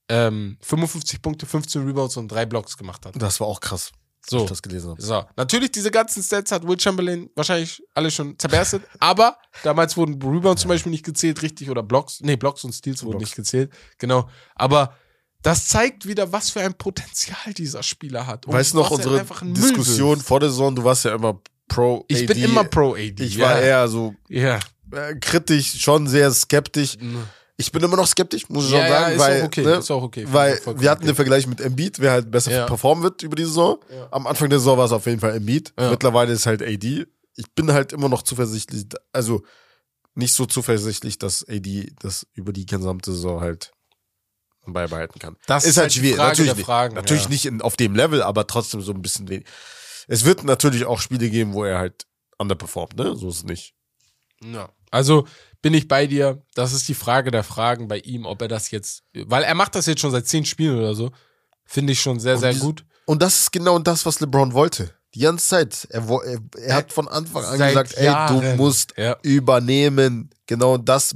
[0.09, 3.19] ähm, 55 Punkte, 15 Rebounds und drei Blocks gemacht hat.
[3.21, 3.91] Das war auch krass.
[4.29, 4.43] So.
[4.43, 5.01] ich das gelesen habe.
[5.01, 10.21] So, natürlich diese ganzen Stats hat Will Chamberlain wahrscheinlich alle schon zerberstet, aber damals wurden
[10.21, 13.71] Rebounds zum Beispiel nicht gezählt, richtig, oder Blocks, nee, Blocks und Steals wurden nicht gezählt,
[13.97, 14.95] genau, aber
[15.41, 18.45] das zeigt wieder, was für ein Potenzial dieser Spieler hat.
[18.45, 20.75] Und Weißt du noch er unsere Diskussion vor der Saison?
[20.75, 22.33] Du warst ja immer pro Ich AD.
[22.35, 23.23] bin immer pro AD.
[23.23, 23.45] Ich ja.
[23.45, 24.59] war eher so Ja.
[24.91, 26.95] äh, kritisch, schon sehr skeptisch.
[27.61, 29.61] Ich bin immer noch skeptisch, muss ich Ja, schon ja, sagen, ist weil, auch okay,
[29.63, 30.25] ne, ist auch okay.
[30.29, 31.11] weil wir hatten okay.
[31.11, 32.65] den Vergleich mit Embiid, wer halt besser Ja.
[32.65, 33.77] performen wird über die Saison.
[34.11, 35.73] Am Anfang der Saison war es auf jeden Fall Embiid.
[35.77, 37.05] Mittlerweile ist halt AD.
[37.35, 39.41] Ich bin halt immer noch zuversichtlich, also
[40.15, 43.71] nicht so zuversichtlich, dass AD das über die gesamte Saison halt
[44.65, 45.37] beibehalten kann.
[45.47, 46.17] Das ist ist halt halt schwierig.
[46.17, 49.45] Natürlich nicht, Fragen, natürlich nicht in, auf dem Level, aber trotzdem so ein bisschen wenig.
[50.07, 52.05] Es wird natürlich auch Spiele geben, wo er halt
[52.37, 53.15] underperformt, ne?
[53.15, 53.73] So ist es nicht.
[54.43, 54.69] Ja.
[54.91, 55.25] Also
[55.61, 56.41] bin ich bei dir.
[56.55, 59.75] Das ist die Frage der Fragen bei ihm, ob er das jetzt, weil er macht
[59.75, 61.11] das jetzt schon seit zehn Spielen oder so.
[61.65, 62.85] Finde ich schon sehr, sehr diese- gut.
[63.05, 64.93] Und das ist genau das, was LeBron wollte.
[65.15, 65.87] Die ganze Zeit.
[65.89, 68.41] Er, er, er hat von Anfang an Seit gesagt, ey, Jahren.
[68.41, 69.17] du musst Ja.
[69.23, 70.29] übernehmen.
[70.45, 71.13] Genau das.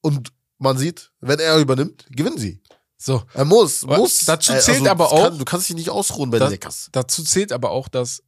[0.00, 2.62] Und man sieht, wenn er übernimmt, gewinnen sie.
[2.96, 3.22] So.
[3.34, 4.20] Er muss, Aber muss.
[4.20, 6.52] dazu Äh, zählt aber das auch- Kann, du kannst dich nicht ausruhen bei Das- den
[6.54, 6.88] Lakers.
[6.92, 8.22] Dazu zählt aber auch, dass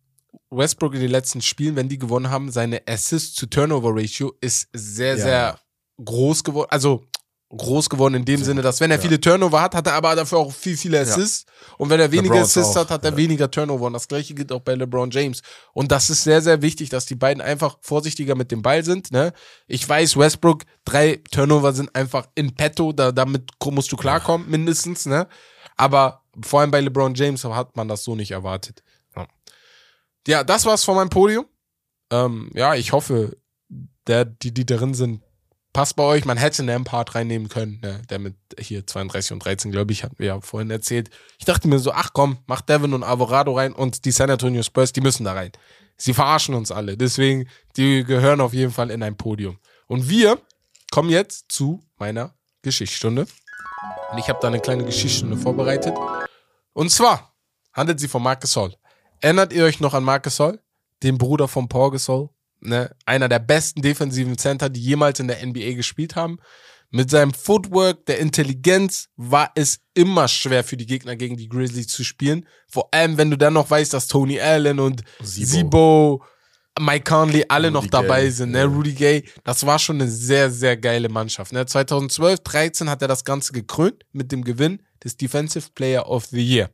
[0.50, 5.22] Westbrook in den letzten Spielen, wenn die gewonnen haben, seine Assist-to-Turnover-Ratio ist sehr, Ja.
[5.22, 5.58] sehr
[6.04, 6.68] groß geworden.
[6.70, 7.04] Also
[7.50, 10.38] groß geworden in dem Sinne, dass wenn er viele Turnover hat, hat er aber dafür
[10.38, 11.46] auch viel, viele Assists.
[11.78, 13.86] Und wenn er weniger LeBron's Assists auch, hat, hat er weniger Turnover.
[13.86, 15.40] Und das gleiche gilt auch bei LeBron James.
[15.72, 19.10] Und das ist sehr, sehr wichtig, dass die beiden einfach vorsichtiger mit dem Ball sind.
[19.12, 19.32] Ne?
[19.66, 25.06] Ich weiß, Westbrook, drei Turnover sind einfach in petto, da, damit musst du klarkommen, mindestens.
[25.06, 25.26] Ne?
[25.76, 28.82] Aber vor allem bei LeBron James hat man das so nicht erwartet.
[30.28, 31.46] Ja, das war's von meinem Podium.
[32.12, 33.38] Ähm, ja, ich hoffe,
[34.06, 35.22] der, die, die darin sind,
[35.72, 36.26] passt bei euch.
[36.26, 38.02] Man hätte einen Part reinnehmen können, ne?
[38.10, 41.08] der mit hier 32 und 13, glaube ich, hatten wir ja vorhin erzählt.
[41.38, 44.62] Ich dachte mir so, ach komm, mach Devin und Alvarado rein und die San Antonio
[44.62, 45.50] Spurs, die müssen da rein.
[45.96, 46.98] Sie verarschen uns alle.
[46.98, 47.48] Deswegen,
[47.78, 49.58] die gehören auf jeden Fall in ein Podium.
[49.86, 50.38] Und wir
[50.90, 53.26] kommen jetzt zu meiner Geschichtsstunde.
[54.12, 55.94] Und ich habe da eine kleine Geschichtsstunde vorbereitet.
[56.74, 57.34] Und zwar
[57.72, 58.74] handelt sie von Marcus Gasol.
[59.20, 60.60] Erinnert ihr euch noch an Marcus Gasol?
[61.02, 62.28] Den Bruder von Paul Gasol?
[62.60, 62.94] Ne?
[63.06, 66.38] Einer der besten defensiven Center, die jemals in der NBA gespielt haben.
[66.90, 71.88] Mit seinem Footwork, der Intelligenz war es immer schwer für die Gegner gegen die Grizzlies
[71.88, 72.46] zu spielen.
[72.66, 76.24] Vor allem, wenn du dann noch weißt, dass Tony Allen und Sibo.
[76.80, 78.52] Mike Conley alle Rudy noch dabei Gay, sind.
[78.52, 78.58] Ne?
[78.60, 78.64] ja.
[78.64, 81.52] Rudy Gay, das war schon eine sehr, sehr geile Mannschaft.
[81.52, 81.66] Ne?
[81.66, 86.40] 2012, 13 hat er das Ganze gekrönt mit dem Gewinn des Defensive Player of the
[86.40, 86.70] Year.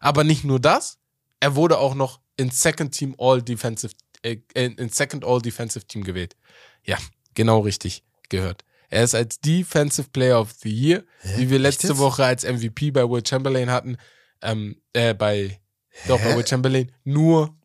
[0.00, 0.98] Aber nicht nur das,
[1.46, 3.92] er wurde auch noch in Second Team All Defensive,
[4.22, 6.34] äh, in Second All Defensive Team gewählt.
[6.82, 6.98] Ja,
[7.34, 8.64] genau richtig gehört.
[8.88, 11.04] Er ist als Defensive Player of the Year,
[11.36, 11.98] wie wir letzte?
[11.98, 13.96] Woche als MVP bei Will Chamberlain hatten,
[14.42, 15.60] ähm, äh, bei,
[16.08, 16.36] doch, bei Hä?
[16.36, 17.56] Will Chamberlain, nur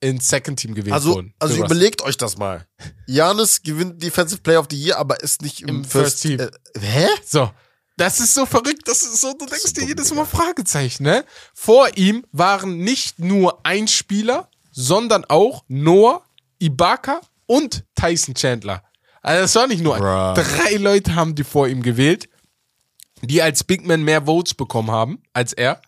[0.00, 1.32] in Second Team gewählt Also, wurden.
[1.38, 2.66] also überlegt euch das mal.
[3.06, 6.40] Janis gewinnt Defensive Player of the Year, aber ist nicht im, Im First Team.
[6.40, 7.06] Äh, hä?
[7.24, 7.50] So.
[7.96, 10.12] Das ist so verrückt, das ist so, du denkst dir jedes.
[10.12, 11.24] Mal Fragezeichen, ne?
[11.54, 16.24] Vor ihm waren nicht nur ein Spieler, sondern auch Noah,
[16.58, 18.82] Ibaka und Tyson Chandler.
[19.22, 20.34] Also das war nicht nur Bruh.
[20.34, 22.28] drei Leute haben die vor ihm gewählt,
[23.22, 25.80] die als Big Man mehr Votes bekommen haben als er.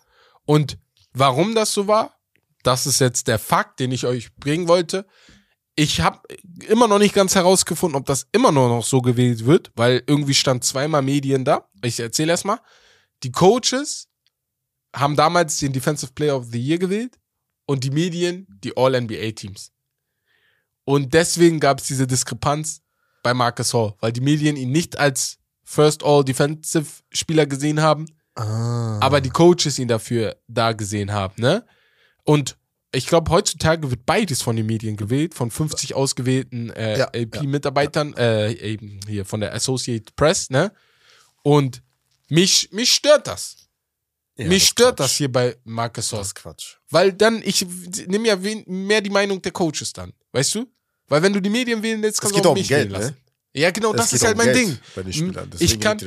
[0.45, 0.79] Und
[1.13, 2.17] warum das so war,
[2.63, 5.07] das ist jetzt der Fakt, den ich euch bringen wollte.
[5.79, 6.21] Ich habe
[6.69, 10.35] immer noch nicht ganz herausgefunden, ob das immer nur noch so gewählt wird, weil irgendwie
[10.35, 11.69] stand zweimal Medien da.
[11.83, 12.61] Ich erzähle erst mal.
[13.23, 14.09] Die Coaches
[14.95, 17.19] haben damals den Defensive Player of the Year gewählt
[17.67, 19.71] und die Medien die All-NBA-Teams.
[20.85, 22.81] Und deswegen gab es diese Diskrepanz
[23.23, 28.07] bei Marcus Hall, weil die Medien ihn nicht als First All-Defensive-Spieler gesehen haben,
[28.39, 28.99] Ah.
[29.01, 31.67] aber die Coaches ihn dafür da gesehen haben, ne?
[32.23, 32.57] Und
[32.97, 38.15] ich glaube, heutzutage wird beides von den Medien gewählt, von 50 ausgewählten äh, Ja, AP-Mitarbeitern,
[38.15, 40.73] äh, eben hier von der Associated Press, ne?
[41.43, 41.83] Und
[42.29, 43.57] mich, mich stört das.
[44.37, 45.07] Ja, mich das stört Quatsch.
[45.07, 46.77] das hier bei Marcus ist Quatsch.
[46.91, 47.65] Weil dann, ich
[48.07, 48.37] nehme ja
[48.67, 50.67] mehr die Meinung der Coaches dann, weißt du?
[51.09, 53.01] Weil wenn du die Medien wählen willst, kannst du auch auch um mich Geld, wählen
[53.01, 53.15] lassen.
[53.15, 53.61] ne?
[53.61, 54.79] Ja, genau, Es das ist halt mein Geld Ding.
[54.95, 55.51] Bei den Hm, Spielern.
[55.51, 55.99] Deswegen Ich kann.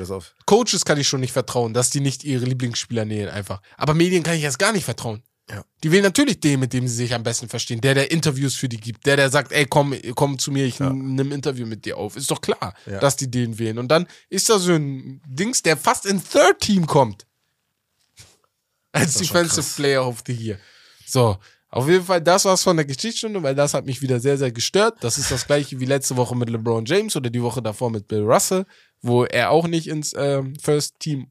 [0.46, 3.62] Coaches kann ich schon nicht vertrauen, dass die nicht ihre Lieblingsspieler nähen einfach.
[3.78, 5.24] Aber Medien kann ich erst gar nicht vertrauen.
[5.50, 5.64] Ja.
[5.84, 7.82] Die wählen natürlich den, mit dem sie sich am besten verstehen.
[7.82, 9.06] Der, der Interviews für die gibt.
[9.08, 10.92] Der, der sagt, ey, komm, komm zu mir, ich Ja.
[10.92, 12.16] nehme ein Interview mit dir auf.
[12.16, 13.00] Ist doch klar, Ja.
[13.00, 13.80] dass die den wählen.
[13.80, 17.26] Und dann ist da so ein Dings, der fast in Third Team kommt.
[18.92, 19.66] Als Defensive.
[19.76, 20.58] Player of the Year.
[21.06, 21.38] So.
[21.72, 24.52] Auf jeden Fall, das war's von der Geschichtsstunde, weil das hat mich wieder sehr, sehr
[24.52, 24.98] gestört.
[25.02, 28.08] Das ist das gleiche wie letzte Woche mit LeBron James oder die Woche davor mit
[28.08, 28.66] Bill Russell,
[29.04, 31.28] wo er auch nicht ins ähm, First Team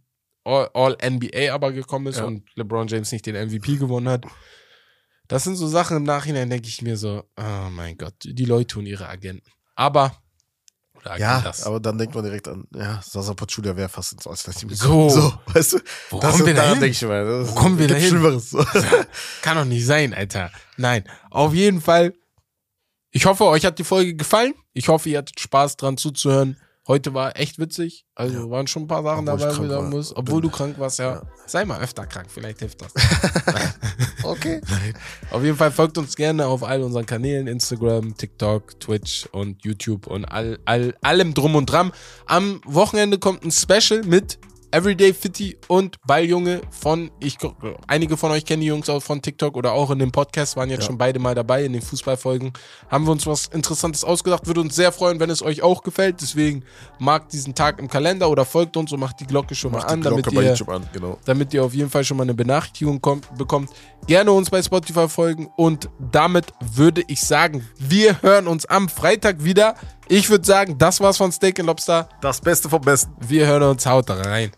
[0.48, 2.24] All, All NBA aber gekommen ist Ja.
[2.24, 4.24] und LeBron James nicht den MVP gewonnen hat.
[5.28, 8.78] Das sind so Sachen im Nachhinein, denke ich mir so, oh mein Gott, die Leute
[8.78, 9.50] und ihre Agenten.
[9.74, 10.16] Aber,
[11.04, 11.64] Ja, Agentas.
[11.64, 15.08] aber dann denkt man direkt an, ja, Sasa Pachulia wäre fast ins Auslandsteam So.
[15.10, 15.78] So, weißt du?
[16.10, 16.80] Wo das kommen wir da da hin?
[16.80, 17.24] denke ich mal.
[17.26, 18.40] Das Wo kommen wir da hin?
[18.40, 18.64] So.
[19.42, 20.50] Kann doch nicht sein, Alter.
[20.78, 22.14] Nein, auf jeden Fall.
[23.10, 24.54] Ich hoffe, euch hat die Folge gefallen.
[24.72, 26.56] Ich hoffe, ihr hattet Spaß dran zuzuhören.
[26.88, 28.06] Heute war echt witzig.
[28.14, 29.90] Also waren schon ein paar Sachen Obwohl dabei, wo war.
[29.90, 30.16] muss.
[30.16, 31.16] Obwohl Bin- du krank warst, ja.
[31.16, 31.22] Ja.
[31.46, 32.92] Sei mal öfter krank, vielleicht hilft das.
[34.24, 34.60] Okay.
[35.30, 40.06] Auf jeden Fall folgt uns gerne auf all unseren Kanälen, Instagram, TikTok, Twitch und YouTube
[40.06, 41.92] und all, all, allem drum und dran.
[42.26, 44.38] Am Wochenende kommt ein Special mit
[44.70, 47.38] Everyday Fitty und Balljunge von, ich,
[47.86, 50.68] einige von euch kennen die Jungs auch von TikTok oder auch in dem Podcast, waren
[50.70, 52.52] jetzt schon beide mal dabei in den Fußballfolgen.
[52.90, 56.20] Haben wir uns was Interessantes ausgedacht, würde uns sehr freuen, wenn es euch auch gefällt.
[56.20, 56.64] Deswegen
[56.98, 59.86] markt diesen Tag im Kalender oder folgt uns und macht die Glocke schon mal Mach
[59.86, 61.18] die an, damit ihr an, genau.
[61.24, 63.70] damit ihr auf jeden Fall schon mal eine Benachrichtigung kommt, bekommt.
[64.06, 69.44] Gerne uns bei Spotify folgen und damit würde ich sagen, wir hören uns am Freitag
[69.44, 69.74] wieder.
[70.10, 72.08] Ich würde sagen, das war's von Steak Lobster.
[72.22, 73.12] Das Beste vom Besten.
[73.20, 74.50] Wir hören uns, haut rein.